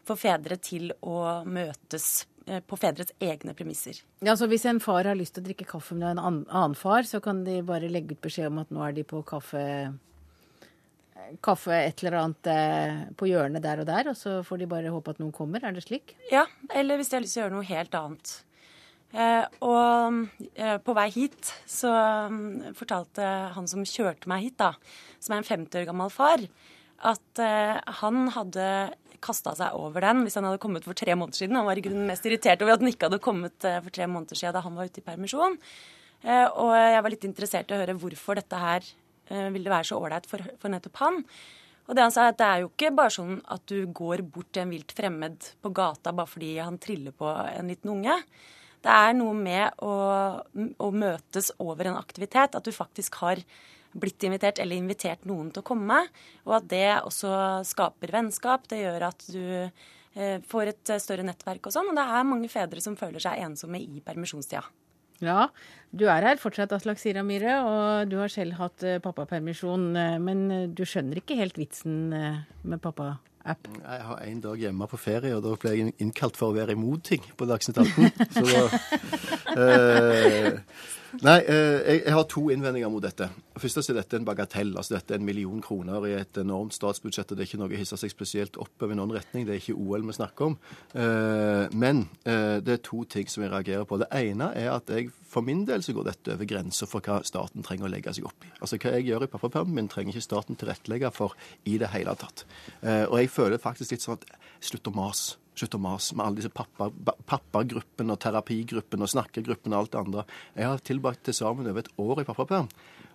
for 0.05 0.21
fedre 0.21 0.59
til 0.61 0.93
å 1.01 1.43
møtes 1.49 2.27
eh, 2.47 2.61
på 2.61 2.79
fedres 2.81 3.15
egne 3.25 3.57
premisser. 3.57 4.03
Ja, 4.25 4.37
så 4.37 4.49
Hvis 4.51 4.67
en 4.69 4.83
far 4.85 5.09
har 5.09 5.19
lyst 5.19 5.37
til 5.37 5.45
å 5.45 5.49
drikke 5.49 5.69
kaffe 5.69 5.97
med 5.97 6.13
en 6.13 6.23
annen 6.23 6.49
annen 6.51 6.79
far, 6.79 7.09
så 7.09 7.23
kan 7.25 7.45
de 7.47 7.61
bare 7.67 7.91
legge 7.91 8.17
ut 8.17 8.25
beskjed 8.25 8.53
om 8.53 8.61
at 8.63 8.75
nå 8.75 8.85
er 8.85 8.99
de 8.99 9.07
på 9.09 9.23
kaffe 9.27 9.65
kaffe 11.45 11.73
et 11.73 12.03
eller 12.03 12.19
annet 12.21 12.49
eh, 12.53 13.05
på 13.17 13.29
hjørnet 13.31 13.65
der 13.65 13.81
og 13.83 13.89
der, 13.89 14.11
og 14.13 14.19
så 14.19 14.43
får 14.45 14.61
de 14.61 14.71
bare 14.71 14.93
håpe 14.93 15.15
at 15.15 15.23
noen 15.23 15.33
kommer. 15.35 15.65
Er 15.65 15.73
det 15.73 15.87
slik? 15.87 16.13
Ja, 16.31 16.45
eller 16.75 17.01
hvis 17.01 17.11
de 17.11 17.17
har 17.17 17.25
lyst 17.25 17.37
til 17.37 17.43
å 17.43 17.47
gjøre 17.47 17.57
noe 17.57 17.71
helt 17.71 17.97
annet. 17.99 18.35
Eh, 19.15 19.45
og 19.63 20.49
eh, 20.59 20.77
på 20.83 20.95
vei 20.97 21.07
hit 21.15 21.53
så 21.71 21.91
mm, 22.33 22.75
fortalte 22.75 23.27
han 23.55 23.69
som 23.71 23.87
kjørte 23.87 24.27
meg 24.31 24.49
hit, 24.49 24.57
da, 24.59 24.73
som 25.23 25.37
er 25.37 25.43
en 25.43 25.47
50 25.47 25.83
år 25.83 25.87
gammel 25.91 26.11
far, 26.11 26.43
at 27.07 27.43
eh, 27.43 27.79
han 28.01 28.27
hadde 28.35 28.67
kasta 29.25 29.55
seg 29.57 29.77
over 29.79 30.03
den 30.05 30.25
hvis 30.25 30.35
han 30.37 30.49
hadde 30.49 30.61
kommet 30.61 30.85
for 30.85 30.99
tre 30.99 31.15
måneder 31.15 31.45
siden. 31.45 31.61
Han 31.61 31.69
var 31.69 31.79
i 31.79 31.85
grunnen 31.85 32.11
mest 32.11 32.27
irritert 32.27 32.65
over 32.65 32.75
at 32.75 32.83
den 32.83 32.91
ikke 32.91 33.07
hadde 33.09 33.23
kommet 33.25 33.57
for 33.63 33.95
tre 33.95 34.09
måneder 34.11 34.37
siden 34.37 34.57
da 34.57 34.65
han 34.67 34.75
var 34.77 34.91
ute 34.91 35.01
i 35.01 35.07
permisjon. 35.07 35.55
Og 36.25 36.73
jeg 36.77 37.01
var 37.05 37.13
litt 37.13 37.25
interessert 37.25 37.73
i 37.73 37.77
å 37.77 37.79
høre 37.81 37.95
hvorfor 38.03 38.37
dette 38.37 38.61
her 38.61 38.85
ville 39.55 39.73
være 39.73 39.89
så 39.89 39.97
ålreit 39.97 40.29
for, 40.29 40.45
for 40.61 40.73
nettopp 40.73 41.01
han. 41.01 41.23
Og 41.89 41.97
det 41.97 42.05
han 42.05 42.13
sa 42.13 42.27
er 42.27 42.35
at 42.35 42.41
det 42.43 42.51
er 42.51 42.61
jo 42.67 42.69
ikke 42.69 42.93
bare 43.01 43.15
sånn 43.17 43.41
at 43.57 43.65
du 43.73 43.79
går 43.97 44.27
bort 44.29 44.53
til 44.53 44.67
en 44.67 44.77
vilt 44.77 44.93
fremmed 44.97 45.49
på 45.65 45.73
gata 45.81 46.13
bare 46.13 46.33
fordi 46.35 46.53
han 46.61 46.77
triller 46.83 47.17
på 47.17 47.33
en 47.33 47.73
liten 47.73 47.95
unge. 47.97 48.19
Det 48.85 48.93
er 48.93 49.15
noe 49.17 49.33
med 49.37 49.81
å, 49.81 49.95
å 50.45 50.89
møtes 50.93 51.51
over 51.63 51.89
en 51.89 51.97
aktivitet, 51.97 52.57
at 52.57 52.67
du 52.67 52.73
faktisk 52.75 53.17
har 53.23 53.41
blitt 53.95 54.27
invitert 54.27 54.59
eller 54.61 54.77
invitert 54.77 55.25
noen 55.29 55.53
til 55.55 55.63
å 55.63 55.69
komme, 55.71 56.01
og 56.45 56.57
at 56.59 56.69
det 56.69 56.87
også 57.07 57.63
skaper 57.65 58.13
vennskap. 58.13 58.67
Det 58.69 58.83
gjør 58.83 59.09
at 59.09 59.27
du 59.31 59.45
eh, 59.65 60.41
får 60.51 60.73
et 60.73 60.95
større 61.01 61.25
nettverk 61.27 61.71
og 61.71 61.77
sånn. 61.77 61.93
Og 61.93 61.97
det 61.97 62.05
er 62.05 62.27
mange 62.29 62.51
fedre 62.53 62.83
som 62.85 62.99
føler 62.99 63.23
seg 63.23 63.41
ensomme 63.47 63.81
i 63.81 64.03
permisjonstida. 64.05 64.67
Ja, 65.23 65.47
du 65.95 66.09
er 66.11 66.27
her 66.27 66.41
fortsatt, 66.43 66.73
Aslak 66.75 66.99
Sira 66.99 67.23
Myhre, 67.25 67.61
og 67.63 68.11
du 68.11 68.19
har 68.19 68.33
selv 68.33 68.59
hatt 68.59 68.83
eh, 68.85 69.01
pappapermisjon. 69.03 69.93
eh, 69.97 70.17
Men 70.23 70.51
eh, 70.51 70.67
du 70.69 70.83
skjønner 70.85 71.23
ikke 71.23 71.39
helt 71.39 71.61
vitsen 71.61 72.11
med 72.11 72.43
med 72.65 72.83
pappa-app? 73.45 73.69
Jeg 73.85 74.01
har 74.09 74.19
en 74.25 74.41
dag 74.41 74.57
hjemme 74.57 74.89
på 74.89 74.97
ferie, 74.97 75.37
og 75.37 75.43
da 75.45 75.55
ble 75.61 75.73
jeg 75.75 75.95
innkalt 76.03 76.37
for 76.37 76.53
å 76.53 76.57
være 76.57 76.73
imot 76.77 77.05
ting 77.05 77.25
på 77.37 77.49
Dagsnytt 77.49 77.79
18. 77.79 78.11
Så 78.35 78.45
da 78.49 78.63
eh, 79.65 80.53
Nei, 81.23 81.37
eh, 81.47 81.79
jeg, 81.85 82.01
jeg 82.07 82.15
har 82.17 82.25
to 82.31 82.43
innvendinger 82.51 82.91
mot 82.91 83.03
dette. 83.05 83.29
Først 83.61 83.91
er 83.91 83.99
dette 83.99 84.19
en 84.19 84.27
bagatell. 84.27 84.73
altså 84.77 84.97
Dette 84.97 85.15
er 85.15 85.21
en 85.21 85.27
million 85.27 85.61
kroner 85.63 86.07
i 86.09 86.15
et 86.19 86.41
enormt 86.41 86.75
statsbudsjett. 86.75 87.31
og 87.31 87.39
Det 87.39 87.45
er 87.45 87.51
ikke 87.51 87.61
noe 87.61 87.71
å 87.71 87.79
hisse 87.79 87.99
seg 88.01 88.11
spesielt 88.11 88.59
oppover 88.59 88.97
i 88.97 88.99
noen 88.99 89.15
retning. 89.15 89.47
Det 89.47 89.55
er 89.55 89.61
ikke 89.63 89.77
OL 89.79 90.07
vi 90.09 90.17
snakker 90.17 90.49
om. 90.51 90.57
Eh, 90.95 91.77
men 91.85 92.07
eh, 92.25 92.59
det 92.65 92.79
er 92.79 92.83
to 92.89 93.05
ting 93.05 93.31
som 93.31 93.45
jeg 93.45 93.53
reagerer 93.53 93.87
på. 93.87 94.01
Det 94.03 94.11
ene 94.11 94.51
er 94.59 94.73
at 94.75 94.91
jeg 94.91 95.13
for 95.35 95.47
min 95.47 95.65
del 95.67 95.83
så 95.83 95.95
går 95.95 96.09
dette 96.11 96.35
over 96.35 96.51
grensa 96.51 96.87
for 96.91 97.05
hva 97.05 97.21
staten 97.27 97.67
trenger 97.67 97.89
å 97.89 97.93
legge 97.95 98.15
seg 98.15 98.27
opp 98.27 98.47
i. 98.47 98.53
Altså 98.61 98.79
Hva 98.81 98.97
jeg 98.97 99.09
gjør 99.11 99.27
i 99.27 99.31
pappapermen 99.31 99.79
min, 99.79 99.93
trenger 99.93 100.15
ikke 100.15 100.29
staten 100.29 100.59
tilrettelegge 100.59 101.11
for 101.15 101.39
i 101.71 101.79
det 101.83 101.91
hele 101.95 102.15
tatt. 102.19 102.45
Og 102.85 103.17
jeg 103.19 103.33
føler 103.35 103.63
faktisk 103.63 103.97
litt 103.97 104.05
sånn 104.05 104.21
at 104.21 104.29
slutt 104.63 104.93
å 104.93 104.95
mase. 104.95 105.44
Slutt 105.55 105.77
å 105.79 105.83
mase 105.83 106.17
med 106.19 106.27
alle 106.27 106.41
disse 106.41 106.51
pappa- 106.51 106.91
og 106.91 108.19
terapigruppene 108.21 109.07
og 109.07 109.13
snakkegruppene 109.13 109.77
og 109.77 109.85
alt 109.85 109.93
det 109.93 110.03
andre. 110.03 110.27
Jeg 110.57 110.67
har 110.67 110.83
tilbrakt 110.83 111.25
til 111.25 111.35
sammen 111.35 111.69
over 111.71 111.85
et 111.85 111.93
år 111.99 112.23
i 112.23 112.29
pappaperm. 112.29 112.71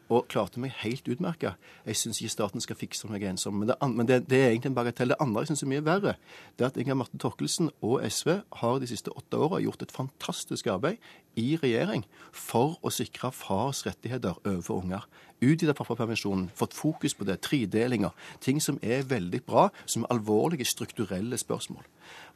Og 0.10 0.26
klarte 0.26 0.58
meg 0.58 0.72
helt 0.82 1.06
utmerka. 1.06 1.52
Jeg 1.86 2.00
syns 2.00 2.18
ikke 2.18 2.34
staten 2.34 2.64
skal 2.64 2.80
fikse 2.80 3.10
meg 3.12 3.28
ensom. 3.30 3.60
Men, 3.60 3.70
det, 3.70 3.76
men 3.94 4.08
det, 4.10 4.24
det 4.32 4.40
er 4.40 4.48
egentlig 4.50 4.72
en 4.72 4.80
bagatell. 4.80 5.14
Det 5.14 5.20
andre 5.22 5.44
jeg 5.44 5.52
syns 5.52 5.62
er 5.68 5.70
mye 5.70 5.86
verre, 5.86 6.16
det 6.58 6.66
er 6.66 6.72
at 6.72 6.80
Inga 6.82 6.96
Marte 6.98 7.20
Torkelsen 7.22 7.70
og 7.86 8.00
SV 8.02 8.40
har 8.64 8.80
de 8.82 8.90
siste 8.90 9.14
åtte 9.14 9.38
åra 9.38 9.62
gjort 9.62 9.86
et 9.86 9.94
fantastisk 9.94 10.72
arbeid 10.74 10.98
i 11.36 11.56
regjering 11.62 12.06
for 12.32 12.78
å 12.82 12.92
sikre 12.94 13.32
fars 13.36 13.86
rettigheter 13.88 14.40
overfor 14.44 14.84
unger. 14.84 15.06
Utvida 15.40 15.74
pappapermisjonen, 15.74 16.50
fått 16.56 16.74
fokus 16.76 17.14
på 17.16 17.24
det, 17.24 17.38
tredelinger. 17.46 18.12
Ting 18.44 18.60
som 18.62 18.80
er 18.84 19.06
veldig 19.08 19.40
bra, 19.48 19.70
som 19.86 20.04
er 20.04 20.12
alvorlige 20.18 20.68
strukturelle 20.68 21.38
spørsmål. 21.40 21.86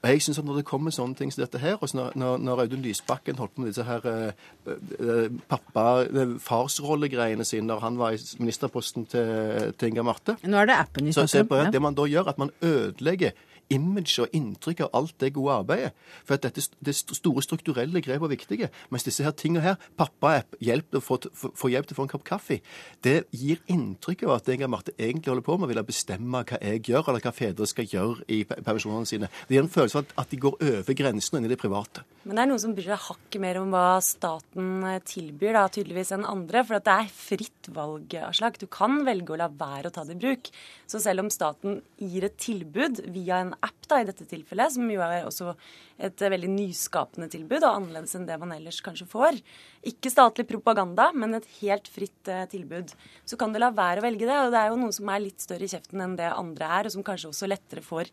Og 0.03 0.09
jeg 0.09 0.21
synes 0.21 0.39
at 0.39 0.45
Når 0.45 0.55
det 0.55 0.65
kommer 0.65 0.91
sånne 0.91 1.15
ting 1.15 1.31
som 1.33 1.41
dette 1.41 1.59
her, 1.59 1.77
og 1.81 1.89
når, 1.93 2.37
når, 2.37 2.61
Audun 2.61 2.81
Lysbakken 2.83 3.37
holdt 3.39 3.55
på 3.55 3.61
med 3.61 3.71
disse 3.71 3.83
her 3.83 4.05
eh, 4.05 4.33
eh 4.67 5.29
pappa, 5.49 6.03
eh, 6.03 6.35
farsrollegreiene 6.39 7.45
sine 7.47 7.67
når 7.67 7.79
han 7.79 7.97
var 7.97 8.11
i 8.11 8.19
ministerposten 8.39 9.05
til, 9.05 9.73
til 9.79 9.87
Inga 9.87 10.03
Marte 10.03 10.35
Nå 10.43 10.57
er 10.57 10.65
det 10.65 10.75
appen 10.75 11.07
i 11.07 11.13
på 11.13 11.55
om. 11.55 11.71
det 11.71 11.81
man 11.81 11.95
da 11.95 12.05
gjør, 12.05 12.27
at 12.27 12.37
man 12.37 12.51
ødelegger 12.61 13.31
image 13.73 14.21
og 14.21 14.33
inntrykk 14.35 14.85
av 14.85 14.89
alt 14.99 15.15
det 15.21 15.33
gode 15.35 15.57
arbeidet. 15.63 15.91
For 16.25 16.35
at 16.37 16.45
dette, 16.47 16.63
det 16.83 16.95
store 16.95 17.43
strukturelle 17.45 18.01
grep 18.03 18.25
er 18.25 18.33
viktige. 18.33 18.69
Mens 18.91 19.05
disse 19.07 19.23
her 19.25 19.35
tingene 19.37 19.63
her, 19.63 19.75
pappa-app, 19.97 20.57
hjelp 20.63 20.89
til 20.91 21.01
å 21.01 21.03
få, 21.03 21.71
hjelp 21.71 21.89
til 21.89 21.95
å 21.95 21.99
få 22.01 22.07
en 22.07 22.13
kopp 22.13 22.25
kaffe, 22.27 22.59
det 23.03 23.23
gir 23.31 23.61
inntrykk 23.71 24.25
av 24.27 24.37
at 24.37 24.51
Inga 24.53 24.69
Marte 24.71 24.95
egentlig 24.97 25.31
holder 25.33 25.47
på 25.47 25.57
med 25.57 25.67
å 25.67 25.73
ville 25.73 25.85
bestemme 25.87 26.43
hva 26.43 26.59
jeg 26.61 26.83
gjør, 26.89 27.09
eller 27.09 27.23
hva 27.23 27.35
fedre 27.35 27.69
skal 27.69 27.89
gjøre 27.89 28.27
i 28.27 28.43
permisjonene 28.47 29.09
sine. 29.09 29.31
Det 29.47 29.57
gir 29.57 29.65
en 29.65 29.71
følelse 29.71 30.03
av 30.03 30.17
at, 30.17 30.29
de 30.33 30.41
går 30.41 30.59
over 30.61 30.97
grensen 30.97 31.37
og 31.37 31.41
inn 31.41 31.49
i 31.49 31.53
det 31.53 31.61
private. 31.61 32.05
Men 32.23 32.37
det 32.37 32.43
er 32.43 32.47
noen 32.53 32.61
som 32.63 32.73
bryr 32.75 32.85
seg 32.87 33.01
hakket 33.03 33.41
mer 33.43 33.57
om 33.59 33.73
hva 33.73 33.97
staten 34.03 34.85
eh, 34.87 35.01
tilbyr, 35.03 35.57
da, 35.57 35.63
tydeligvis 35.75 36.13
enn 36.15 36.27
andre. 36.27 36.61
For 36.63 36.79
det 36.79 36.93
er 36.93 37.09
fritt 37.11 37.69
valg, 37.75 38.15
Aslak. 38.29 38.59
Du 38.61 38.67
kan 38.71 39.01
velge 39.03 39.35
å 39.35 39.39
la 39.41 39.49
være 39.51 39.91
å 39.91 39.93
ta 39.95 40.05
det 40.07 40.15
i 40.15 40.21
bruk. 40.21 40.47
Så 40.87 41.01
selv 41.03 41.25
om 41.25 41.31
staten 41.33 41.81
gir 41.99 42.23
et 42.23 42.37
tilbud 42.39 43.01
via 43.11 43.41
en 43.43 43.51
app, 43.59 43.75
da, 43.91 43.99
i 43.99 44.07
dette 44.07 44.27
tilfellet, 44.29 44.75
som 44.77 44.87
jo 44.87 45.03
er 45.03 45.27
også 45.27 45.51
et 45.99 46.23
eh, 46.23 46.31
veldig 46.31 46.51
nyskapende 46.53 47.27
tilbud, 47.33 47.59
og 47.59 47.71
annerledes 47.73 48.15
enn 48.15 48.29
det 48.29 48.39
man 48.39 48.55
ellers 48.55 48.79
kanskje 48.85 49.09
får, 49.11 49.43
ikke 49.87 50.11
statlig 50.11 50.45
propaganda, 50.47 51.09
men 51.15 51.35
et 51.35 51.47
helt 51.59 51.89
fritt 51.91 52.29
eh, 52.31 52.45
tilbud, 52.51 52.93
så 53.27 53.37
kan 53.39 53.51
du 53.51 53.59
la 53.59 53.71
være 53.75 53.99
å 53.99 54.05
velge 54.05 54.27
det. 54.29 54.37
Og 54.45 54.53
det 54.53 54.61
er 54.61 54.71
jo 54.71 54.79
noen 54.79 54.95
som 54.95 55.11
er 55.11 55.23
litt 55.25 55.43
større 55.43 55.67
i 55.67 55.71
kjeften 55.71 56.03
enn 56.03 56.15
det 56.19 56.29
andre 56.31 56.69
er, 56.79 56.87
og 56.87 56.95
som 56.95 57.05
kanskje 57.05 57.31
også 57.33 57.49
lettere 57.51 57.83
får 57.83 58.11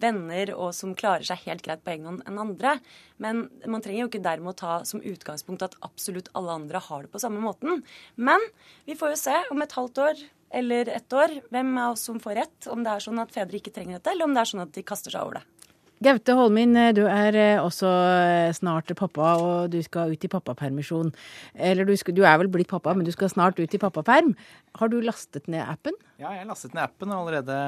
venner, 0.00 0.54
og 0.56 0.72
som 0.76 0.96
klarer 0.96 1.26
seg 1.26 1.44
helt 1.44 1.64
greit 1.66 1.84
på 1.84 1.92
egen 1.94 2.08
hånd 2.08 2.24
enn 2.28 2.40
andre. 2.40 2.78
Men 3.20 3.46
man 3.66 3.84
trenger 3.84 4.04
jo 4.04 4.10
ikke 4.10 4.24
dermed 4.24 4.54
å 4.54 4.60
ta 4.62 4.80
som 4.88 5.04
utgangspunkt 5.04 5.66
at 5.66 5.78
absolutt 5.84 6.32
alle 6.38 6.56
andre 6.62 6.82
har 6.88 7.04
det 7.04 7.12
på 7.12 7.22
samme 7.22 7.42
måten. 7.44 7.82
Men 8.16 8.44
vi 8.88 8.96
får 8.98 9.14
jo 9.14 9.22
se 9.26 9.38
om 9.52 9.64
et 9.64 9.76
halvt 9.76 10.04
år 10.06 10.26
eller 10.50 10.88
ett 10.88 11.12
år 11.14 11.36
hvem 11.52 11.76
av 11.78 11.94
oss 11.94 12.08
som 12.08 12.18
får 12.22 12.38
rett. 12.40 12.70
Om 12.70 12.84
det 12.86 12.94
er 12.94 13.04
sånn 13.04 13.22
at 13.22 13.34
fedre 13.34 13.60
ikke 13.60 13.74
trenger 13.74 13.98
dette, 13.98 14.14
eller 14.14 14.26
om 14.26 14.34
det 14.34 14.42
er 14.42 14.54
sånn 14.54 14.64
at 14.64 14.72
de 14.74 14.86
kaster 14.86 15.14
seg 15.14 15.26
over 15.26 15.40
det. 15.40 15.59
Gaute 16.00 16.32
Holmin, 16.32 16.72
du 16.96 17.02
er 17.04 17.36
eh, 17.36 17.58
også 17.60 17.88
eh, 17.90 18.52
snart 18.56 18.88
pappa, 18.96 19.34
og 19.36 19.66
du 19.68 19.76
skal 19.84 20.14
ut 20.14 20.22
i 20.24 20.30
pappapermisjon. 20.32 21.10
Eller 21.52 21.84
du, 21.84 21.92
skal, 22.00 22.16
du 22.16 22.22
er 22.24 22.38
vel 22.40 22.48
blitt 22.48 22.70
pappa, 22.70 22.94
men 22.96 23.04
du 23.04 23.12
skal 23.12 23.28
snart 23.28 23.60
ut 23.60 23.76
i 23.76 23.80
pappaperm. 23.82 24.32
Har 24.80 24.88
du 24.88 24.96
lastet 25.04 25.44
ned 25.52 25.60
appen? 25.60 25.92
Ja, 26.16 26.30
jeg 26.32 26.46
har 26.46 26.48
lastet 26.48 26.72
ned 26.72 26.86
appen 26.86 27.12
og 27.12 27.26
allerede 27.26 27.58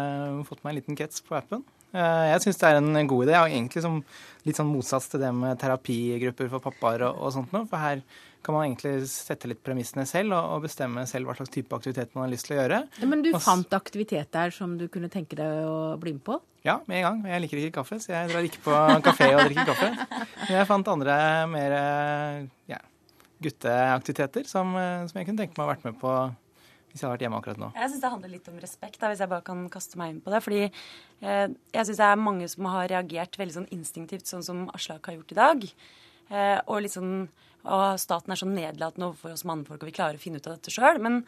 fått 0.48 0.64
meg 0.64 0.72
en 0.72 0.80
liten 0.80 0.96
kets 0.96 1.20
på 1.26 1.36
appen. 1.36 1.60
Eh, 1.92 2.24
Jeg 2.32 2.40
syns 2.46 2.62
det 2.62 2.70
er 2.70 2.80
en 2.80 3.10
god 3.12 3.26
idé, 3.26 3.36
Jeg 3.36 3.42
har 3.42 3.52
egentlig 3.52 3.84
som 3.84 4.00
litt 4.48 4.56
sånn 4.56 4.72
motsats 4.72 5.12
til 5.12 5.20
det 5.20 5.34
med 5.36 5.60
terapigrupper 5.60 6.48
for 6.54 6.64
pappaer 6.70 7.04
og, 7.10 7.20
og 7.20 7.36
sånt 7.36 7.52
noe. 7.52 7.68
For 7.68 7.84
her 7.84 8.00
kan 8.42 8.56
man 8.56 8.66
egentlig 8.66 9.06
sette 9.10 9.48
litt 9.50 9.62
premissene 9.64 10.04
selv 10.08 10.34
og, 10.36 10.56
og 10.56 10.64
bestemme 10.66 11.04
selv 11.10 11.28
hva 11.28 11.36
slags 11.38 11.52
type 11.54 11.76
aktivitet 11.76 12.14
man 12.16 12.26
har 12.26 12.32
lyst 12.32 12.48
til 12.48 12.56
å 12.56 12.60
gjøre. 12.60 12.80
Ja, 12.98 13.08
men 13.10 13.24
du 13.24 13.30
Også, 13.30 13.44
fant 13.46 13.76
aktivitet 13.78 14.32
der 14.34 14.54
som 14.54 14.76
du 14.80 14.88
kunne 14.92 15.10
tenke 15.12 15.38
deg 15.38 15.66
å 15.68 15.94
bli 16.02 16.16
med 16.16 16.24
på? 16.26 16.38
Ja, 16.66 16.78
med 16.86 17.00
en 17.00 17.06
gang. 17.08 17.24
Jeg 17.32 17.44
liker 17.44 17.60
ikke 17.62 17.76
kaffe, 17.80 17.98
så 18.02 18.14
jeg 18.14 18.30
drar 18.30 18.46
ikke 18.46 18.62
på 18.66 18.78
kafé 19.06 19.32
og 19.34 19.44
drikker 19.48 19.72
kaffe. 19.72 19.90
Men 20.44 20.54
jeg 20.54 20.68
fant 20.70 20.92
andre 20.92 21.16
mer 21.50 21.76
eh, 21.78 22.36
ja, 22.70 22.78
gutteaktiviteter 23.42 24.46
som, 24.50 24.76
eh, 24.78 25.02
som 25.10 25.18
jeg 25.18 25.28
kunne 25.28 25.42
tenke 25.42 25.56
meg 25.56 25.64
å 25.64 25.68
ha 25.68 25.74
vært 25.74 25.88
med 25.88 25.98
på 26.02 26.14
hvis 26.92 27.00
jeg 27.00 27.06
hadde 27.06 27.14
vært 27.14 27.22
hjemme 27.24 27.38
akkurat 27.40 27.60
nå. 27.60 27.68
Jeg 27.72 27.88
syns 27.88 28.02
det 28.02 28.08
handler 28.12 28.30
litt 28.34 28.48
om 28.50 28.56
respekt, 28.60 28.98
da, 29.00 29.08
hvis 29.08 29.22
jeg 29.24 29.30
bare 29.32 29.44
kan 29.46 29.60
kaste 29.72 29.96
meg 29.96 30.10
inn 30.12 30.18
på 30.20 30.32
det. 30.32 30.40
Fordi 30.44 30.60
eh, 30.66 31.46
jeg 31.48 31.88
syns 31.88 32.00
det 32.02 32.08
er 32.08 32.20
mange 32.20 32.48
som 32.52 32.68
har 32.68 32.90
reagert 32.92 33.38
veldig 33.40 33.56
sånn 33.56 33.70
instinktivt, 33.72 34.28
sånn 34.28 34.44
som 34.44 34.66
Aslak 34.76 35.08
har 35.08 35.16
gjort 35.16 35.32
i 35.32 35.38
dag. 35.38 35.64
Eh, 36.28 36.58
og 36.66 36.82
litt 36.84 36.92
sånn 36.92 37.14
og 37.62 37.98
staten 38.02 38.34
er 38.34 38.40
så 38.40 38.48
nedlatende 38.48 39.08
overfor 39.08 39.34
oss 39.34 39.44
mannfolk, 39.48 39.82
og 39.82 39.90
vi 39.90 39.94
klarer 39.96 40.18
å 40.18 40.22
finne 40.22 40.40
ut 40.40 40.48
av 40.48 40.56
dette 40.56 40.72
sjøl. 40.74 41.00
Men 41.02 41.20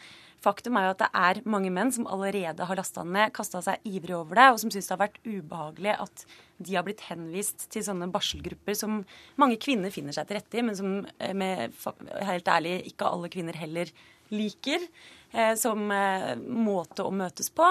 faktum 0.45 0.78
er 0.78 0.89
jo 0.89 0.95
at 0.95 1.03
det 1.05 1.11
er 1.24 1.43
mange 1.49 1.72
menn 1.74 1.93
som 1.95 2.09
allerede 2.11 2.66
har 2.68 2.80
lasta 2.80 3.05
ned, 3.07 3.32
kasta 3.37 3.62
seg 3.64 3.87
ivrig 3.89 4.16
over 4.18 4.41
det, 4.41 4.49
og 4.53 4.62
som 4.62 4.72
syns 4.74 4.91
det 4.91 4.97
har 4.97 5.05
vært 5.05 5.20
ubehagelig 5.24 5.97
at 6.07 6.26
de 6.64 6.78
har 6.78 6.87
blitt 6.87 7.05
henvist 7.09 7.68
til 7.74 7.87
sånne 7.87 8.11
barselgrupper 8.14 8.78
som 8.78 9.03
mange 9.41 9.61
kvinner 9.62 9.95
finner 9.95 10.16
seg 10.16 10.28
til 10.28 10.41
rette 10.41 10.59
i, 10.59 10.66
men 10.66 10.78
som 10.78 10.97
eh, 11.18 11.37
med, 11.37 11.76
helt 12.26 12.51
ærlig 12.51 12.80
ikke 12.93 13.11
alle 13.11 13.30
kvinner 13.32 13.59
heller 13.59 13.91
liker. 14.35 14.82
Eh, 15.35 15.55
som 15.59 15.91
eh, 15.91 16.35
måte 16.39 17.03
å 17.03 17.11
møtes 17.11 17.51
på. 17.51 17.66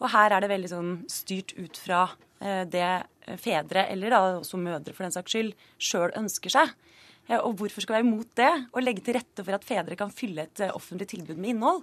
Og 0.00 0.12
her 0.14 0.32
er 0.32 0.40
det 0.40 0.48
veldig 0.48 0.70
sånn 0.70 0.92
styrt 1.12 1.52
ut 1.58 1.76
fra 1.76 2.06
eh, 2.40 2.62
det 2.64 3.36
fedre, 3.42 3.84
eller 3.92 4.14
da 4.14 4.20
også 4.38 4.60
mødre 4.60 4.94
for 4.96 5.04
den 5.04 5.12
saks 5.14 5.34
skyld, 5.34 5.52
sjøl 5.76 6.14
ønsker 6.18 6.54
seg. 6.54 6.72
Eh, 7.28 7.38
Og 7.38 7.54
hvorfor 7.54 7.80
skal 7.84 7.94
vi 7.94 7.98
være 8.00 8.08
imot 8.08 8.32
det? 8.36 8.52
Og 8.72 8.82
legge 8.82 9.04
til 9.04 9.14
rette 9.18 9.44
for 9.44 9.54
at 9.56 9.64
fedre 9.64 9.96
kan 9.96 10.10
fylle 10.10 10.46
et 10.48 10.60
eh, 10.60 10.74
offentlig 10.74 11.08
tilbud 11.14 11.36
med 11.36 11.54
innhold? 11.54 11.82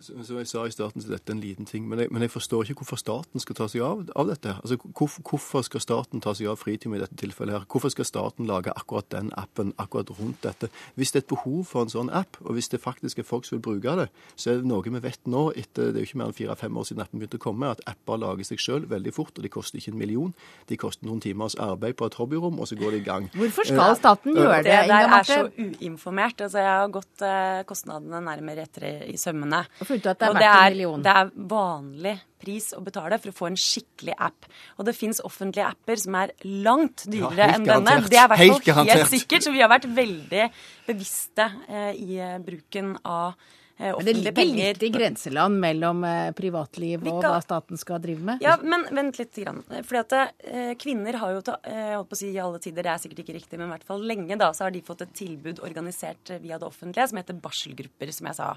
Som 0.00 0.24
som 0.24 0.36
jeg 0.38 0.46
sa 0.48 0.64
i 0.66 0.70
starten, 0.70 1.02
så 1.02 1.08
dette 1.08 1.30
er 1.32 1.34
en 1.36 1.40
liten 1.40 1.66
ting, 1.66 1.88
men 1.88 1.98
jeg, 1.98 2.08
men 2.10 2.22
jeg 2.22 2.30
forstår 2.30 2.62
ikke 2.64 2.82
hvorfor 2.84 2.96
staten 3.00 3.40
skal 3.40 3.54
ta 3.58 3.66
seg 3.68 3.80
av, 3.82 4.04
av 4.16 4.26
dette. 4.28 4.54
Altså, 4.62 4.76
hvorfor, 4.98 5.22
hvorfor 5.30 5.62
skal 5.62 5.80
staten 5.80 6.20
ta 6.20 6.34
seg 6.34 6.46
av 6.50 6.56
fritime 6.60 6.96
i 6.96 7.00
dette 7.00 7.16
tilfellet 7.16 7.52
her? 7.58 7.64
Hvorfor 7.70 7.88
skal 7.92 8.04
staten 8.04 8.46
lage 8.46 8.72
akkurat 8.76 9.08
den 9.10 9.30
appen 9.36 9.72
akkurat 9.78 10.10
rundt 10.18 10.42
dette? 10.42 10.68
Hvis 10.96 11.12
det 11.12 11.22
er 11.22 11.24
et 11.26 11.32
behov 11.34 11.64
for 11.66 11.82
en 11.82 11.92
sånn 11.92 12.10
app, 12.12 12.36
og 12.44 12.52
hvis 12.56 12.68
det 12.68 12.80
faktisk 12.80 13.18
er 13.18 13.28
folk 13.28 13.44
som 13.44 13.58
vil 13.58 13.62
bruke 13.68 13.96
det, 14.00 14.08
så 14.36 14.50
er 14.50 14.60
det 14.62 14.66
noe 14.70 14.82
vi 14.84 14.90
vet 15.00 15.20
nå, 15.26 15.50
etter 15.56 15.92
det 15.92 15.96
er 15.96 16.04
jo 16.04 16.08
ikke 16.10 16.18
mer 16.22 16.30
enn 16.32 16.38
fire-fem 16.38 16.76
år 16.76 16.84
siden 16.88 17.02
appen 17.04 17.18
begynte 17.20 17.38
å 17.40 17.44
komme, 17.44 17.70
at 17.70 17.80
apper 17.86 18.18
lager 18.18 18.44
seg 18.44 18.58
sjøl 18.58 18.86
veldig 18.90 19.12
fort, 19.14 19.32
og 19.38 19.42
de 19.42 19.48
koster 19.52 19.78
ikke 19.78 19.92
en 19.92 19.98
million. 19.98 20.34
De 20.68 20.76
koster 20.76 21.06
noen 21.06 21.20
timers 21.20 21.56
arbeid 21.60 21.96
på 21.96 22.06
et 22.06 22.14
hobbyrom, 22.20 22.58
og 22.60 22.68
så 22.68 22.76
går 22.78 22.90
de 22.96 23.02
i 23.02 23.06
gang. 23.06 23.28
Hvorfor 23.34 23.64
skal 23.68 23.96
staten 23.96 24.34
gjøre 24.36 24.62
det, 24.62 24.72
Det 24.74 24.88
der 24.88 25.08
er 25.18 25.22
så 25.28 25.50
uinformert. 25.58 26.40
Altså, 26.40 26.58
jeg 26.58 26.70
har 26.70 26.88
gått 26.88 27.22
eh, 27.22 27.62
kostnadene 27.68 28.20
nærmere 28.24 28.62
etter 28.68 28.84
i- 28.88 29.12
i 29.14 29.16
sømmene. 29.16 29.64
Og 29.80 29.88
funnet 29.88 30.04
ut 30.04 30.10
at 30.12 30.20
det 30.20 30.28
er 30.28 30.36
verdt 30.36 30.48
en 30.52 30.72
million. 30.74 31.02
Det 31.04 31.14
er 31.20 31.32
vanlig 31.50 32.14
pris 32.44 32.68
å 32.76 32.82
betale 32.84 33.18
for 33.22 33.32
å 33.32 33.36
få 33.36 33.48
en 33.50 33.58
skikkelig 33.58 34.14
app. 34.26 34.46
Og 34.78 34.86
det 34.88 34.94
fins 34.96 35.22
offentlige 35.24 35.66
apper 35.66 36.00
som 36.00 36.18
er 36.20 36.34
langt 36.44 37.06
dyrere 37.10 37.48
ja, 37.48 37.56
enn 37.56 37.66
denne. 37.66 37.98
Det 38.06 38.20
er 38.20 38.26
i 38.26 38.30
hvert 38.32 38.44
Helt 38.44 38.70
fall 38.70 38.90
helt 38.92 39.12
sikkert. 39.12 39.46
Så 39.46 39.54
vi 39.54 39.64
har 39.64 39.72
vært 39.72 39.88
veldig 39.90 40.48
bevisste 40.86 41.48
eh, 41.68 41.92
i 41.98 42.20
eh, 42.22 42.38
bruken 42.44 42.94
av 43.02 43.34
Men 43.76 44.06
det 44.06 44.12
ligger 44.14 44.32
penger. 44.36 44.74
litt 44.74 44.82
i 44.86 44.90
grenseland 44.94 45.58
mellom 45.60 46.04
eh, 46.06 46.30
privatliv 46.36 47.02
og 47.10 47.24
hva 47.24 47.40
staten 47.42 47.80
skal 47.80 47.98
drive 48.02 48.22
med. 48.22 48.44
Ja, 48.44 48.54
men 48.62 48.86
vent 48.94 49.18
litt. 49.18 49.34
Grann. 49.34 49.62
Fordi 49.66 49.98
at 49.98 50.14
eh, 50.46 50.72
Kvinner 50.78 51.16
har 51.18 51.32
jo 51.34 51.40
eh, 51.42 51.94
holdt 51.96 52.10
på 52.12 52.16
å 52.16 52.18
si 52.20 52.30
i 52.30 52.38
alle 52.38 52.60
tider, 52.62 52.86
det 52.86 52.92
er 52.92 53.00
sikkert 53.02 53.24
ikke 53.24 53.34
riktig, 53.34 53.58
men 53.58 53.66
i 53.66 53.72
hvert 53.74 53.86
fall 53.88 54.04
lenge 54.06 54.38
da, 54.38 54.52
så 54.54 54.66
har 54.66 54.74
de 54.74 54.82
fått 54.84 55.02
et 55.02 55.14
tilbud 55.18 55.62
organisert 55.66 56.30
eh, 56.30 56.38
via 56.42 56.60
det 56.60 56.68
offentlige 56.68 57.08
som 57.10 57.18
heter 57.18 57.40
barselgrupper, 57.42 58.12
som 58.14 58.30
jeg 58.30 58.38
sa. 58.38 58.50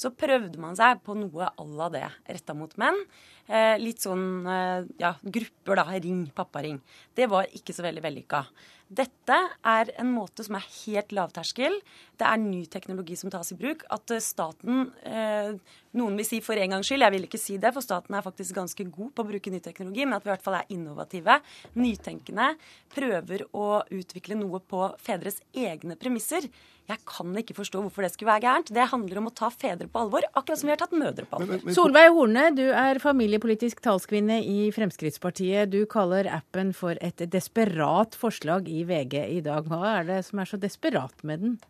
Så 0.00 0.12
prøvde 0.12 0.60
man 0.60 0.76
seg 0.78 1.00
på 1.06 1.16
noe 1.16 1.48
à 1.48 1.68
la 1.80 1.88
det 1.94 2.04
retta 2.28 2.56
mot 2.58 2.74
menn. 2.80 3.00
Eh, 3.48 3.76
litt 3.80 4.04
sånn 4.04 4.46
eh, 4.46 4.90
ja, 5.00 5.14
grupper, 5.22 5.80
da. 5.80 5.86
Ring, 6.00 6.26
papparing. 6.36 6.78
Det 7.16 7.26
var 7.30 7.48
ikke 7.56 7.74
så 7.76 7.86
veldig 7.86 8.04
vellykka. 8.04 8.44
Dette 8.90 9.36
er 9.62 9.92
en 10.02 10.08
måte 10.10 10.42
som 10.42 10.56
er 10.58 10.64
helt 10.66 11.12
lavterskel. 11.14 11.76
Det 12.18 12.26
er 12.26 12.40
ny 12.42 12.64
teknologi 12.66 13.14
som 13.18 13.30
tas 13.30 13.52
i 13.54 13.58
bruk. 13.58 13.84
At 13.94 14.10
eh, 14.10 14.22
staten 14.24 14.88
eh, 15.06 15.52
Noen 15.94 16.18
vil 16.18 16.26
si 16.26 16.40
for 16.42 16.58
en 16.58 16.74
gangs 16.74 16.86
skyld, 16.90 17.02
jeg 17.02 17.14
vil 17.14 17.26
ikke 17.26 17.38
si 17.42 17.56
det, 17.62 17.72
for 17.74 17.82
staten 17.82 18.14
er 18.14 18.22
faktisk 18.22 18.54
ganske 18.54 18.84
god 18.94 19.08
på 19.14 19.24
å 19.24 19.28
bruke 19.30 19.50
ny 19.50 19.58
teknologi, 19.62 20.04
men 20.06 20.14
at 20.14 20.26
vi 20.26 20.30
i 20.30 20.32
hvert 20.36 20.44
fall 20.44 20.58
er 20.60 20.68
innovative, 20.70 21.40
nytenkende, 21.82 22.52
prøver 22.94 23.42
å 23.58 23.80
utvikle 23.98 24.38
noe 24.38 24.62
på 24.62 24.84
fedres 25.02 25.40
egne 25.50 25.98
premisser. 25.98 26.46
Jeg 26.90 26.98
kan 27.06 27.34
ikke 27.38 27.54
forstå 27.54 27.84
hvorfor 27.84 28.02
det 28.02 28.10
skulle 28.12 28.32
være 28.32 28.42
gærent. 28.42 28.70
Det 28.74 28.86
handler 28.90 29.20
om 29.20 29.28
å 29.30 29.34
ta 29.36 29.50
fedre 29.54 29.86
på 29.86 30.00
alvor, 30.02 30.24
akkurat 30.34 30.58
som 30.58 30.66
vi 30.66 30.74
har 30.74 30.80
tatt 30.80 30.94
mødre 30.96 31.26
på 31.28 31.38
alvor. 31.38 31.62
Solveig 31.76 32.10
Horne, 32.16 32.48
du 32.56 32.64
er 32.66 32.98
familiepolitisk 33.02 33.82
talskvinne 33.84 34.40
i 34.42 34.70
Fremskrittspartiet. 34.74 35.70
Du 35.70 35.84
kaller 35.90 36.26
appen 36.34 36.72
for 36.74 36.98
et 36.98 37.22
desperat 37.30 38.16
forslag 38.18 38.66
i 38.66 38.82
VG 38.88 39.20
i 39.36 39.42
dag. 39.44 39.70
Hva 39.70 40.00
er 40.00 40.08
det 40.08 40.24
som 40.26 40.42
er 40.42 40.50
så 40.50 40.58
desperat 40.58 41.22
med 41.22 41.44
den? 41.44 41.60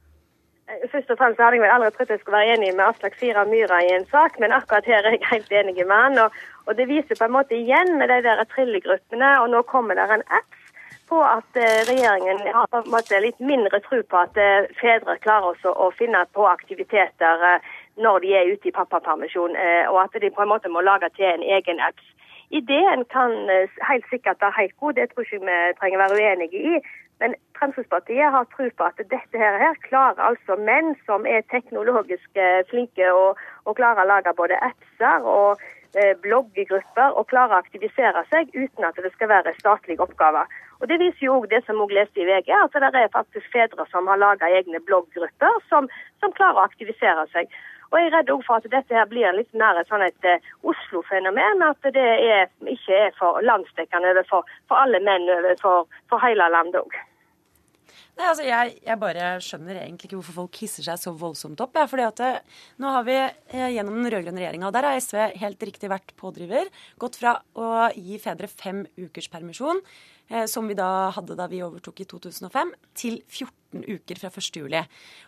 Først 0.90 1.10
og 1.10 1.18
fremst 1.18 1.40
hadde 1.42 1.58
jeg 1.58 1.64
vel 1.64 1.72
aldri 1.74 1.90
trodd 1.96 2.12
jeg 2.14 2.20
skulle 2.22 2.38
være 2.38 2.54
enig 2.54 2.70
med 2.78 2.84
Aslak 2.86 3.16
Sira 3.18 3.42
Myhra 3.48 3.80
i 3.82 3.90
en 3.96 4.06
sak, 4.12 4.38
men 4.40 4.54
akkurat 4.54 4.86
her 4.86 5.02
er 5.02 5.16
jeg 5.18 5.26
helt 5.32 5.52
enig 5.60 5.82
med 5.82 5.96
han. 5.96 6.18
Og, 6.24 6.38
og 6.70 6.78
det 6.78 6.86
viser 6.88 7.18
på 7.18 7.26
en 7.26 7.34
måte 7.34 7.58
igjen 7.58 7.96
med 7.98 8.08
de 8.12 8.20
der 8.24 8.40
trillegruppene, 8.54 9.34
og 9.42 9.50
nå 9.52 9.64
kommer 9.68 9.98
det 9.98 10.06
en 10.14 10.26
app 10.30 10.59
på 11.10 11.18
at 11.26 11.58
eh, 11.58 11.82
regjeringen 11.90 12.38
har 12.54 12.68
på 12.70 12.80
en 12.80 12.92
måte 12.94 13.18
litt 13.24 13.40
mindre 13.42 13.80
tro 13.86 13.98
på 14.12 14.18
at 14.20 14.38
eh, 14.38 14.68
fedre 14.78 15.16
klarer 15.24 15.50
også 15.52 15.72
å 15.74 15.90
finne 15.98 16.22
på 16.36 16.46
aktiviteter 16.46 17.44
eh, 17.48 17.66
når 18.00 18.22
de 18.24 18.30
er 18.38 18.52
ute 18.54 18.70
i 18.70 18.72
pappapermisjon, 18.72 19.56
og 19.90 19.96
at 20.00 20.14
de 20.22 20.30
på 20.32 20.40
en 20.40 20.48
måte 20.48 20.70
må 20.72 20.80
lage 20.80 21.10
til 21.18 21.26
en 21.28 21.42
egen 21.56 21.82
apps. 21.84 22.06
Ideen 22.56 23.02
kan 23.12 23.34
helt 23.88 24.06
sikkert 24.08 24.40
være 24.40 24.56
helt 24.56 24.76
god, 24.80 24.96
det 24.96 25.10
tror 25.10 25.26
jeg 25.26 25.42
ikke 25.42 25.50
vi 25.50 25.74
trenger 25.80 26.00
være 26.00 26.16
uenige 26.16 26.62
i. 26.70 26.80
Men 27.20 27.34
Fremskrittspartiet 27.58 28.32
har 28.32 28.48
tro 28.54 28.70
på 28.78 28.86
at 28.86 29.02
dette 29.12 29.42
her, 29.42 29.58
her 29.60 29.76
klarer 29.84 30.22
altså 30.30 30.56
menn 30.70 30.94
som 31.04 31.28
er 31.28 31.44
teknologisk 31.52 32.40
flinke 32.70 33.12
og, 33.12 33.42
og 33.68 33.76
klarer 33.76 34.06
å 34.06 34.10
lage 34.14 34.32
både 34.38 34.62
appser 34.70 35.28
og 35.34 35.60
bloggegrupper 36.24 37.18
og 37.18 37.28
klarer 37.28 37.58
å 37.58 37.60
aktivisere 37.60 38.24
seg 38.32 38.54
uten 38.54 38.88
at 38.88 38.96
det 38.96 39.12
skal 39.18 39.34
være 39.34 39.58
statlige 39.60 40.06
oppgaver. 40.06 40.48
Og 40.80 40.88
Det 40.88 40.96
viser 41.00 41.26
jo 41.26 41.34
også 41.38 41.50
det 41.50 41.60
som 41.66 41.80
også 41.84 41.96
leste 41.96 42.22
i 42.22 42.28
VG, 42.28 42.48
at 42.56 42.72
det 42.72 43.02
er 43.02 43.12
faktisk 43.12 43.52
fedre 43.52 43.84
som 43.90 44.08
har 44.08 44.20
laga 44.20 44.48
egne 44.48 44.80
blogggrupper 44.88 45.60
som, 45.68 45.90
som 46.20 46.32
klarer 46.38 46.62
å 46.62 46.68
aktivisere 46.68 47.26
seg. 47.34 47.52
Og 47.90 47.98
Jeg 47.98 48.06
er 48.06 48.16
redd 48.16 48.30
for 48.46 48.56
at 48.56 48.70
dette 48.70 48.94
her 48.94 49.06
blir 49.10 49.34
litt 49.34 49.52
mer 49.52 49.82
sånn 49.88 50.06
et 50.06 50.26
uh, 50.30 50.50
Oslo-fenomen. 50.62 51.64
At 51.66 51.90
det 51.96 52.06
er, 52.06 52.46
ikke 52.62 53.04
er 53.06 53.14
for 53.18 53.42
landsdekkende 53.42 54.24
for, 54.30 54.46
for 54.70 54.78
alle 54.78 55.02
menn 55.02 55.26
for, 55.60 55.90
for 56.08 56.22
hele 56.22 56.46
landet 56.54 56.78
òg. 56.84 57.00
Nei, 58.20 58.26
altså 58.28 58.44
jeg, 58.44 58.74
jeg, 58.84 58.98
bare 59.00 59.26
skjønner 59.40 59.78
egentlig 59.80 60.10
ikke 60.10 60.18
hvorfor 60.18 60.36
folk 60.42 60.58
hisser 60.60 60.84
seg 60.84 60.98
så 61.00 61.12
voldsomt 61.16 61.60
opp. 61.64 61.78
Ja, 61.78 61.86
fordi 61.88 62.04
at 62.04 62.20
det, 62.20 62.30
eh, 62.36 62.58
Nå 62.82 62.92
har 62.92 63.06
vi 63.06 63.16
eh, 63.16 63.70
gjennom 63.72 63.96
den 63.96 64.10
rød-grønne 64.12 64.42
regjeringa, 64.42 64.68
og 64.68 64.76
der 64.76 64.86
har 64.86 65.00
SV 65.00 65.40
helt 65.40 65.64
riktig 65.70 65.88
vært 65.88 66.12
pådriver, 66.20 66.68
gått 67.00 67.16
fra 67.20 67.38
å 67.56 67.88
gi 67.96 68.20
fedre 68.20 68.50
fem 68.52 68.84
ukers 69.00 69.30
permisjon, 69.32 69.80
eh, 69.80 70.19
som 70.46 70.68
vi 70.70 70.76
da 70.78 71.10
hadde 71.16 71.34
da 71.38 71.48
vi 71.50 71.62
overtok 71.66 72.00
i 72.04 72.06
2005, 72.10 72.74
til 72.94 73.22
14 73.28 73.59
uker 73.72 74.18
fra 74.20 74.30
1. 74.32 74.56
juli. 74.60 74.80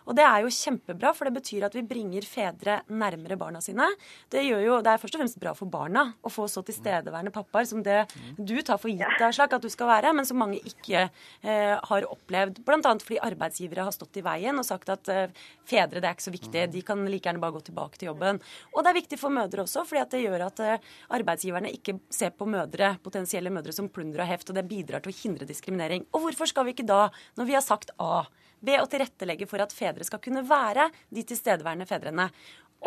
Og 0.07 0.17
det 0.17 0.25
er 0.27 0.43
jo 0.43 0.51
kjempebra, 0.53 1.13
for 1.15 1.29
det 1.29 1.35
betyr 1.37 1.67
at 1.67 1.75
vi 1.77 1.85
bringer 1.87 2.25
fedre 2.27 2.79
nærmere 2.91 3.37
barna 3.39 3.61
sine. 3.63 3.87
Det, 4.31 4.43
jo, 4.47 4.79
det 4.83 4.91
er 4.91 5.01
først 5.01 5.17
og 5.17 5.23
fremst 5.23 5.39
bra 5.41 5.53
for 5.57 5.71
barna 5.71 6.05
å 6.23 6.31
få 6.31 6.47
så 6.51 6.63
tilstedeværende 6.65 7.33
pappaer 7.33 7.67
som 7.69 7.83
det 7.85 8.03
du 8.37 8.55
tar 8.61 8.81
for 8.81 8.91
gitt 8.91 9.19
deg 9.19 9.35
slik 9.35 9.55
at 9.55 9.63
du 9.63 9.69
skal 9.71 9.89
være, 9.89 10.13
men 10.15 10.27
som 10.27 10.39
mange 10.41 10.59
ikke 10.59 11.05
eh, 11.07 11.75
har 11.79 12.07
opplevd. 12.09 12.61
Bl.a. 12.65 12.79
fordi 12.81 13.21
arbeidsgivere 13.23 13.87
har 13.87 13.95
stått 13.95 14.19
i 14.19 14.25
veien 14.25 14.59
og 14.59 14.67
sagt 14.67 14.91
at 14.93 15.11
eh, 15.11 15.43
fedre 15.69 16.01
det 16.01 16.09
er 16.09 16.17
ikke 16.17 16.27
så 16.27 16.35
viktig, 16.35 16.65
de 16.73 16.83
kan 16.85 17.03
like 17.07 17.27
gjerne 17.29 17.41
bare 17.43 17.55
gå 17.57 17.63
tilbake 17.69 17.99
til 17.99 18.11
jobben. 18.11 18.41
Og 18.73 18.83
det 18.83 18.91
er 18.91 18.99
viktig 18.99 19.19
for 19.21 19.33
mødre 19.33 19.65
også, 19.65 19.85
fordi 19.87 20.05
det 20.13 20.23
gjør 20.25 20.47
at 20.49 20.63
eh, 20.63 20.91
arbeidsgiverne 21.15 21.71
ikke 21.73 21.97
ser 22.13 22.33
på 22.35 22.47
mødre, 22.49 22.95
potensielle 23.03 23.53
mødre 23.53 23.75
som 23.75 23.89
plunder 23.93 24.23
og 24.23 24.29
heft, 24.29 24.51
og 24.51 24.59
det 24.59 24.67
bidrar 24.69 25.03
til 25.03 25.13
å 25.13 25.19
hindre 25.21 25.49
diskriminering. 25.49 26.07
Og 26.13 26.27
hvorfor 26.27 26.49
skal 26.49 26.67
vi 26.67 26.75
ikke 26.75 26.87
da, 26.87 27.07
når 27.39 27.49
vi 27.49 27.57
har 27.57 27.65
sagt 27.65 27.93
A, 28.01 28.25
ved 28.63 28.81
å 28.81 28.87
tilrettelegge 28.89 29.47
for 29.49 29.63
at 29.63 29.75
fedre 29.75 30.05
skal 30.07 30.21
kunne 30.23 30.45
være 30.47 30.87
de 31.13 31.25
tilstedeværende 31.27 31.87
fedrene. 31.89 32.29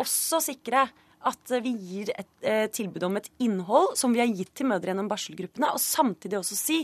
Også 0.01 0.41
sikre 0.43 0.87
at 1.25 1.51
vi 1.63 1.73
gir 1.73 2.11
et 2.13 2.45
eh, 2.45 2.67
tilbud 2.71 3.03
om 3.07 3.17
et 3.19 3.27
innhold 3.43 3.95
som 3.99 4.13
vi 4.13 4.21
har 4.21 4.29
gitt 4.29 4.53
til 4.57 4.69
mødre 4.69 4.91
gjennom 4.91 5.09
barselgruppene, 5.09 5.71
og 5.73 5.81
samtidig 5.81 6.37
også 6.39 6.57
si 6.57 6.77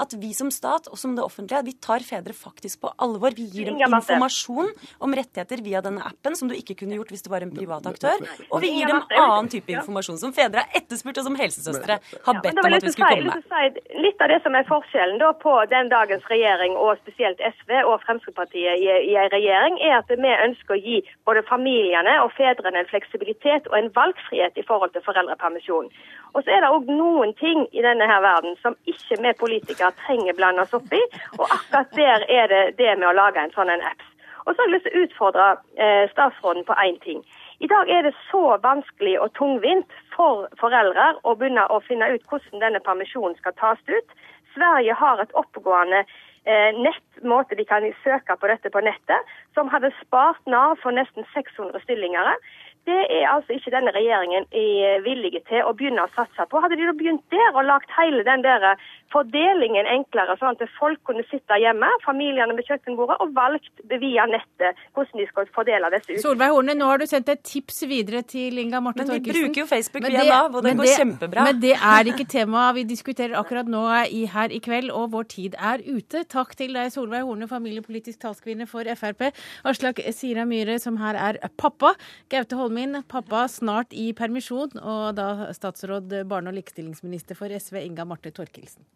at 0.00 0.14
vi 0.20 0.30
som 0.36 0.52
stat 0.54 0.88
og 0.90 0.98
som 1.00 1.16
det 1.16 1.24
offentlige 1.24 1.64
vi 1.66 1.74
tar 1.82 2.04
fedre 2.06 2.34
faktisk 2.36 2.84
på 2.84 2.92
alvor. 3.02 3.34
Vi 3.36 3.48
gir 3.50 3.70
dem 3.70 3.80
informasjon 3.82 4.70
om 5.02 5.16
rettigheter 5.16 5.64
via 5.64 5.82
denne 5.84 6.04
appen, 6.06 6.38
som 6.38 6.48
du 6.48 6.54
ikke 6.56 6.78
kunne 6.80 6.96
gjort 6.96 7.12
hvis 7.12 7.26
du 7.26 7.30
var 7.32 7.44
en 7.44 7.52
privat 7.54 7.86
aktør. 7.90 8.22
Og 8.48 8.62
vi 8.62 8.72
gir 8.78 8.88
dem 8.88 9.02
annen 9.10 9.50
type 9.52 9.74
informasjon 9.74 10.20
som 10.22 10.34
fedre 10.36 10.64
har 10.64 10.80
etterspurt, 10.80 11.20
og 11.20 11.28
som 11.28 11.38
helsesøstre 11.40 11.98
har 11.98 12.40
bedt 12.44 12.62
om 12.62 12.70
at 12.70 12.86
vi 12.86 12.94
skulle 12.94 13.10
komme 13.18 13.36
med. 13.50 13.82
Litt 14.00 14.22
av 14.22 14.32
det 14.32 14.40
som 14.46 14.56
er 14.56 14.68
forskjellen 14.70 15.20
da 15.20 15.32
på 15.36 15.56
den 15.72 15.90
dagens 15.92 16.24
regjering, 16.30 16.78
og 16.78 16.96
spesielt 17.02 17.42
SV 17.42 17.74
og 17.82 17.98
Fremskrittspartiet 18.06 18.80
i, 18.80 18.88
i 19.10 19.18
en 19.18 19.30
regjering, 19.34 19.80
er 19.84 19.98
at 19.98 20.10
vi 20.10 20.32
ønsker 20.46 20.76
å 20.76 20.80
gi 20.80 21.00
både 21.28 21.44
familiene 21.50 22.16
og 22.24 22.32
fedrene 22.38 22.84
en 22.84 22.90
fleksibilitet 22.90 23.68
og 23.68 23.79
en 23.80 23.90
valgfrihet 23.96 24.58
i 24.60 24.66
forhold 24.68 24.92
til 24.94 25.04
foreldrepermisjon. 25.06 25.90
Og 26.34 26.44
så 26.44 26.54
er 26.54 26.62
det 26.62 26.70
òg 26.70 26.88
noen 26.92 27.34
ting 27.40 27.66
i 27.72 27.82
denne 27.84 28.06
her 28.06 28.22
verden 28.22 28.56
som 28.62 28.78
ikke 28.92 29.18
vi 29.24 29.34
politikere 29.40 29.90
trenger 30.04 30.38
blande 30.38 30.62
oss 30.66 30.76
opp 30.76 30.92
i. 30.94 31.02
Og 31.38 31.46
akkurat 31.48 31.92
der 31.98 32.26
er 32.28 32.50
det 32.52 32.62
det 32.78 32.94
med 32.98 33.10
å 33.10 33.18
lage 33.18 33.42
en 33.42 33.54
sånn 33.56 33.72
en 33.72 33.84
app. 33.90 34.06
Og 34.46 34.54
så 34.54 34.62
har 34.62 34.70
jeg 34.70 34.76
lyst 34.76 34.86
til 34.88 34.96
å 34.96 35.04
utfordre 35.04 35.48
eh, 35.84 36.04
statsråden 36.14 36.64
på 36.68 36.76
én 36.84 36.96
ting. 37.04 37.20
I 37.60 37.68
dag 37.68 37.90
er 37.92 38.06
det 38.06 38.14
så 38.30 38.56
vanskelig 38.62 39.18
og 39.20 39.34
tungvint 39.36 39.98
for 40.14 40.46
foreldre 40.62 41.10
å 41.28 41.34
begynne 41.36 41.66
å 41.68 41.82
finne 41.84 42.08
ut 42.14 42.24
hvordan 42.30 42.62
denne 42.62 42.80
permisjonen 42.86 43.36
skal 43.36 43.56
tas 43.60 43.82
ut. 43.90 44.16
Sverige 44.54 44.96
har 44.96 45.20
et 45.20 45.34
oppegående 45.36 46.00
eh, 46.02 46.70
nettmåte 46.78 47.58
de 47.58 47.66
kan 47.68 47.84
søke 48.04 48.36
på 48.40 48.48
dette 48.48 48.72
på 48.72 48.82
nettet, 48.84 49.34
som 49.54 49.68
hadde 49.68 49.92
spart 50.00 50.40
Nav 50.48 50.78
for 50.82 50.96
nesten 50.96 51.28
600 51.34 51.84
stillinger. 51.84 52.32
Det 52.88 53.02
er 53.12 53.26
altså 53.28 53.52
ikke 53.54 53.70
denne 53.74 53.92
regjeringen 53.92 54.46
villige 55.04 55.42
til 55.48 55.66
å 55.68 55.74
begynne 55.76 56.06
å 56.06 56.10
satse 56.14 56.46
på. 56.48 56.60
Hadde 56.62 56.78
de 56.80 56.88
da 56.88 56.94
begynt 56.96 57.22
der 57.32 57.52
og 57.52 57.66
lagt 57.68 57.92
hele 57.98 58.24
den 58.26 58.42
der 58.46 58.64
fordelingen 59.12 59.88
enklere, 59.90 60.36
sånn 60.38 60.54
at 60.54 60.72
folk 60.78 61.00
kunne 61.08 61.24
sitte 61.28 61.56
hjemme, 61.58 61.88
familiene 62.04 62.54
ved 62.54 62.68
kjøkkenbordet, 62.68 63.18
og 63.20 63.32
valgt 63.34 63.82
via 63.90 64.24
nettet 64.30 64.78
hvordan 64.94 65.18
de 65.18 65.26
skal 65.28 65.50
fordele 65.54 65.90
disse 65.96 66.14
ut. 66.14 66.22
Solveig 66.22 66.54
Horne, 66.54 66.76
nå 66.78 66.88
har 66.88 67.02
du 67.02 67.06
sendt 67.10 67.32
et 67.32 67.42
tips 67.46 67.82
videre 67.90 68.22
til 68.22 68.58
Inga 68.62 68.80
Marte 68.84 69.02
Torkelsen. 69.02 69.26
Men 69.26 69.26
de 69.26 69.42
bruker 69.42 69.62
jo 69.64 69.66
Facebook 69.70 70.06
via 70.06 70.24
Nav, 70.30 70.54
og 70.54 70.64
det 70.64 70.76
går 70.78 70.88
det, 70.88 70.94
kjempebra. 71.02 71.46
Men 71.50 71.60
det 71.64 71.74
er 71.74 72.12
ikke 72.14 72.28
temaet 72.30 72.78
vi 72.78 72.86
diskuterer 72.92 73.36
akkurat 73.40 73.70
nå 73.70 73.82
i, 74.06 74.22
her 74.30 74.54
i 74.54 74.62
kveld, 74.62 74.94
og 74.94 75.10
vår 75.16 75.28
tid 75.34 75.58
er 75.58 75.82
ute. 75.90 76.22
Takk 76.30 76.54
til 76.58 76.78
deg, 76.78 76.94
Solveig 76.94 77.26
Horne, 77.26 77.50
familiepolitisk 77.50 78.22
talskvinne 78.22 78.70
for 78.70 78.86
Frp. 79.02 79.26
Aslak 79.66 79.98
Sira 80.14 80.46
Myhre, 80.48 80.78
som 80.78 81.00
her 81.02 81.18
er 81.18 81.42
pappa. 81.58 81.96
Gaute 82.30 82.54
Holm 82.60 82.69
min, 82.74 83.02
pappa 83.08 83.46
snart 83.50 83.94
i 83.96 84.10
permisjon, 84.16 84.78
og 84.80 85.18
da 85.18 85.50
statsråd 85.56 86.14
barne- 86.30 86.52
og 86.52 86.58
likestillingsminister 86.60 87.38
for 87.38 87.52
SV, 87.52 87.82
Inga 87.84 88.06
Marte 88.08 88.32
Thorkildsen. 88.34 88.86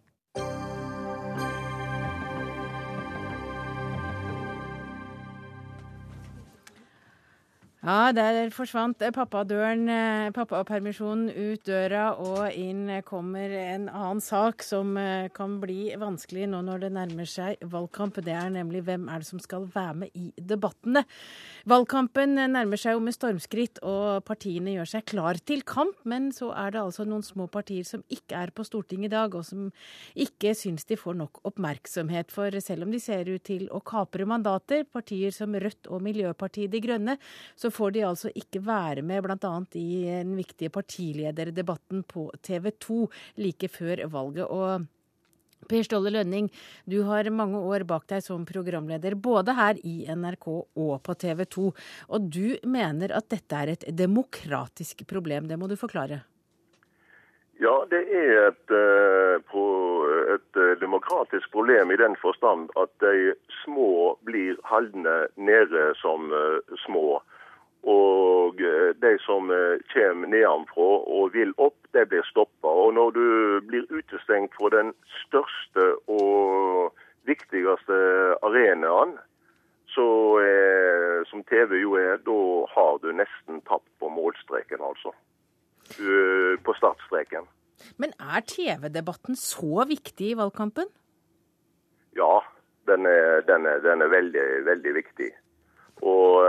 Ja, 7.85 8.15
der 8.17 8.49
forsvant 8.49 9.03
pappadøren, 9.13 9.83
eh, 9.93 10.31
pappapermisjonen 10.33 11.27
ut 11.29 11.67
døra, 11.69 12.15
og 12.17 12.55
inn 12.57 12.89
kommer 13.05 13.53
en 13.53 13.91
annen 13.91 14.23
sak 14.25 14.65
som 14.65 14.97
eh, 14.97 15.29
kan 15.29 15.59
bli 15.61 15.93
vanskelig 16.01 16.49
nå 16.49 16.63
når 16.65 16.87
det 16.87 16.91
nærmer 16.97 17.29
seg 17.29 17.61
valgkamp. 17.61 18.23
Det 18.25 18.33
er 18.33 18.49
nemlig 18.55 18.87
hvem 18.87 19.05
er 19.13 19.21
det 19.21 19.29
som 19.29 19.39
skal 19.39 19.69
være 19.75 19.99
med 20.01 20.17
i 20.17 20.33
debattene. 20.41 21.05
Valgkampen 21.65 22.37
nærmer 22.37 22.77
seg 22.77 22.93
jo 22.93 23.01
med 23.01 23.15
stormskritt, 23.17 23.79
og 23.89 24.21
partiene 24.29 24.75
gjør 24.75 24.89
seg 24.91 25.07
klar 25.09 25.39
til 25.49 25.63
kamp. 25.65 25.97
Men 26.05 26.27
så 26.37 26.51
er 26.53 26.75
det 26.75 26.83
altså 26.83 27.07
noen 27.09 27.25
små 27.25 27.47
partier 27.49 27.87
som 27.89 28.03
ikke 28.13 28.37
er 28.37 28.53
på 28.53 28.67
Stortinget 28.69 29.09
i 29.09 29.15
dag, 29.15 29.33
og 29.33 29.47
som 29.49 29.71
ikke 30.13 30.53
syns 30.59 30.85
de 30.85 30.99
får 31.01 31.17
nok 31.23 31.41
oppmerksomhet. 31.49 32.35
For 32.35 32.53
selv 32.61 32.85
om 32.85 32.93
de 32.93 33.01
ser 33.01 33.31
ut 33.33 33.47
til 33.49 33.65
å 33.73 33.81
kapre 33.81 34.29
mandater, 34.29 34.85
partier 34.85 35.33
som 35.33 35.57
Rødt 35.57 35.89
og 35.89 36.05
Miljøpartiet 36.05 36.75
De 36.75 36.83
Grønne, 36.85 37.17
så 37.57 37.73
får 37.73 37.97
de 37.97 38.05
altså 38.11 38.35
ikke 38.37 38.61
være 38.67 39.07
med 39.07 39.25
bl.a. 39.25 39.55
i 39.81 39.89
den 40.11 40.37
viktige 40.37 40.75
partilederdebatten 40.75 42.05
på 42.13 42.29
TV 42.45 42.75
2 42.77 43.01
like 43.41 43.73
før 43.73 44.05
valget. 44.13 44.45
og 44.45 44.85
Per 45.69 45.87
Ståle 45.87 46.13
Lønning, 46.15 46.51
du 46.87 47.01
har 47.09 47.31
mange 47.31 47.61
år 47.61 47.87
bak 47.89 48.07
deg 48.11 48.25
som 48.25 48.45
programleder, 48.49 49.17
både 49.17 49.57
her 49.57 49.81
i 49.85 50.05
NRK 50.09 50.47
og 50.53 50.95
på 51.05 51.17
TV 51.21 51.45
2. 51.57 51.71
Og 52.15 52.31
du 52.31 52.55
mener 52.69 53.15
at 53.17 53.29
dette 53.33 53.65
er 53.65 53.75
et 53.75 53.89
demokratisk 53.97 55.07
problem. 55.11 55.49
Det 55.49 55.59
må 55.59 55.71
du 55.71 55.77
forklare. 55.81 56.25
Ja, 57.63 57.85
det 57.91 58.03
er 58.11 58.49
et, 58.49 58.71
eh, 58.75 59.37
et, 60.35 60.57
eh, 60.57 60.75
demokratisk 60.81 61.51
problem 61.53 61.91
i 61.91 61.97
den 61.97 62.17
forstand 62.17 62.71
at 62.77 62.91
de 63.01 63.35
små 63.63 64.19
blir 64.25 64.57
holdne 64.65 65.29
nede 65.37 65.95
som 66.01 66.33
eh, 66.33 66.59
små. 66.85 67.23
Og 67.85 68.61
eh, 68.61 68.95
de 69.03 69.13
som 69.21 69.51
eh, 69.53 69.81
kommer 69.93 70.31
nedenfra 70.33 70.91
og 71.17 71.35
vil 71.35 71.53
opp, 71.61 71.77
de 71.93 72.07
blir 72.09 72.25
stoppa. 72.31 72.69
Og 72.69 72.95
når 72.97 73.11
du 73.17 73.27
blir 73.69 73.85
utestengt 73.93 74.57
fra 74.57 74.71
den 74.73 74.95
største 75.21 75.91
og 76.09 76.95
viktigste 77.29 77.99
arenaen, 78.45 79.19
så, 79.95 80.07
er, 80.43 81.23
som 81.31 81.45
TV 81.47 81.77
jo 81.83 81.95
er, 82.01 82.17
da 82.25 82.39
har 82.73 82.97
du 83.03 83.13
nesten 83.15 83.61
tapt 83.69 83.87
på 84.01 84.09
målstreken, 84.11 84.81
altså. 84.83 85.13
På 86.65 86.75
startstreken. 86.75 87.47
Men 88.01 88.17
er 88.19 88.43
TV-debatten 88.49 89.37
så 89.39 89.85
viktig 89.87 90.33
i 90.33 90.37
valgkampen? 90.41 90.89
Ja, 92.17 92.41
den 92.89 93.07
er, 93.07 93.45
den 93.47 93.67
er, 93.67 93.79
den 93.85 94.03
er 94.03 94.11
veldig, 94.11 94.47
veldig 94.67 94.95
viktig. 94.97 95.31
Og 96.03 96.43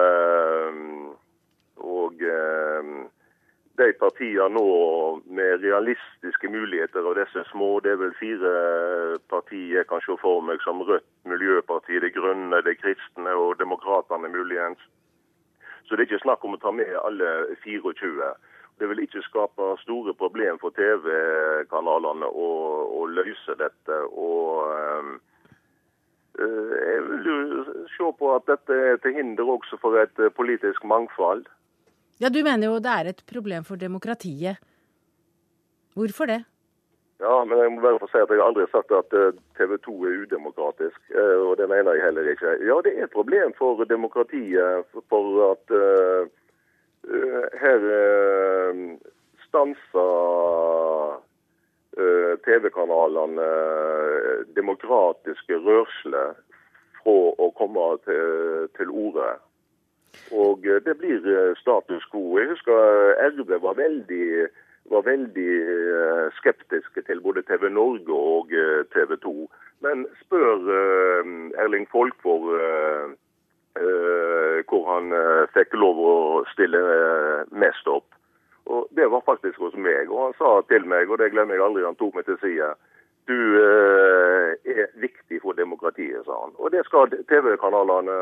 og 1.83 2.21
eh, 2.21 2.89
de 3.77 3.91
partiene 3.99 4.47
nå 4.55 4.67
med 5.27 5.63
realistiske 5.63 6.49
muligheter 6.49 7.03
av 7.03 7.17
disse 7.19 7.43
små, 7.51 7.79
det 7.83 7.91
er 7.91 7.99
vel 7.99 8.13
fire 8.19 8.53
partier 9.31 9.81
jeg 9.81 9.87
kan 9.89 10.03
se 10.05 10.15
for 10.21 10.43
meg 10.47 10.63
som 10.63 10.83
Rødt, 10.87 11.07
Miljøpartiet 11.27 12.05
De 12.05 12.11
Grønne, 12.15 12.61
De 12.63 12.75
kristne 12.79 13.35
og 13.35 13.57
Demokratene 13.59 14.31
muligens. 14.31 14.79
Så 15.85 15.95
det 15.95 16.05
er 16.05 16.09
ikke 16.09 16.23
snakk 16.23 16.45
om 16.45 16.55
å 16.55 16.61
ta 16.61 16.71
med 16.71 16.95
alle 17.03 17.31
24. 17.65 18.31
Det 18.79 18.89
vil 18.89 19.03
ikke 19.03 19.23
skape 19.27 19.67
store 19.83 20.15
problemer 20.17 20.57
for 20.61 20.75
TV-kanalene 20.75 22.31
å, 22.31 22.49
å, 23.01 23.07
løse 23.11 23.59
dette. 23.59 24.01
og... 24.11 24.71
Um, 24.71 25.13
eh, 26.39 26.73
jeg 26.79 27.03
vil 27.09 27.29
jo 27.29 27.85
se 27.93 28.09
på 28.19 28.31
at 28.35 28.47
dette 28.49 28.79
er 28.89 28.97
til 29.03 29.15
hinder 29.15 29.51
også 29.57 29.79
for 29.83 29.99
et 29.99 30.19
eh, 30.19 30.33
politisk 30.35 30.83
mangfold. 30.83 31.45
Ja, 32.19 32.29
Du 32.29 32.43
mener 32.43 32.67
jo 32.67 32.79
det 32.79 32.91
er 32.91 33.07
et 33.11 33.23
problem 33.27 33.63
for 33.63 33.75
demokratiet. 33.75 34.57
Hvorfor 35.95 36.25
det? 36.25 36.43
Ja, 37.19 37.43
men 37.45 37.57
jeg 37.57 37.71
må 37.71 37.81
bare 37.81 37.99
få 37.99 38.07
si 38.11 38.19
at 38.19 38.31
jeg 38.31 38.39
har 38.41 38.49
aldri 38.49 38.65
sagt 38.71 38.91
at 38.91 39.13
eh, 39.15 39.35
TV 39.55 39.77
2 39.83 39.93
er 40.03 40.17
udemokratisk. 40.23 40.99
eh, 41.15 41.37
Og 41.47 41.57
det 41.57 41.69
mener 41.69 41.93
jeg 41.95 42.03
heller 42.03 42.27
ikke. 42.31 42.55
Ja, 42.67 42.79
det 42.83 42.91
er 42.95 43.03
et 43.03 43.15
problem 43.15 43.53
for 43.57 43.83
demokratiet 43.83 44.83
for 45.09 45.51
at 45.51 45.71
uh, 45.71 46.27
her 47.61 47.79
uh, 47.99 48.97
stanser 49.47 50.11
uh, 51.99 52.33
TV-kanalene 52.47 53.47
demokratiske 54.55 55.59
rørsler 55.67 56.35
fra 56.99 57.17
å 57.39 57.51
komme 57.55 57.87
til, 58.07 58.67
til 58.75 58.91
orde. 58.91 59.29
Og 60.31 60.65
eh, 60.65 60.81
det 60.85 60.97
blir 60.97 61.25
eh, 61.25 61.55
status 61.59 62.05
quo. 62.11 62.37
Jeg 62.39 62.49
husker 62.53 62.73
RV 63.31 63.51
var 63.61 63.77
veldig, 63.77 64.47
var 64.91 65.05
veldig 65.05 65.51
eh, 65.97 66.25
skeptiske 66.39 67.01
til 67.01 67.21
både 67.21 67.43
TV 67.49 67.69
Norge 67.69 68.13
og 68.13 68.53
eh, 68.53 68.81
TV 68.95 69.15
2. 69.21 69.35
Men 69.85 70.07
spør 70.23 70.65
eh, 70.79 71.35
Erling 71.61 71.87
Folkvår 71.91 72.49
eh, 72.57 73.13
eh, 73.81 74.59
hvor 74.69 74.83
han 74.93 75.13
eh, 75.13 75.45
fikk 75.53 75.77
lov 75.77 76.01
å 76.01 76.17
stille 76.53 76.81
eh, 76.81 77.45
mest 77.51 77.87
opp. 77.87 78.09
Og 78.65 78.87
Det 78.97 79.05
var 79.11 79.21
faktisk 79.25 79.61
hos 79.61 79.75
meg. 79.77 80.09
Og 80.09 80.23
han 80.23 80.37
sa 80.39 80.57
til 80.69 80.87
meg, 80.89 81.09
og 81.09 81.21
det 81.21 81.31
glemmer 81.35 81.53
jeg 81.53 81.65
aldri, 81.67 81.85
han 81.85 81.99
tok 81.99 82.17
meg 82.17 82.25
til 82.25 82.41
side 82.41 82.73
du 83.27 83.39
eh, 83.57 84.51
er 84.69 84.89
viktig 85.01 85.39
for 85.41 85.57
demokratiet, 85.57 86.25
sa 86.25 86.35
han. 86.43 86.53
Og 86.61 86.71
det 86.73 86.83
skal 86.85 87.09
TV-kanalene 87.29 88.17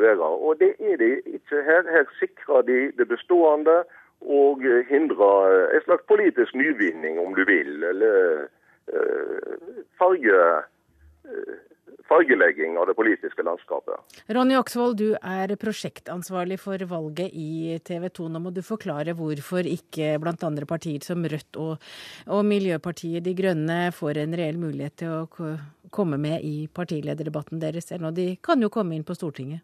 være. 0.00 0.30
Og 0.46 0.58
det 0.60 0.74
er 0.78 0.96
de 1.00 1.10
ikke 1.36 1.62
her. 1.66 1.84
Her 1.90 2.08
sikrer 2.20 2.66
de 2.66 2.78
det 2.98 3.08
bestående 3.08 3.82
og 4.24 4.64
hindrer 4.88 5.52
eh, 5.52 5.76
en 5.76 5.84
slags 5.84 6.06
politisk 6.08 6.54
nyvinning, 6.56 7.18
om 7.20 7.34
du 7.36 7.44
vil. 7.44 7.82
Eller 7.84 8.46
eh, 8.88 9.82
farge, 9.98 10.40
eh, 11.28 11.58
fargelegging 12.08 12.78
av 12.80 12.88
det 12.88 12.96
politiske 12.96 13.44
landskapet. 13.44 14.22
Ronny 14.32 14.56
Oksvold, 14.56 14.96
du 15.00 15.12
er 15.20 15.54
prosjektansvarlig 15.60 16.58
for 16.62 16.86
valget 16.88 17.36
i 17.36 17.76
TV 17.84 18.08
2. 18.08 18.30
Nå 18.32 18.42
må 18.46 18.54
du 18.54 18.62
forklare 18.64 19.16
hvorfor 19.18 19.68
ikke 19.68 20.14
blant 20.22 20.44
andre 20.46 20.68
partier 20.68 21.04
som 21.04 21.24
Rødt 21.24 21.60
og, 21.60 21.76
og 22.32 22.44
Miljøpartiet 22.48 23.24
De 23.24 23.36
Grønne 23.36 23.78
får 23.92 24.24
en 24.24 24.40
reell 24.40 24.60
mulighet 24.60 25.02
til 25.04 25.20
å 25.20 25.52
komme 25.94 26.18
med 26.18 26.42
i 26.42 26.64
partilederdebatten 26.74 27.60
deres, 27.62 27.92
eller 27.92 28.08
nå 28.08 28.16
de 28.16 28.28
kan 28.42 28.60
jo 28.62 28.72
komme 28.72 28.96
inn 28.96 29.06
på 29.06 29.14
Stortinget. 29.16 29.62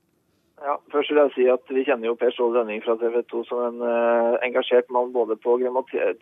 Først 0.92 1.10
vil 1.10 1.20
jeg 1.20 1.32
si 1.34 1.46
at 1.52 1.72
Vi 1.74 1.84
kjenner 1.86 2.10
jo 2.10 2.18
Per 2.18 2.32
Ståle 2.34 2.58
Rønning 2.58 2.82
fra 2.84 2.96
TV 2.98 3.20
2 3.30 3.42
som 3.48 3.62
en 3.68 3.82
uh, 3.84 4.38
engasjert 4.46 4.90
mann 4.90 5.12
både 5.14 5.36
på 5.38 5.56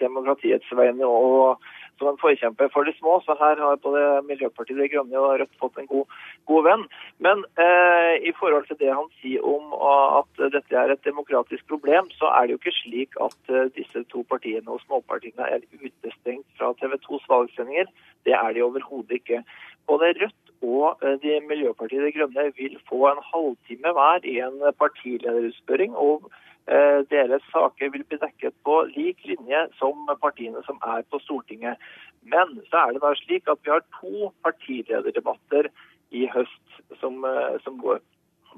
demokratiets 0.00 0.72
vegne 0.76 1.08
og 1.08 1.62
som 1.98 2.10
en 2.12 2.20
forkjemper 2.20 2.70
for 2.72 2.86
de 2.86 2.94
små. 2.98 3.18
Så 3.24 3.36
her 3.40 3.60
har 3.62 3.80
både 3.82 4.02
Miljøpartiet 4.28 4.78
De 4.78 4.88
Grønne 4.92 5.20
og 5.20 5.38
Rødt 5.40 5.60
fått 5.60 5.78
en 5.80 5.88
god, 5.90 6.18
god 6.50 6.66
venn. 6.68 6.84
Men 7.24 7.44
uh, 7.60 8.14
i 8.22 8.32
forhold 8.40 8.68
til 8.68 8.80
det 8.82 8.92
han 8.92 9.08
sier 9.22 9.44
om 9.46 9.72
uh, 9.74 10.20
at 10.20 10.44
dette 10.54 10.78
er 10.82 10.94
et 10.94 11.06
demokratisk 11.06 11.66
problem, 11.70 12.10
så 12.20 12.30
er 12.36 12.46
det 12.46 12.56
jo 12.56 12.60
ikke 12.62 12.76
slik 12.82 13.18
at 13.22 13.52
eh, 13.52 13.70
disse 13.76 14.02
to 14.12 14.22
partiene 14.30 14.70
og 14.70 14.80
småpartiene 14.84 15.46
er 15.56 15.64
utestengt 15.80 16.46
fra 16.58 16.70
TV 16.80 16.94
2s 17.04 17.26
valgsendinger. 17.30 17.90
Det 18.26 18.34
er 18.36 18.54
de 18.54 18.64
overhodet 18.66 19.20
ikke. 19.20 19.42
Både 19.88 20.12
Rødt 20.20 20.47
og 20.62 20.98
eh, 21.02 21.16
de 21.22 21.40
Miljøpartiet 21.48 22.04
De 22.04 22.12
Grønne 22.12 22.52
vil 22.56 22.78
få 22.88 23.06
en 23.08 23.22
halvtime 23.32 23.92
hver 23.96 24.24
i 24.24 24.38
en 24.42 24.60
partilederutspørring. 24.78 25.96
og 25.96 26.30
eh, 26.68 27.00
deres 27.10 27.42
saker 27.52 27.90
vil 27.90 28.04
bli 28.04 28.18
dekket 28.18 28.54
på 28.64 28.82
lik 28.96 29.24
linje 29.24 29.66
som 29.78 30.08
partiene 30.22 30.62
som 30.66 30.80
er 30.82 31.02
på 31.10 31.18
Stortinget. 31.18 31.76
Men 32.22 32.60
så 32.70 32.76
er 32.76 32.92
det 32.92 33.02
da 33.02 33.14
slik 33.14 33.48
at 33.48 33.58
vi 33.64 33.70
har 33.70 33.84
to 34.00 34.32
partilederdebatter 34.44 35.70
i 36.10 36.26
høst 36.34 36.82
som, 37.00 37.24
eh, 37.24 37.60
som 37.64 37.78
går 37.78 38.00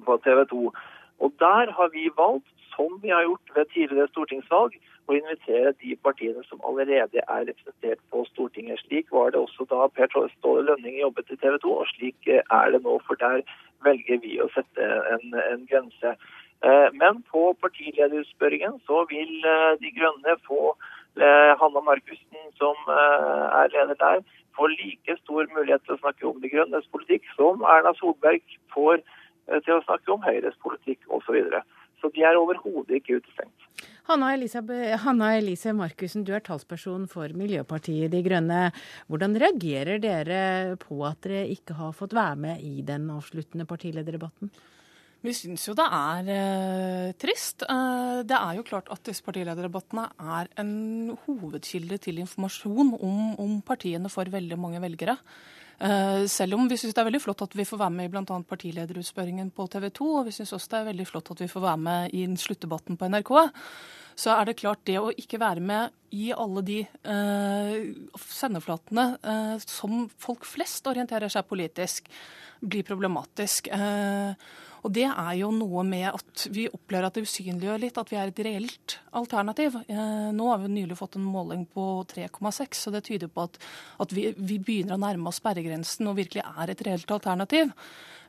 på 0.04 0.16
TV 0.24 0.44
2. 0.44 0.72
Og 1.20 1.32
der 1.38 1.72
har 1.76 1.88
vi 1.92 2.08
valgt, 2.16 2.48
som 2.74 2.98
vi 3.02 3.08
har 3.08 3.22
gjort 3.22 3.54
ved 3.54 3.64
tidligere 3.74 4.08
stortingsvalg, 4.08 4.72
å 5.10 5.16
invitere 5.18 5.72
de 5.82 5.96
partiene 6.04 6.42
som 6.46 6.62
allerede 6.66 7.22
er 7.22 7.46
representert 7.48 8.00
på 8.12 8.22
Stortinget. 8.30 8.80
Slik 8.84 9.10
var 9.14 9.32
det 9.34 9.40
også 9.42 9.66
da 9.70 9.88
Per 9.94 10.10
Ståle 10.36 10.66
Lønning 10.68 11.00
jobbet 11.00 11.32
i 11.34 11.38
TV 11.40 11.58
2, 11.64 11.72
og 11.82 11.90
slik 11.94 12.28
eh, 12.30 12.44
er 12.58 12.74
det 12.74 12.82
nå. 12.84 12.98
For 13.06 13.18
der 13.20 13.42
velger 13.86 14.20
vi 14.22 14.38
å 14.42 14.48
sette 14.54 14.86
en, 15.14 15.34
en 15.40 15.66
grense. 15.70 16.14
Eh, 16.62 16.88
Men 17.02 17.22
på 17.32 17.50
partilederutspørringen 17.64 18.78
så 18.86 19.04
vil 19.10 19.32
eh, 19.42 19.72
De 19.82 19.94
Grønne 19.98 20.38
få 20.46 20.74
Hanna 21.20 21.80
Markussen, 21.82 22.52
som 22.54 22.76
er 22.86 23.72
leder 23.72 23.96
der, 23.98 24.20
få 24.54 24.68
like 24.70 25.16
stor 25.18 25.48
mulighet 25.56 25.82
til 25.82 25.96
å 25.96 25.98
snakke 26.04 26.28
om 26.28 26.38
De 26.40 26.48
Grønnes 26.52 26.86
politikk 26.94 27.26
som 27.34 27.64
Erna 27.66 27.90
Solberg 27.98 28.54
får 28.70 29.02
til 29.66 29.74
å 29.74 29.82
snakke 29.88 30.14
om 30.14 30.22
Høyres 30.22 30.54
politikk 30.62 31.02
osv. 31.10 31.26
Så, 31.26 31.34
videre. 31.34 31.64
så 31.98 32.12
de 32.14 32.22
er 32.22 32.38
overhodet 32.38 33.00
ikke 33.00 33.18
utestengt. 33.18 33.58
Hanna 34.10 34.32
Elise, 34.34 34.58
Hanna 35.04 35.28
Elise 35.38 35.70
Markussen, 35.76 36.24
du 36.26 36.32
er 36.34 36.42
talsperson 36.42 37.04
for 37.10 37.30
Miljøpartiet 37.38 38.10
De 38.10 38.18
Grønne. 38.26 38.72
Hvordan 39.06 39.36
reagerer 39.38 40.00
dere 40.02 40.40
på 40.82 40.98
at 41.06 41.20
dere 41.22 41.44
ikke 41.52 41.76
har 41.78 41.94
fått 41.94 42.16
være 42.18 42.40
med 42.42 42.64
i 42.66 42.82
den 42.82 43.06
avsluttende 43.14 43.68
partilederdebatten? 43.70 44.50
Vi 45.22 45.34
syns 45.36 45.68
jo 45.68 45.76
det 45.78 45.84
er 45.84 46.32
eh, 46.32 47.12
trist. 47.22 47.62
Eh, 47.62 48.22
det 48.26 48.34
er 48.34 48.58
jo 48.58 48.66
klart 48.66 48.90
at 48.90 49.04
disse 49.06 49.22
partilederdebattene 49.22 50.08
er 50.40 50.50
en 50.58 51.14
hovedkilde 51.28 52.00
til 52.02 52.18
informasjon 52.24 52.96
om, 52.96 53.22
om 53.38 53.56
partiene 53.62 54.10
for 54.10 54.32
veldig 54.32 54.58
mange 54.58 54.82
velgere. 54.82 55.20
Eh, 55.78 56.26
selv 56.26 56.58
om 56.58 56.66
vi 56.68 56.80
syns 56.80 56.96
det 56.96 57.04
er 57.04 57.10
veldig 57.12 57.22
flott 57.22 57.46
at 57.46 57.54
vi 57.56 57.68
får 57.68 57.84
være 57.84 57.94
med 57.94 58.10
i 58.10 58.12
bl.a. 58.16 58.24
partilederutspørringen 58.26 59.54
på 59.54 59.70
TV 59.70 59.86
2, 60.00 60.10
og 60.18 60.26
vi 60.26 60.34
syns 60.34 60.56
også 60.56 60.74
det 60.74 60.80
er 60.80 60.90
veldig 60.90 61.08
flott 61.12 61.30
at 61.36 61.46
vi 61.46 61.52
får 61.52 61.68
være 61.68 61.84
med 61.86 62.18
i 62.18 62.26
sluttdebatten 62.42 62.98
på 63.00 63.08
NRK, 63.14 63.36
så 64.20 64.34
er 64.36 64.48
det 64.50 64.58
klart 64.60 64.84
det 64.88 64.98
å 65.00 65.12
ikke 65.12 65.40
være 65.40 65.62
med 65.64 65.94
i 66.16 66.30
alle 66.34 66.62
de 66.66 66.80
eh, 66.84 67.76
sendeflatene 68.20 69.06
eh, 69.22 69.54
som 69.64 70.08
folk 70.20 70.44
flest 70.48 70.88
orienterer 70.90 71.32
seg 71.32 71.46
politisk, 71.48 72.10
blir 72.60 72.84
problematisk. 72.84 73.70
Eh, 73.72 74.50
og 74.80 74.92
det 74.96 75.06
er 75.08 75.32
jo 75.36 75.50
noe 75.52 75.82
med 75.84 76.08
at 76.08 76.46
vi 76.52 76.66
opplever 76.70 77.08
at 77.08 77.16
det 77.16 77.26
usynliggjør 77.28 77.82
litt 77.82 77.98
at 78.00 78.12
vi 78.12 78.18
er 78.20 78.30
et 78.30 78.42
reelt 78.44 78.96
alternativ. 79.16 79.76
Eh, 79.86 80.30
nå 80.36 80.48
har 80.50 80.62
vi 80.62 80.72
nylig 80.72 80.98
fått 80.98 81.18
en 81.20 81.26
måling 81.26 81.66
på 81.68 81.86
3,6, 82.12 82.84
så 82.84 82.92
det 82.94 83.04
tyder 83.08 83.32
på 83.32 83.44
at, 83.48 83.60
at 84.04 84.14
vi, 84.16 84.30
vi 84.36 84.60
begynner 84.60 84.96
å 84.96 85.02
nærme 85.04 85.30
oss 85.30 85.40
sperregrensen 85.42 86.08
og 86.10 86.18
virkelig 86.20 86.44
er 86.48 86.72
et 86.72 86.84
reelt 86.88 87.16
alternativ. 87.16 87.72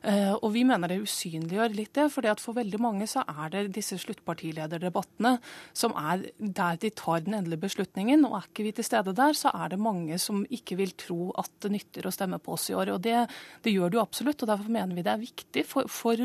Eh, 0.02 0.32
og 0.34 0.50
vi 0.56 0.64
mener 0.66 0.90
det 0.90 1.02
usynliggjør 1.04 1.76
litt 1.76 1.94
det, 1.94 2.08
at 2.32 2.42
for 2.42 2.56
veldig 2.56 2.80
mange 2.82 3.06
så 3.10 3.22
er 3.28 3.52
det 3.52 3.62
disse 3.76 3.98
sluttpartilederdebattene 4.02 5.36
som 5.78 5.94
er 5.98 6.24
der 6.38 6.80
de 6.82 6.90
tar 6.98 7.22
den 7.22 7.36
endelige 7.38 7.62
beslutningen. 7.66 8.26
Og 8.26 8.38
er 8.38 8.48
ikke 8.48 8.66
vi 8.66 8.74
til 8.76 8.88
stede 8.88 9.14
der, 9.18 9.38
så 9.38 9.52
er 9.54 9.74
det 9.74 9.82
mange 9.82 10.18
som 10.22 10.42
ikke 10.50 10.80
vil 10.80 10.96
tro 10.98 11.30
at 11.38 11.52
det 11.62 11.74
nytter 11.76 12.08
å 12.08 12.14
stemme 12.14 12.40
på 12.42 12.56
oss 12.56 12.68
i 12.72 12.76
år. 12.78 12.96
Og 12.96 13.04
det, 13.04 13.20
det 13.62 13.74
gjør 13.74 13.92
det 13.92 14.00
jo 14.00 14.06
absolutt, 14.06 14.42
og 14.42 14.50
derfor 14.50 14.74
mener 14.74 14.98
vi 14.98 15.06
det 15.06 15.14
er 15.14 15.22
viktig 15.22 15.66
for, 15.68 15.86
for, 15.90 16.18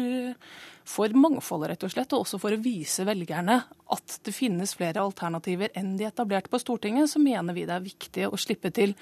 for 0.87 1.11
mangfoldet, 1.11 1.73
rett 1.73 1.83
og 1.83 1.91
slett, 1.91 2.13
og 2.15 2.23
også 2.23 2.39
for 2.39 2.55
å 2.55 2.61
vise 2.63 3.03
velgerne 3.07 3.57
at 3.91 4.13
det 4.23 4.31
finnes 4.35 4.71
flere 4.77 5.03
alternativer 5.03 5.73
enn 5.75 5.95
de 5.99 6.07
etablerte 6.07 6.51
på 6.51 6.59
Stortinget, 6.63 7.09
så 7.11 7.19
mener 7.19 7.55
vi 7.55 7.65
det 7.67 7.75
er 7.75 7.83
viktig 7.83 8.27
å 8.29 8.39
slippe 8.39 8.71
til 8.75 8.95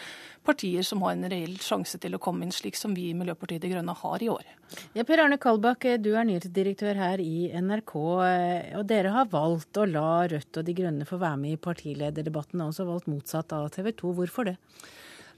partier 0.45 0.85
som 0.85 1.03
har 1.05 1.13
en 1.13 1.29
reell 1.29 1.53
sjanse 1.61 1.99
til 2.01 2.17
å 2.17 2.21
komme 2.21 2.45
inn, 2.45 2.53
slik 2.53 2.77
som 2.77 2.93
vi 2.97 3.11
i 3.11 3.17
Miljøpartiet 3.17 3.61
De 3.61 3.71
Grønne 3.73 3.93
har 4.01 4.25
i 4.25 4.31
år. 4.33 4.49
Ja, 4.97 5.05
per 5.05 5.21
Arne 5.21 5.37
Kalbakk, 5.41 5.85
du 6.01 6.11
er 6.15 6.25
nyhetsdirektør 6.25 6.97
her 6.97 7.21
i 7.21 7.51
NRK, 7.53 7.95
og 8.01 8.83
dere 8.89 9.13
har 9.13 9.29
valgt 9.33 9.77
å 9.77 9.85
la 9.89 10.25
Rødt 10.31 10.61
og 10.61 10.65
De 10.65 10.77
Grønne 10.77 11.05
få 11.05 11.21
være 11.21 11.41
med 11.43 11.53
i 11.53 11.63
partilederdebatten, 11.69 12.65
og 12.65 12.73
også 12.73 12.89
valgt 12.89 13.11
motsatt 13.13 13.53
av 13.57 13.69
TV 13.77 13.93
2. 13.93 14.15
Hvorfor 14.21 14.49
det? 14.49 14.57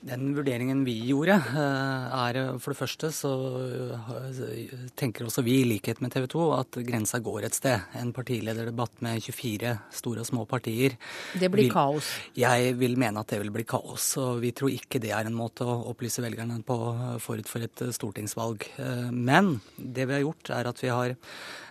Den 0.05 0.29
vurderingen 0.35 0.83
vi 0.85 0.93
gjorde, 1.09 1.35
er 1.57 2.37
for 2.61 2.73
det 2.73 2.77
første 2.77 3.09
så 3.15 3.31
tenker 4.99 5.25
også 5.25 5.41
vi, 5.45 5.55
i 5.63 5.67
likhet 5.67 6.01
med 6.03 6.13
TV 6.13 6.27
2, 6.31 6.43
at 6.57 6.79
grensa 6.85 7.19
går 7.23 7.47
et 7.47 7.57
sted. 7.57 7.87
En 7.97 8.13
partilederdebatt 8.15 9.01
med 9.05 9.23
24 9.25 9.73
store 9.97 10.21
og 10.21 10.29
små 10.29 10.45
partier. 10.49 10.95
Det 11.33 11.49
blir 11.51 11.65
vil, 11.65 11.73
kaos? 11.73 12.11
Jeg 12.37 12.77
vil 12.77 12.97
mene 13.01 13.23
at 13.23 13.33
det 13.33 13.41
vil 13.41 13.53
bli 13.57 13.65
kaos. 13.67 14.11
Og 14.21 14.41
vi 14.45 14.53
tror 14.55 14.73
ikke 14.73 15.01
det 15.01 15.15
er 15.17 15.27
en 15.27 15.37
måte 15.37 15.65
å 15.65 15.79
opplyse 15.91 16.23
velgerne 16.23 16.61
på 16.67 16.77
forut 17.23 17.49
for 17.49 17.65
et 17.65 17.87
stortingsvalg. 17.97 18.69
Men 19.11 19.57
det 19.77 20.05
vi 20.05 20.19
har 20.19 20.27
gjort, 20.27 20.53
er 20.61 20.69
at 20.69 20.83
vi 20.83 20.93
har 20.93 21.17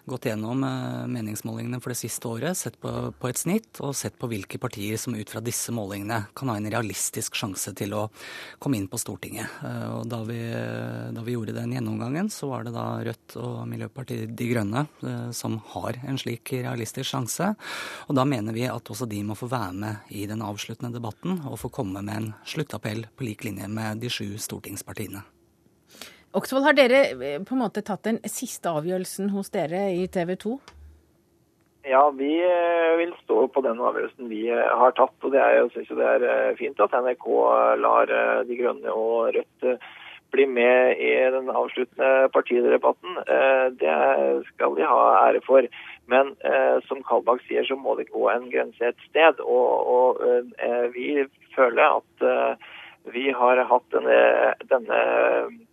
gått 0.07 0.29
gjennom 0.29 0.63
meningsmålingene 1.11 1.81
for 1.83 1.93
det 1.93 1.99
siste 1.99 2.29
året, 2.31 2.57
sett 2.59 2.79
på, 2.81 2.91
på, 3.19 3.29
et 3.29 3.41
snitt 3.41 3.81
og 3.85 3.95
sett 3.99 4.17
på 4.19 4.29
hvilke 4.31 4.61
partier 4.63 4.99
som 5.01 5.17
ut 5.19 5.31
fra 5.31 5.43
disse 5.45 5.75
målingene 5.75 6.23
kan 6.37 6.51
ha 6.53 6.57
en 6.61 6.69
realistisk 6.71 7.37
sjanse 7.39 7.75
til 7.77 7.95
å 7.97 8.07
komme 8.63 8.79
inn 8.79 8.89
på 8.91 9.01
Stortinget. 9.03 9.59
Og 9.93 10.07
da 10.11 10.23
vi, 10.29 10.39
da 11.17 11.27
vi 11.27 11.37
gjorde 11.37 11.57
den 11.57 11.75
gjennomgangen, 11.77 12.31
så 12.33 12.51
var 12.53 12.67
det 12.67 12.75
da 12.77 12.87
Rødt 13.07 13.37
og 13.43 13.61
Miljøpartiet 13.71 14.35
De 14.39 14.51
Grønne 14.51 14.87
som 15.37 15.59
har 15.75 16.01
en 16.07 16.21
slik 16.21 16.55
realistisk 16.55 17.11
sjanse. 17.11 17.53
Og 18.07 18.17
da 18.19 18.27
mener 18.29 18.57
vi 18.57 18.67
at 18.71 18.93
også 18.93 19.09
de 19.11 19.23
må 19.27 19.39
få 19.39 19.51
være 19.51 19.75
med 19.77 20.13
i 20.15 20.27
den 20.31 20.45
avsluttende 20.47 20.95
debatten 20.95 21.43
og 21.47 21.61
få 21.63 21.73
komme 21.75 22.03
med 22.03 22.17
en 22.17 22.35
sluttappell 22.47 23.09
på 23.17 23.27
lik 23.27 23.47
linje 23.49 23.69
med 23.71 24.05
de 24.05 24.13
sju 24.13 24.37
stortingspartiene. 24.39 25.25
Oksvold, 26.37 26.67
har 26.69 26.77
dere 26.77 26.99
eh, 27.17 27.37
på 27.41 27.55
en 27.55 27.63
måte 27.63 27.83
tatt 27.85 28.05
den 28.05 28.19
siste 28.29 28.69
avgjørelsen 28.69 29.31
hos 29.33 29.49
dere 29.55 29.87
i 29.97 30.05
TV 30.13 30.35
2? 30.43 30.57
Ja, 31.89 32.03
vi 32.13 32.33
eh, 32.45 32.93
vil 33.01 33.15
stå 33.23 33.47
på 33.55 33.63
den 33.65 33.81
avgjørelsen 33.81 34.29
vi 34.29 34.43
eh, 34.53 34.73
har 34.81 34.93
tatt. 34.99 35.15
og 35.23 35.33
det 35.33 35.41
er, 35.41 35.63
Jeg 35.63 35.71
syns 35.73 35.95
det 35.97 36.11
er 36.11 36.59
fint 36.59 36.83
at 36.85 36.93
NRK 36.93 37.29
lar 37.81 38.13
De 38.45 38.59
Grønne 38.59 38.93
og 38.93 39.33
Rødt 39.39 39.71
bli 40.35 40.45
med 40.51 41.01
i 41.01 41.13
den 41.33 41.49
avsluttende 41.49 42.29
partidebatten. 42.35 43.21
Det 43.79 43.93
skal 44.51 44.75
de 44.77 44.85
ha 44.85 45.03
ære 45.23 45.41
for. 45.47 45.69
Men 46.11 46.35
som 46.89 46.99
Kalbakk 47.07 47.45
sier, 47.47 47.65
så 47.65 47.79
må 47.79 47.95
det 47.97 48.11
gå 48.11 48.27
en 48.33 48.49
grense 48.51 48.91
et 48.91 49.07
sted. 49.07 49.39
Og, 49.47 49.87
og 49.87 50.91
vi 50.99 51.23
føler 51.55 52.01
at 52.03 52.27
vi 53.15 53.31
har 53.31 53.61
hatt 53.71 53.87
denne, 53.95 54.19
denne 54.71 55.01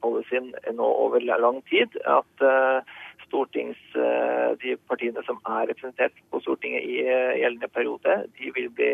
policyen 0.04 0.52
nå 0.78 0.90
over 1.06 1.24
lang 1.26 1.62
tid. 1.70 1.96
At 2.06 2.46
uh, 2.46 2.86
stortings, 3.26 3.80
uh, 3.98 4.54
de 4.62 4.76
partiene 4.90 5.24
som 5.26 5.40
er 5.50 5.70
representert 5.72 6.16
på 6.30 6.42
Stortinget 6.44 6.86
i 6.86 7.02
uh, 7.08 7.34
gjeldende 7.40 7.72
periode, 7.74 8.20
de 8.38 8.54
vil 8.58 8.70
bli 8.78 8.94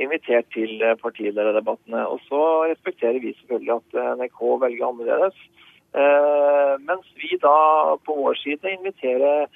invitert 0.00 0.48
til 0.52 0.84
partilederdebattene. 1.02 2.04
Og 2.08 2.20
så 2.28 2.42
respekterer 2.70 3.20
vi 3.24 3.34
selvfølgelig 3.38 3.78
at 3.80 4.20
NRK 4.20 4.40
velger 4.64 4.88
annerledes. 4.88 5.42
mens 6.88 7.08
vi 7.20 7.36
da 7.36 7.96
på 8.06 8.14
vår 8.16 8.34
side 8.40 8.70
inviterer 8.72 9.50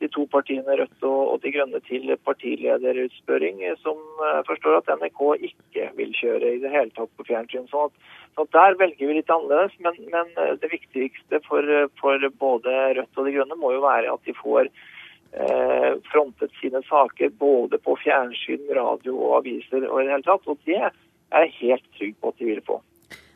de 0.00 0.08
to 0.14 0.24
partiene 0.30 0.76
Rødt 0.78 1.06
og 1.06 1.40
De 1.42 1.50
Grønne 1.54 1.80
til 1.86 2.10
partilederutspørring, 2.26 3.62
som 3.82 3.98
eh, 4.28 4.40
forstår 4.46 4.78
at 4.78 4.92
NRK 5.00 5.22
ikke 5.50 5.88
vil 5.98 6.12
kjøre 6.14 6.52
i 6.54 6.60
det 6.62 6.72
hele 6.72 6.92
tatt 6.96 7.10
på 7.18 7.26
fjernsyn. 7.28 7.66
Så, 7.70 7.88
så 8.36 8.46
der 8.54 8.78
velger 8.80 9.10
vi 9.10 9.18
litt 9.18 9.32
annerledes. 9.32 9.74
Men, 9.84 9.98
men 10.12 10.30
eh, 10.36 10.54
det 10.62 10.70
viktigste 10.74 11.42
for, 11.48 11.66
for, 12.00 12.28
både 12.38 12.76
Rødt 13.00 13.18
og 13.18 13.28
De 13.28 13.34
Grønne 13.34 13.58
må 13.58 13.74
jo 13.74 13.82
være 13.86 14.14
at 14.14 14.28
de 14.28 14.36
får 14.38 14.70
eh, 14.70 15.90
frontet 16.12 16.54
sine 16.60 16.84
saker 16.86 17.34
både 17.40 17.80
på 17.82 17.98
fjernsyn, 18.04 18.68
radio 18.78 19.18
og 19.18 19.40
aviser 19.42 19.88
og 19.88 20.02
i 20.02 20.06
det 20.06 20.14
hele 20.14 20.28
tatt. 20.30 20.46
Og 20.46 20.62
det 20.68 20.78
er 20.84 20.94
jeg 21.34 21.56
helt 21.62 21.90
trygg 21.98 22.14
på 22.22 22.32
at 22.32 22.38
de 22.38 22.52
vil 22.52 22.64
få. 22.66 22.80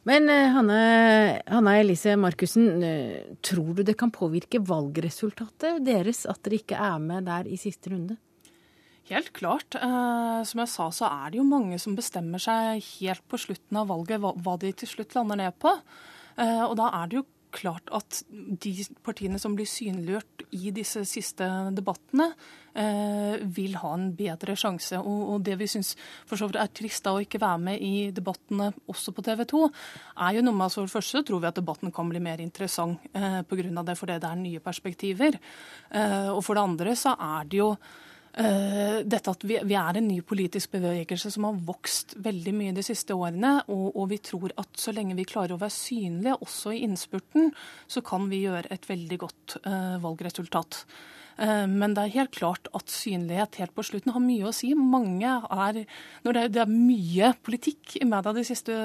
Men 0.08 0.26
Hanne, 0.26 0.78
Hanne, 1.46 1.76
Elise 1.78 2.16
Markussen, 2.18 2.82
eh, 2.82 3.36
tror 3.38 3.76
du 3.78 3.84
det 3.86 3.94
kan 4.00 4.10
påvirke 4.10 4.58
valgresultatet 4.58 5.84
deres 5.86 6.24
at 6.26 6.42
dere 6.42 6.58
ikke 6.58 6.78
er 6.78 6.98
med 6.98 7.28
der 7.30 7.46
i 7.46 7.58
siste 7.60 7.92
runde? 7.92 8.16
Helt 9.10 9.32
klart. 9.34 9.74
Eh, 9.74 10.42
som 10.46 10.62
jeg 10.62 10.70
sa, 10.70 10.88
så 10.90 11.06
er 11.10 11.30
det 11.30 11.38
jo 11.38 11.46
mange 11.46 11.78
som 11.82 11.94
bestemmer 11.98 12.42
seg 12.42 12.82
helt 13.00 13.22
på 13.28 13.38
slutten 13.40 13.78
av 13.78 13.90
valget 13.90 14.22
hva, 14.22 14.56
de 14.58 14.72
til 14.72 14.90
slutt 14.90 15.14
lander 15.14 15.38
ned 15.38 15.58
på. 15.62 15.74
Eh, 16.38 16.62
og 16.64 16.76
da 16.80 16.90
er 17.02 17.10
det 17.10 17.20
jo 17.20 17.26
klart 17.52 17.90
at 17.94 18.22
de 18.32 18.72
partiene 19.04 19.38
som 19.40 19.54
blir 19.56 19.68
synliggjort 19.68 20.46
i 20.56 20.72
disse 20.74 21.04
siste 21.08 21.46
debattene, 21.76 22.30
eh, 22.74 23.40
vil 23.56 23.76
ha 23.80 23.92
en 23.96 24.08
bedre 24.16 24.56
sjanse. 24.58 24.98
Og, 25.00 25.22
og 25.34 25.42
det 25.46 25.58
vi 25.60 25.68
syns 25.70 25.94
er 26.32 26.72
trist 26.74 27.04
da 27.04 27.14
å 27.16 27.22
ikke 27.22 27.40
være 27.42 27.62
med 27.66 27.82
i 27.84 28.10
debattene 28.14 28.70
også 28.90 29.14
på 29.14 29.24
TV 29.26 29.44
2, 29.52 29.64
er 30.28 30.38
jo 30.38 30.46
noe 30.46 30.58
med 30.58 30.68
at 30.68 30.76
for 30.76 30.88
det 30.88 30.96
første 30.96 31.24
tror 31.28 31.42
vi 31.42 31.50
at 31.50 31.60
debatten 31.60 31.92
kan 31.94 32.08
bli 32.12 32.22
mer 32.24 32.42
interessant 32.44 33.02
eh, 33.12 33.42
pga. 33.48 33.84
det 33.84 33.98
fordi 33.98 34.20
det 34.22 34.30
er 34.30 34.40
nye 34.40 34.64
perspektiver. 34.64 35.38
Eh, 35.90 36.30
og 36.32 36.42
for 36.44 36.56
det 36.56 36.66
andre 36.66 36.96
så 36.98 37.16
er 37.18 37.50
det 37.50 37.62
jo 37.62 37.74
dette 38.32 39.28
at 39.28 39.42
vi, 39.44 39.58
vi, 39.68 39.74
er 39.76 39.98
en 39.98 40.06
ny 40.08 40.22
politisk 40.24 40.72
bevegelse 40.72 41.30
som 41.34 41.44
har 41.44 41.58
vokst 41.66 42.14
veldig 42.24 42.54
mye 42.56 42.74
de 42.76 42.84
siste 42.86 43.12
årene. 43.12 43.58
Og, 43.68 43.90
og, 43.92 44.06
vi 44.12 44.20
tror 44.24 44.54
at 44.60 44.70
så 44.80 44.94
lenge 44.96 45.16
vi 45.18 45.28
klarer 45.28 45.52
å 45.56 45.60
være 45.60 45.74
synlige 45.76 46.38
også 46.40 46.72
i 46.72 46.82
innspurten, 46.86 47.50
så 47.84 48.00
kan 48.06 48.30
vi 48.32 48.44
gjøre 48.46 48.72
et 48.72 48.88
veldig 48.88 49.18
godt 49.20 49.58
uh, 49.66 49.98
valgresultat. 50.00 50.80
Uh, 51.36 51.68
men 51.68 51.92
det 51.96 52.06
er 52.06 52.16
helt 52.16 52.32
klart 52.36 52.72
at 52.76 52.92
synlighet 52.92 53.60
helt 53.60 53.76
på 53.76 53.84
slutten 53.84 54.14
har 54.16 54.24
mye 54.24 54.48
å 54.48 54.56
si. 54.56 54.72
Mange 54.76 55.36
er, 55.36 55.82
når 56.24 56.38
det, 56.38 56.44
er, 56.46 56.54
det 56.56 56.64
er 56.64 56.72
mye 56.72 57.34
politikk 57.44 57.98
i 58.00 58.08
media 58.08 58.32
de 58.36 58.46
siste, 58.48 58.78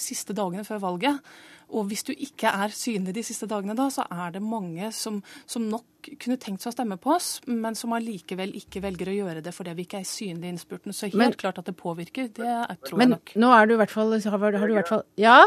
siste 0.00 0.36
dagene 0.36 0.64
før 0.64 0.80
valget, 0.88 1.34
og 1.72 1.88
hvis 1.90 2.04
du 2.06 2.12
ikke 2.12 2.50
er 2.52 2.74
synlig 2.74 3.14
de 3.16 3.24
siste 3.26 3.48
dagene 3.50 3.76
da, 3.78 3.88
så 3.92 4.06
er 4.10 4.36
det 4.36 4.42
mange 4.44 4.90
som, 4.94 5.20
som 5.46 5.66
nok 5.70 6.10
kunne 6.20 6.36
tenkt 6.40 6.64
seg 6.64 6.72
å 6.72 6.76
stemme 6.76 6.98
på 7.00 7.14
oss, 7.14 7.38
men 7.48 7.76
som 7.78 7.94
allikevel 7.96 8.52
ikke 8.58 8.82
velger 8.84 9.10
å 9.10 9.16
gjøre 9.16 9.44
det 9.44 9.54
fordi 9.56 9.74
vi 9.78 9.88
ikke 9.88 10.02
er 10.02 10.08
synlige 10.08 10.50
i 10.50 10.54
innspurten. 10.54 10.96
Så 10.96 11.08
helt 11.08 11.20
men, 11.20 11.36
klart 11.40 11.60
at 11.62 11.68
det 11.70 11.76
påvirker, 11.78 12.30
det 12.36 12.46
er, 12.46 12.78
tror 12.84 13.00
men, 13.00 13.14
jeg 13.14 13.16
nok. 13.16 13.34
Men 13.36 13.46
nå 13.46 13.52
er 13.56 13.68
du 13.68 13.76
i 13.76 13.82
hvert 13.82 13.94
fall, 13.94 14.16
har, 14.16 14.40
har 14.44 14.66
du 14.66 14.74
i 14.74 14.80
hvert 14.80 14.92
fall 14.92 15.06
Ja? 15.20 15.38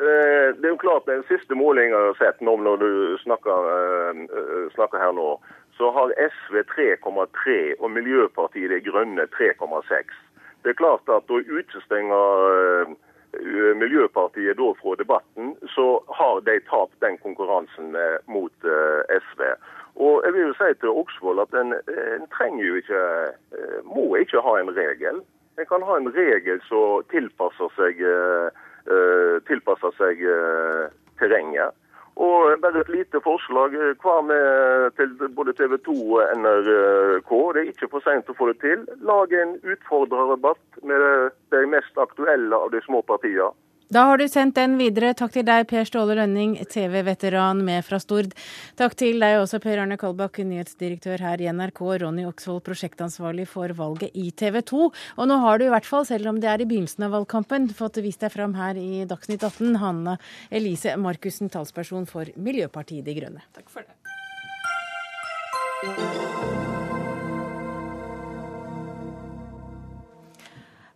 Eh, 0.00 0.48
det 0.56 0.64
er 0.64 0.72
jo 0.72 0.80
klart, 0.80 1.06
Den 1.06 1.24
siste 1.28 1.54
målingen 1.58 1.92
jeg 1.92 2.12
har 2.12 2.20
sett 2.20 2.40
nå 2.40 2.56
når 2.56 2.80
du 2.80 2.92
snakker, 3.26 3.68
uh, 3.68 4.68
snakker 4.72 5.02
her 5.02 5.12
nå, 5.16 5.36
så 5.76 5.92
har 5.92 6.14
SV 6.16 6.62
3,3 6.72 7.58
og 7.78 7.90
Miljøpartiet 7.92 8.72
De 8.72 8.80
Grønne 8.88 9.28
3,6. 9.36 10.16
Det 10.64 10.72
er 10.72 10.78
klart 10.78 11.10
at 11.10 11.32
å 11.32 11.40
utestenge 11.42 12.20
Eh, 12.52 13.11
Miljøpartiet 13.80 14.58
da 14.58 14.68
fra 14.80 14.96
debatten, 15.00 15.54
så 15.74 15.86
har 16.08 16.40
de 16.44 16.58
tapt 16.68 16.98
den 17.00 17.16
konkurransen 17.24 17.96
eh, 17.96 18.18
mot 18.28 18.52
eh, 18.64 19.18
SV. 19.24 19.42
Og 19.96 20.24
jeg 20.24 20.34
vil 20.34 20.46
jo 20.46 20.56
si 20.58 20.70
til 20.80 20.98
Oksvold 21.02 21.40
at 21.44 21.56
en, 21.60 21.74
en 22.16 22.26
trenger 22.32 22.64
jo 22.64 22.74
ikke, 22.80 23.02
må 23.84 24.06
ikke 24.16 24.40
ha 24.40 24.54
en 24.60 24.72
regel. 24.76 25.20
En 25.60 25.68
kan 25.68 25.84
ha 25.84 25.98
en 26.00 26.08
regel 26.16 26.62
som 26.64 27.04
tilpasser 27.12 27.68
seg, 27.76 28.00
tilpasser 29.50 29.92
seg 29.98 30.24
terrenget. 31.20 31.76
Og 32.16 32.60
bare 32.60 32.80
et 32.80 32.92
lite 32.92 33.20
forslag. 33.24 33.76
Hva 34.02 34.18
med 34.26 34.90
til 34.98 35.14
både 35.36 35.54
TV 35.56 35.78
2 35.86 35.94
og 36.18 36.34
NRK? 36.36 37.32
Det 37.54 37.62
er 37.62 37.70
ikke 37.72 37.88
for 37.94 38.04
sent 38.04 38.28
å 38.28 38.36
få 38.36 38.50
det 38.52 38.58
til. 38.60 38.84
Lag 39.00 39.32
en 39.32 39.56
utfordrerdebatt 39.62 40.82
med 40.84 41.32
de 41.54 41.64
mest 41.72 41.96
aktuelle 41.96 42.56
av 42.56 42.72
de 42.74 42.82
små 42.84 43.00
partiene. 43.08 43.52
Da 43.92 44.06
har 44.08 44.16
du 44.16 44.24
sendt 44.30 44.54
den 44.56 44.78
videre. 44.80 45.10
Takk 45.12 45.34
til 45.34 45.44
deg, 45.44 45.66
Per 45.68 45.84
Ståle 45.84 46.14
Rønning, 46.16 46.54
TV-veteran 46.72 47.58
med 47.66 47.84
fra 47.84 47.98
Stord. 48.00 48.30
Takk 48.78 48.94
til 48.96 49.20
deg 49.20 49.36
også, 49.42 49.58
Per 49.60 49.82
Arne 49.82 49.98
Kolbakk, 50.00 50.38
nyhetsdirektør 50.48 51.20
her 51.20 51.42
i 51.44 51.50
NRK, 51.52 51.82
Ronny 52.00 52.24
Oksvold, 52.24 52.62
prosjektansvarlig 52.64 53.44
for 53.50 53.74
valget 53.76 54.16
i 54.16 54.30
TV 54.32 54.62
2. 54.70 54.86
Og 54.88 55.28
nå 55.28 55.36
har 55.44 55.60
du 55.60 55.66
i 55.66 55.72
hvert 55.74 55.88
fall, 55.88 56.06
selv 56.08 56.32
om 56.32 56.40
det 56.40 56.48
er 56.48 56.64
i 56.64 56.68
begynnelsen 56.70 57.04
av 57.04 57.12
valgkampen, 57.18 57.68
fått 57.76 58.00
vist 58.00 58.24
deg 58.24 58.32
fram 58.32 58.56
her 58.56 58.80
i 58.80 59.04
Dagsnytt 59.10 59.44
18, 59.44 59.76
Hanne 59.82 60.16
Elise 60.48 60.96
Markussen, 60.96 61.52
talsperson 61.52 62.08
for 62.08 62.32
Miljøpartiet 62.40 63.04
De 63.04 63.18
Grønne. 63.20 63.44
Takk 63.52 63.68
for 63.68 63.84
det. 63.84 63.92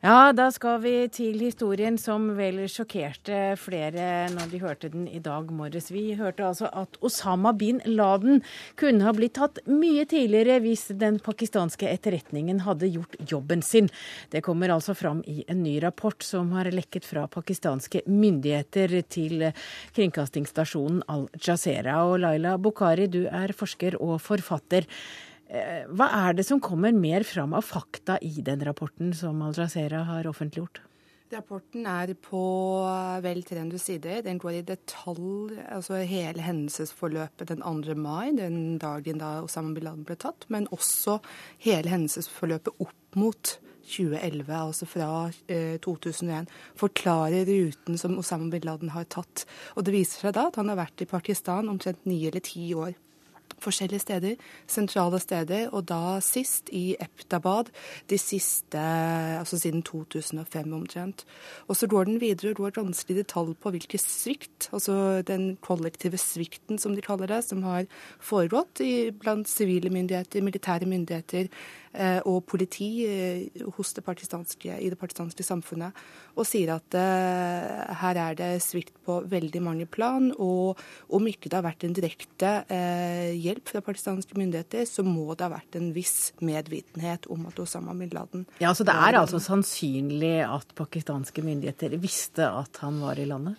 Ja, 0.07 0.31
da 0.31 0.45
skal 0.55 0.77
vi 0.85 0.91
til 1.11 1.41
historien 1.43 1.97
som 1.99 2.29
vel 2.39 2.61
sjokkerte 2.71 3.57
flere 3.59 4.29
når 4.31 4.53
de 4.53 4.61
hørte 4.63 4.91
den 4.93 5.09
i 5.11 5.19
dag 5.19 5.51
morges. 5.51 5.89
Vi 5.91 6.13
hørte 6.15 6.45
altså 6.47 6.69
at 6.71 6.95
Osama 7.03 7.51
bin 7.51 7.81
Laden 7.91 8.45
kunne 8.79 9.03
ha 9.03 9.11
blitt 9.17 9.35
tatt 9.41 9.59
mye 9.67 10.05
tidligere 10.07 10.61
hvis 10.63 10.93
den 11.03 11.19
pakistanske 11.19 11.91
etterretningen 11.91 12.63
hadde 12.69 12.93
gjort 12.95 13.19
jobben 13.19 13.67
sin. 13.67 13.91
Det 14.31 14.45
kommer 14.47 14.77
altså 14.77 14.95
fram 14.95 15.25
i 15.27 15.41
en 15.51 15.65
ny 15.67 15.81
rapport 15.83 16.23
som 16.23 16.55
har 16.55 16.71
lekket 16.71 17.09
fra 17.09 17.27
pakistanske 17.27 18.05
myndigheter 18.07 19.01
til 19.11 19.49
kringkastingsstasjonen 19.99 21.03
Al 21.11 21.27
Jazeera. 21.35 22.05
Og 22.07 22.21
Laila 22.23 22.55
Bukhari, 22.63 23.11
du 23.11 23.25
er 23.27 23.59
forsker 23.59 23.99
og 23.99 24.21
forfatter. 24.23 24.87
Eh, 25.47 25.87
hva 25.95 26.09
er 26.27 26.35
det 26.35 26.47
som 26.47 26.61
kommer 26.63 26.95
mer 26.95 27.23
fram 27.27 27.55
av 27.55 27.67
fakta 27.67 28.19
i 28.23 28.43
den 28.43 28.65
rapporten 28.67 29.15
som 29.15 29.43
Al 29.47 29.55
Jazeera 29.55 30.03
har 30.09 30.27
offentliggjort? 30.27 30.83
Rapporten 31.31 31.87
er 31.91 32.13
på 32.23 32.41
vel 33.23 33.41
300 33.43 33.81
sider. 33.83 34.21
Den 34.23 34.39
går 34.39 34.61
i 34.61 34.67
detalj, 34.67 35.57
altså 35.75 35.99
hele 36.07 36.43
hendelsesforløpet 36.43 37.51
den 37.51 37.65
2. 37.67 37.97
mai, 37.99 38.31
den 38.39 38.79
dagen 38.83 39.19
da 39.23 39.41
Osama 39.43 39.75
bin 39.75 39.87
Laden 39.89 40.05
ble 40.07 40.15
tatt, 40.23 40.47
men 40.55 40.69
også 40.75 41.19
hele 41.67 41.91
hendelsesforløpet 41.91 42.79
opp 42.83 43.19
mot 43.19 43.57
2011, 43.87 44.51
altså 44.51 44.87
fra 44.91 45.09
eh, 45.51 45.79
2001, 45.83 46.47
forklarer 46.79 47.47
ruten 47.51 47.99
som 47.99 48.19
Osama 48.19 48.51
bin 48.55 48.67
Laden 48.67 48.95
har 48.95 49.07
tatt. 49.11 49.47
Og 49.75 49.87
det 49.87 49.95
viser 49.95 50.29
seg 50.29 50.39
da 50.39 50.49
at 50.51 50.59
han 50.63 50.71
har 50.71 50.79
vært 50.79 51.03
i 51.03 51.11
Pakistan 51.11 51.71
omtrent 51.71 52.07
ni 52.07 52.23
eller 52.27 52.43
ti 52.47 52.71
år. 52.75 52.95
Forskjellige 53.63 54.03
steder, 54.05 54.35
sentrale 54.71 55.21
steder, 55.23 55.69
og 55.75 55.87
da 55.89 56.19
sist 56.25 56.71
i 56.75 56.97
Eptabad 57.01 57.71
de 58.11 58.19
siste, 58.21 58.81
altså 59.41 59.59
siden 59.61 59.83
2005 59.87 60.73
omtrent. 60.77 61.25
Og 61.69 61.77
så 61.77 61.89
går 61.91 62.11
den 62.11 62.21
videre 62.21 62.53
og 62.53 62.61
går 62.61 62.77
vanskelig 62.81 63.23
detalj 63.23 63.57
på 63.63 63.73
hvilken 63.75 64.03
svikt, 64.03 64.69
altså 64.73 65.23
den 65.27 65.57
kollektive 65.65 66.21
svikten 66.21 66.79
som 66.79 66.95
de 66.95 67.05
kaller 67.05 67.31
det, 67.31 67.43
som 67.47 67.65
har 67.67 67.89
foregått 68.21 68.85
i, 68.85 69.11
blant 69.11 69.49
sivile 69.51 69.91
myndigheter, 69.91 70.45
militære 70.45 70.89
myndigheter 70.91 71.51
og 72.27 72.45
politi 72.49 72.91
eh, 73.07 73.47
det 73.57 74.77
i 74.81 74.91
det 74.91 74.99
pakistanske 74.99 75.45
samfunnet, 75.45 75.97
og 76.37 76.47
sier 76.47 76.75
at 76.75 76.97
eh, 76.99 77.95
her 78.01 78.19
er 78.21 78.37
det 78.39 78.51
svikt 78.65 78.95
på 79.07 79.21
veldig 79.29 79.63
mange 79.65 79.87
plan, 79.87 80.29
og 80.37 80.79
om 81.09 81.27
ikke 81.29 81.49
det 81.49 81.59
har 81.59 81.67
vært 81.67 81.87
en 81.87 81.97
direkte 81.97 82.53
eh, 82.73 83.33
hjelp 83.37 83.73
fra 83.73 83.83
pakistanske 83.85 84.37
myndigheter, 84.39 84.85
så 84.89 85.05
må 85.07 85.35
det 85.35 85.47
ha 85.47 85.53
vært 85.55 85.79
en 85.79 85.93
viss 85.97 86.33
medvitenhet 86.45 87.29
om 87.33 87.47
at 87.49 87.61
Osama 87.63 87.95
bin 87.97 88.13
Laden 88.13 88.47
Ja, 88.61 88.75
så 88.75 88.85
Det 88.87 88.95
er 88.95 89.19
altså 89.19 89.41
sannsynlig 89.43 90.41
at 90.45 90.75
pakistanske 90.77 91.45
myndigheter 91.45 91.97
visste 92.03 92.49
at 92.49 92.83
han 92.83 93.01
var 93.01 93.19
i 93.21 93.29
landet? 93.29 93.57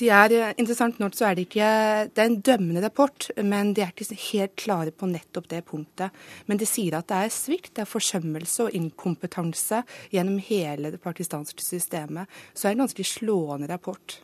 De 0.00 0.08
er, 0.08 0.32
eh, 0.32 0.54
Interessant 0.58 0.98
nok 1.02 1.14
så 1.16 1.28
er 1.28 1.36
det 1.36 1.48
ikke 1.48 1.70
Det 2.14 2.22
er 2.22 2.30
en 2.30 2.40
dømmende 2.40 2.84
rapport, 2.84 3.30
men 3.42 3.74
de 3.74 3.82
er 3.84 3.92
ikke 3.92 4.18
helt 4.30 4.56
klare 4.56 4.92
på 4.94 5.08
nettopp 5.10 5.48
det 5.50 5.64
punktet. 5.66 6.10
Men 6.46 6.58
de 6.60 6.66
sier 6.68 6.96
at 6.98 7.08
det 7.10 7.20
er 7.24 7.32
svikt, 7.32 7.73
det 7.74 7.84
er 7.84 7.90
forsømmelse 7.90 8.68
og 8.68 8.76
inkompetanse 8.76 9.82
gjennom 10.12 10.38
hele 10.42 10.94
det 10.94 11.02
pakistanske 11.04 11.64
systemet. 11.64 12.30
Så 12.52 12.66
det 12.66 12.70
er 12.72 12.78
en 12.78 12.86
ganske 12.86 13.08
slående 13.08 13.70
rapport. 13.70 14.20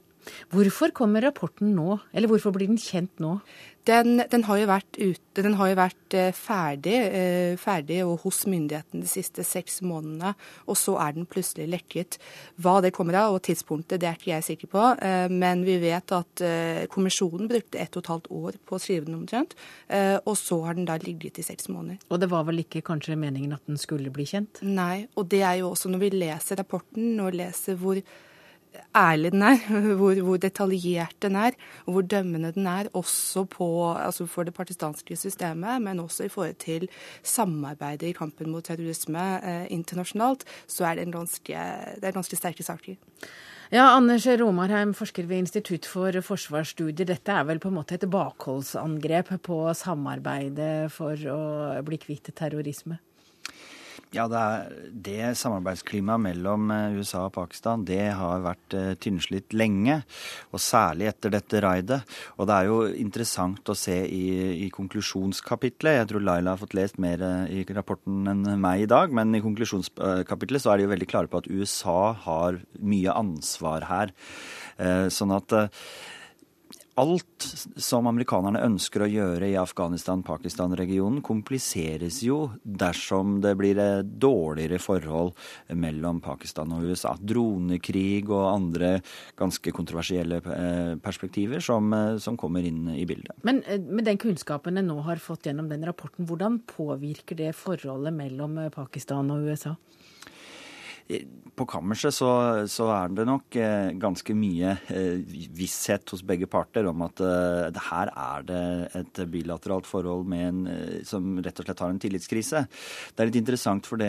Hvorfor 0.53 0.93
kommer 0.95 1.25
rapporten 1.25 1.73
nå, 1.75 1.97
eller 2.13 2.29
hvorfor 2.31 2.53
blir 2.55 2.69
den 2.71 2.81
kjent 2.81 3.23
nå? 3.23 3.39
Den, 3.89 4.21
den, 4.29 4.45
har 4.45 4.61
vært, 4.69 4.99
ute, 5.01 5.41
den 5.41 5.55
har 5.57 5.71
jo 5.71 5.77
vært 5.79 6.17
eh, 6.17 6.31
ferdig, 6.37 6.97
eh, 7.17 7.55
ferdig 7.61 8.03
og 8.05 8.27
hos 8.27 8.43
myndighetene 8.51 9.07
de 9.07 9.09
siste 9.09 9.45
seks 9.47 9.81
månedene, 9.87 10.35
og 10.69 10.77
så 10.77 10.99
er 11.01 11.17
den 11.17 11.29
plutselig 11.31 11.69
lekket. 11.73 12.19
Hva 12.61 12.79
det 12.85 12.93
kommer 12.97 13.17
av, 13.23 13.39
og 13.39 13.45
tidspunktet, 13.49 14.03
det 14.03 14.11
er 14.11 14.19
ikke 14.19 14.33
jeg 14.35 14.47
sikker 14.51 14.73
på. 14.75 14.85
Eh, 15.01 15.33
men 15.33 15.65
vi 15.65 15.79
vet 15.81 16.13
at 16.17 16.45
kommisjonen 16.93 17.49
brukte 17.51 17.81
ett 17.81 17.97
og 17.97 18.05
et 18.05 18.13
halvt 18.13 18.31
år 18.37 18.59
på 18.69 18.77
å 18.77 18.81
skrive 18.83 19.07
den 19.07 19.19
omtrent, 19.19 19.55
og 20.25 20.33
så 20.39 20.57
har 20.65 20.77
den 20.77 20.87
da 20.89 20.97
ligget 21.01 21.39
i 21.41 21.45
seks 21.45 21.69
måneder. 21.73 22.01
Og 22.11 22.21
det 22.23 22.31
var 22.31 22.47
vel 22.49 22.63
ikke 22.63 22.83
kanskje 22.87 23.19
meningen 23.21 23.55
at 23.57 23.65
den 23.69 23.79
skulle 23.81 24.13
bli 24.15 24.27
kjent? 24.29 24.63
Nei, 24.65 25.07
og 25.21 25.29
det 25.33 25.43
er 25.47 25.61
jo 25.61 25.71
også 25.73 25.93
når 25.93 26.05
vi 26.05 26.11
leser 26.15 26.61
rapporten 26.61 27.21
og 27.23 27.37
leser 27.37 27.79
hvor 27.81 28.01
ærlig 28.97 29.33
den 29.33 29.43
er, 29.43 29.59
hvor, 30.01 30.15
hvor, 30.23 30.37
detaljert 30.37 31.17
den 31.23 31.37
er, 31.37 31.57
og 31.87 31.93
hvor 31.93 32.03
dømmende 32.03 32.53
den 32.53 32.67
er, 32.67 32.91
også 32.95 33.45
på, 33.45 33.69
altså 33.93 34.27
for 34.27 34.43
det 34.43 34.55
partistanske 34.55 35.17
systemet, 35.17 35.83
men 35.83 36.01
også 36.01 36.25
i 36.25 36.33
forhold 36.33 36.55
til 36.55 36.89
samarbeidet 37.23 38.09
i 38.09 38.17
kampen 38.17 38.51
mot 38.51 38.65
terrorisme 38.65 39.23
eh, 39.45 39.67
internasjonalt, 39.71 40.45
så 40.67 40.85
er 40.85 40.95
det, 40.95 41.07
en 41.07 41.13
ganske, 41.13 41.65
det 42.01 42.05
er 42.05 42.19
ganske 42.19 42.37
sterke 42.37 42.63
saker. 42.63 42.99
Ja, 43.71 43.85
Anders 43.95 44.27
Romarheim, 44.27 44.95
forsker 44.99 45.29
ved 45.31 45.45
Institutt 45.45 45.87
for 45.87 46.17
forsvarsstudier. 46.27 47.07
Dette 47.07 47.31
er 47.31 47.45
vel 47.47 47.61
på 47.63 47.71
en 47.71 47.77
måte 47.77 47.95
et 47.95 48.07
bakholdsangrep 48.11 49.31
på 49.47 49.61
samarbeidet 49.79 50.91
for 50.91 51.15
å 51.31 51.39
bli 51.87 52.01
kvitt 52.03 52.33
terrorisme? 52.35 52.99
Ja, 54.11 54.25
det, 54.27 54.39
er, 54.43 54.71
det 54.91 55.37
samarbeidsklimaet 55.39 56.23
mellom 56.25 56.71
eh, 56.75 56.97
USA 56.99 57.29
og 57.29 57.35
Pakistan 57.37 57.85
det 57.87 58.09
har 58.19 58.43
vært 58.43 58.75
uh, 58.75 58.89
tynnslitt 58.99 59.55
lenge. 59.55 60.01
Og 60.51 60.59
særlig 60.65 61.07
etter 61.13 61.31
dette 61.37 61.61
raidet. 61.63 62.01
Og 62.35 62.49
det 62.51 62.57
er 62.57 62.67
jo 62.67 62.81
interessant 62.91 63.71
å 63.71 63.79
se 63.79 64.01
i, 64.11 64.25
i 64.67 64.69
konklusjonskapitlet. 64.75 66.01
Jeg 66.01 66.11
tror 66.11 66.27
Laila 66.27 66.57
har 66.57 66.63
fått 66.63 66.75
lest 66.75 66.99
mer 66.99 67.23
uh, 67.23 67.47
i 67.47 67.63
rapporten 67.71 68.27
enn 68.35 68.43
meg 68.59 68.89
i 68.89 68.91
dag. 68.91 69.15
Men 69.15 69.31
i 69.39 69.45
konklusjonskapitlet 69.47 70.65
så 70.65 70.75
er 70.75 70.81
de 70.81 70.89
jo 70.89 70.95
veldig 70.97 71.11
klare 71.15 71.31
på 71.31 71.45
at 71.45 71.51
USA 71.51 72.01
har 72.27 72.59
mye 72.83 73.15
ansvar 73.15 73.87
her. 73.87 74.17
Sånn 75.13 75.33
at 75.37 75.53
alt 77.01 77.47
som 77.81 78.09
amerikanerne 78.11 78.61
ønsker 78.67 79.05
å 79.05 79.09
gjøre 79.11 79.49
i 79.49 79.57
Afghanistan-Pakistan-regionen, 79.61 81.23
kompliseres 81.25 82.21
jo 82.25 82.51
dersom 82.63 83.39
det 83.45 83.55
blir 83.59 83.81
dårligere 84.05 84.81
forhold 84.83 85.33
mellom 85.81 86.21
Pakistan 86.25 86.75
og 86.77 86.91
USA. 86.91 87.15
Dronekrig 87.17 88.29
og 88.29 88.47
andre 88.51 88.93
ganske 89.41 89.73
kontroversielle 89.75 90.41
eh, 90.41 90.95
perspektiver 91.03 91.65
som, 91.65 91.93
eh, 91.97 92.17
som 92.23 92.39
kommer 92.41 92.67
inn 92.67 92.91
i 92.95 93.07
bildet. 93.09 93.39
Men 93.47 93.63
eh, 93.67 93.81
med 93.81 94.07
den 94.09 94.21
kunnskapen 94.21 94.81
en 94.81 94.91
nå 94.91 95.01
har 95.09 95.23
fått 95.23 95.49
gjennom 95.49 95.71
den 95.71 95.87
rapporten, 95.89 96.29
hvordan 96.29 96.61
påvirker 96.69 97.39
det 97.39 97.55
forholdet 97.59 98.17
mellom 98.17 98.59
Pakistan 98.75 99.33
og 99.33 99.49
USA? 99.49 99.77
På 101.61 101.67
kammerset 101.69 102.15
så, 102.17 102.29
så, 102.73 102.87
er 102.89 103.11
det 103.13 103.27
nok 103.29 103.57
eh, 103.61 103.91
ganske 104.01 104.33
mye 104.33 104.71
eh, 104.89 105.19
visshet 105.53 106.09
hos 106.09 106.23
begge 106.25 106.47
parter 106.49 106.87
om 106.89 107.03
at 107.05 107.21
eh, 107.21 107.81
her 107.91 108.09
er 108.09 108.47
det 108.49 108.61
et 108.97 109.21
bilateralt 109.29 109.85
forhold 109.85 110.33
en, 110.33 110.63
som 111.05 111.37
rett 111.45 111.61
og 111.61 111.67
slett 111.67 111.83
har 111.85 111.93
en 111.93 112.01
tillitskrise. 112.01 112.63
Det 113.13 113.21
er 113.21 113.29
litt 113.29 113.37
interessant, 113.43 113.85
for 113.85 114.01
det, 114.01 114.09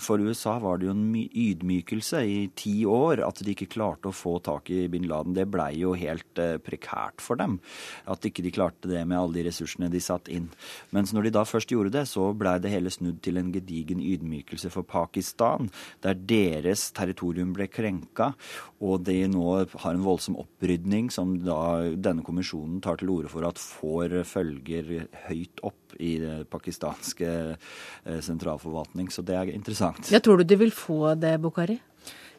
for 0.00 0.24
USA 0.24 0.54
var 0.62 0.80
det 0.80 0.88
jo 0.88 0.94
en 0.94 1.04
ydmykelse 1.12 2.22
i 2.24 2.38
ti 2.56 2.78
år 2.88 3.20
at 3.26 3.44
de 3.44 3.52
ikke 3.52 3.68
klarte 3.76 4.08
å 4.08 4.16
få 4.16 4.38
tak 4.46 4.72
i 4.72 4.86
bin 4.88 5.04
Laden. 5.10 5.36
Det 5.36 5.44
blei 5.52 5.74
jo 5.82 5.92
helt 5.98 6.40
prekært 6.64 7.20
for 7.20 7.36
dem. 7.36 7.58
At 8.08 8.24
ikke 8.24 8.46
de 8.46 8.54
klarte 8.56 8.88
det 8.88 9.04
med 9.04 9.18
alle 9.18 9.36
de 9.36 9.46
ressursene 9.50 9.92
de 9.92 10.00
satt 10.00 10.32
inn. 10.32 10.48
Mens 10.96 11.12
når 11.12 11.28
de 11.28 11.36
da 11.36 11.44
først 11.44 11.76
gjorde 11.76 11.92
det, 11.98 12.06
så 12.08 12.30
blei 12.32 12.56
det 12.62 12.72
hele 12.72 12.94
snudd 12.94 13.20
til 13.26 13.36
en 13.42 13.52
gedigen 13.52 14.00
ydmykelse 14.00 14.72
for 14.72 14.88
Pakistan. 14.88 15.68
der 16.00 16.14
deres 16.14 16.85
territorium 16.94 17.52
ble 17.56 17.68
krenka, 17.70 18.32
og 18.84 19.04
de 19.06 19.18
nå 19.30 19.46
har 19.82 19.94
en 19.94 20.04
voldsom 20.06 20.38
opprydning 20.42 21.10
som 21.14 21.36
da 21.42 21.88
denne 21.96 22.24
kommisjonen 22.26 22.80
tar 22.84 23.00
til 23.00 23.12
orde 23.16 23.32
for 23.32 23.46
at 23.48 23.60
får 23.60 24.20
følger 24.28 25.08
høyt 25.26 25.64
opp 25.66 25.96
i 26.02 26.16
det 26.20 26.36
pakistanske 26.52 27.32
eh, 27.56 28.20
sentralforvaltning. 28.22 29.10
Så 29.12 29.24
det 29.26 29.36
er 29.38 29.52
interessant. 29.54 30.10
Ja, 30.12 30.20
tror 30.20 30.40
du 30.40 30.48
de 30.48 30.58
vil 30.60 30.74
få 30.74 31.14
det, 31.18 31.36
Bukhari? 31.42 31.78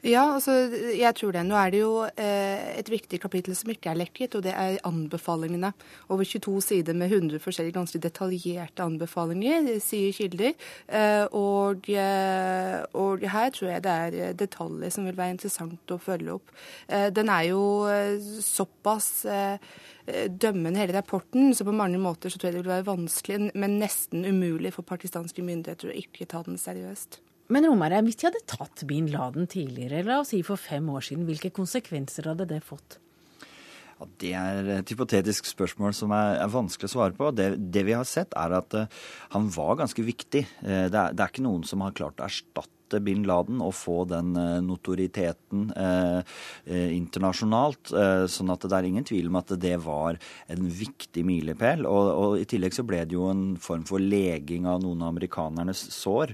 Ja, 0.06 0.24
altså, 0.36 0.54
jeg 0.94 1.16
tror 1.18 1.34
det. 1.34 1.42
Nå 1.48 1.56
er 1.58 1.72
det 1.74 1.80
jo 1.82 1.94
eh, 2.06 2.78
et 2.78 2.90
viktig 2.92 3.20
kapittel 3.22 3.56
som 3.58 3.72
ikke 3.74 3.90
er 3.92 3.98
lekket, 3.98 4.38
og 4.38 4.44
det 4.46 4.54
er 4.54 4.78
anbefalingene. 4.86 5.72
Over 6.14 6.28
22 6.28 6.62
sider 6.62 6.98
med 6.98 7.12
100 7.12 7.42
forskjellige 7.42 7.78
ganske 7.80 8.02
detaljerte 8.04 8.86
anbefalinger, 8.86 9.72
sier 9.82 10.14
kilder. 10.14 10.54
Eh, 10.88 11.26
og, 11.34 11.90
eh, 11.90 12.78
og, 12.94 13.26
her 13.26 13.52
tror 13.56 13.74
jeg 13.74 13.86
det 13.88 13.98
er 13.98 14.38
detaljer 14.38 14.94
som 14.94 15.10
vil 15.10 15.18
være 15.18 15.38
interessant 15.38 15.94
å 15.94 16.02
følge 16.02 16.38
opp. 16.38 16.56
Eh, 16.88 17.10
den 17.14 17.34
er 17.34 17.50
jo 17.50 17.64
eh, 17.90 18.22
såpass 18.46 19.12
eh, 19.26 19.58
dømmende 20.30 20.80
hele 20.80 21.00
rapporten, 21.00 21.56
så 21.58 21.66
på 21.66 21.76
mange 21.76 22.00
måter 22.00 22.30
så 22.30 22.38
tror 22.38 22.52
jeg 22.52 22.60
det 22.60 22.66
vil 22.66 22.76
være 22.76 22.92
vanskelig, 22.94 23.54
men 23.58 23.80
nesten 23.82 24.28
umulig 24.30 24.76
for 24.78 24.88
pakistanske 24.88 25.44
myndigheter 25.44 25.90
å 25.90 25.98
ikke 26.06 26.30
ta 26.30 26.46
den 26.46 26.62
seriøst. 26.62 27.24
Men 27.54 27.68
Romare, 27.70 28.02
hvis 28.04 28.20
de 28.20 28.28
hadde 28.28 28.44
tatt 28.50 28.84
bin 28.90 29.08
Laden 29.12 29.48
tidligere, 29.48 30.04
la 30.08 30.20
oss 30.22 30.34
si 30.34 30.42
for 30.44 30.60
fem 30.60 30.88
år 30.92 31.06
siden, 31.08 31.28
hvilke 31.30 31.54
konsekvenser 31.56 32.28
hadde 32.34 32.48
det 32.50 32.60
fått? 32.66 33.00
Ja, 33.98 34.08
det 34.22 34.32
er 34.38 34.72
et 34.76 34.92
hypotetisk 34.94 35.48
spørsmål 35.50 35.96
som 35.98 36.12
er, 36.14 36.36
er 36.44 36.52
vanskelig 36.54 36.90
å 36.92 36.94
svare 36.98 37.16
på. 37.18 37.32
Det, 37.34 37.54
det, 37.74 37.86
vi 37.88 37.96
har 37.98 38.06
sett, 38.06 38.36
er 38.38 38.58
at 38.60 38.76
uh, 38.78 39.06
han 39.34 39.48
var 39.56 39.80
ganske 39.80 40.04
viktig. 40.06 40.44
Uh, 40.62 40.86
det, 40.92 41.00
er, 41.00 41.16
det, 41.16 41.24
er, 41.24 41.32
ikke 41.32 41.48
noen 41.48 41.64
som 41.66 41.82
har 41.86 41.96
klart 41.98 42.22
å 42.22 42.28
erstatte 42.28 42.77
bin 43.04 43.26
Laden 43.28 43.62
og 43.64 43.74
få 43.78 44.04
den 44.10 44.34
uh, 44.38 44.60
notoriteten 44.64 45.68
internasjonalt. 46.68 47.92
sånn 48.32 48.52
at 48.52 48.66
det 48.66 48.76
er 48.76 48.88
ingen 48.88 49.06
tvil 49.08 49.30
om 49.30 49.38
at 49.40 49.52
det 49.60 49.76
var 49.84 50.18
en 50.52 50.68
viktig 50.70 51.24
milepæl. 51.28 51.86
Og, 51.90 52.08
og, 52.12 52.36
i 52.42 52.48
tillegg 52.50 52.76
så 52.76 52.86
ble 52.88 53.04
det 53.08 53.16
jo 53.16 53.28
en 53.32 53.44
form 53.62 53.86
for 53.88 54.04
leging 54.04 54.68
av 54.70 54.82
noen 54.84 55.04
av 55.04 55.14
amerikanernes 55.14 55.82
sår. 55.94 56.34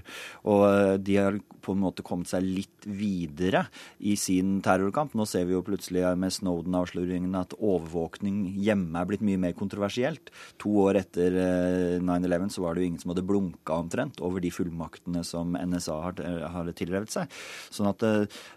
Og 0.50 0.64
de 1.04 1.18
har 1.18 1.38
på 1.64 1.74
en 1.74 1.82
måte 1.84 2.04
kommet 2.06 2.30
seg 2.30 2.44
litt 2.44 2.86
videre 2.86 3.64
i 4.04 4.16
sin 4.20 4.58
terrorkamp. 4.64 5.14
Nå 5.16 5.26
ser 5.28 5.46
vi 5.48 5.56
jo 5.56 5.64
plutselig 5.66 6.04
med 6.20 6.34
Snowden-avsløringene 6.36 7.44
at 7.46 7.56
overvåkning 7.56 8.42
hjemme 8.64 9.00
er 9.00 9.08
blitt 9.08 9.24
mye 9.24 9.40
mer 9.40 9.56
kontroversielt. 9.56 10.32
To 10.62 10.74
år 10.84 11.00
etter 11.04 11.38
9-11 12.04 12.54
så 12.54 12.64
var 12.64 12.74
det 12.74 12.84
jo 12.84 12.90
ingen 12.90 13.02
som 13.02 13.14
hadde 13.14 13.26
blunka 13.26 13.78
omtrent 13.84 14.20
over 14.24 14.44
de 14.44 14.52
fullmaktene 14.54 15.24
som 15.26 15.56
NSA 15.56 15.98
har 16.04 16.24
har 16.50 16.70
tilrevet 16.76 17.12
seg. 17.12 17.38
Sånn 17.74 17.90
at 17.90 18.02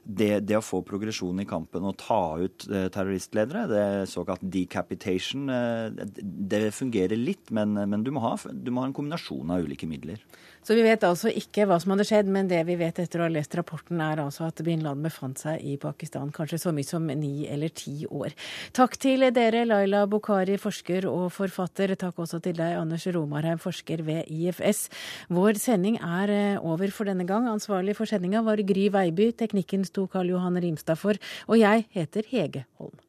det, 0.04 0.32
det, 0.48 0.58
å 0.58 0.66
få 0.66 0.82
progresjon 0.88 1.44
i 1.44 1.48
kampen 1.50 1.86
og 1.88 1.98
ta 2.02 2.22
ut 2.42 2.68
terroristledere, 2.68 3.66
det 3.72 3.86
såkalt 4.12 4.44
decapitation, 4.44 5.48
det 5.94 6.68
fungerer 6.76 7.20
litt, 7.20 7.52
men, 7.56 7.78
men 7.78 8.04
du, 8.06 8.12
må 8.16 8.24
ha, 8.26 8.36
du 8.52 8.72
må 8.74 8.84
ha 8.84 8.90
en 8.90 8.98
kombinasjon 8.98 9.54
av 9.54 9.66
ulike 9.68 9.90
midler. 9.90 10.22
Så 10.68 10.76
vi 10.76 10.84
vet 10.84 11.04
altså 11.08 11.32
ikke 11.32 11.64
hva 11.64 11.78
som 11.80 11.94
hadde 11.94 12.04
skjedd, 12.10 12.28
men 12.28 12.50
det 12.52 12.58
vi 12.68 12.76
vet 12.76 12.98
etter 13.00 13.22
å 13.22 13.24
ha 13.24 13.32
lest 13.32 13.54
rapporten, 13.56 14.02
er 14.04 14.20
altså 14.20 14.50
at 14.50 14.60
bin 14.68 14.82
Laden 14.84 15.06
befant 15.06 15.40
seg 15.40 15.64
i 15.64 15.78
Pakistan 15.80 16.28
kanskje 16.36 16.60
så 16.60 16.74
mye 16.76 16.84
som 16.84 17.06
ni 17.08 17.48
eller 17.48 17.72
ti 17.72 18.02
år. 18.04 18.36
Takk 18.76 19.00
til 19.00 19.24
dere, 19.32 19.64
Laila 19.64 20.04
Bokhari, 20.12 20.60
forsker 20.60 21.08
og 21.08 21.30
forfatter. 21.38 21.96
Takk 21.96 22.20
også 22.20 22.42
til 22.44 22.60
deg, 22.60 22.76
Anders 22.82 23.08
Romarheim, 23.16 23.64
forsker 23.64 24.04
ved 24.12 24.28
IFS. 24.28 24.90
Vår 25.32 25.56
sending 25.64 26.02
er 26.04 26.36
eh, 26.36 26.60
over 26.60 26.92
for 26.92 27.08
denne 27.08 27.24
gang. 27.30 27.48
Ansvarlig 27.48 27.96
for 27.96 28.12
sendinga 28.12 28.44
var 28.44 28.60
Gry 28.60 28.90
Veiby. 28.92 29.32
Teknikken 29.40 29.88
sto 29.88 30.10
Karl 30.12 30.36
Johan 30.36 30.60
Rimstad 30.60 31.00
for. 31.00 31.16
Og 31.48 31.64
jeg 31.64 31.88
heter 31.96 32.28
Hege 32.28 32.68
Holm. 32.76 33.07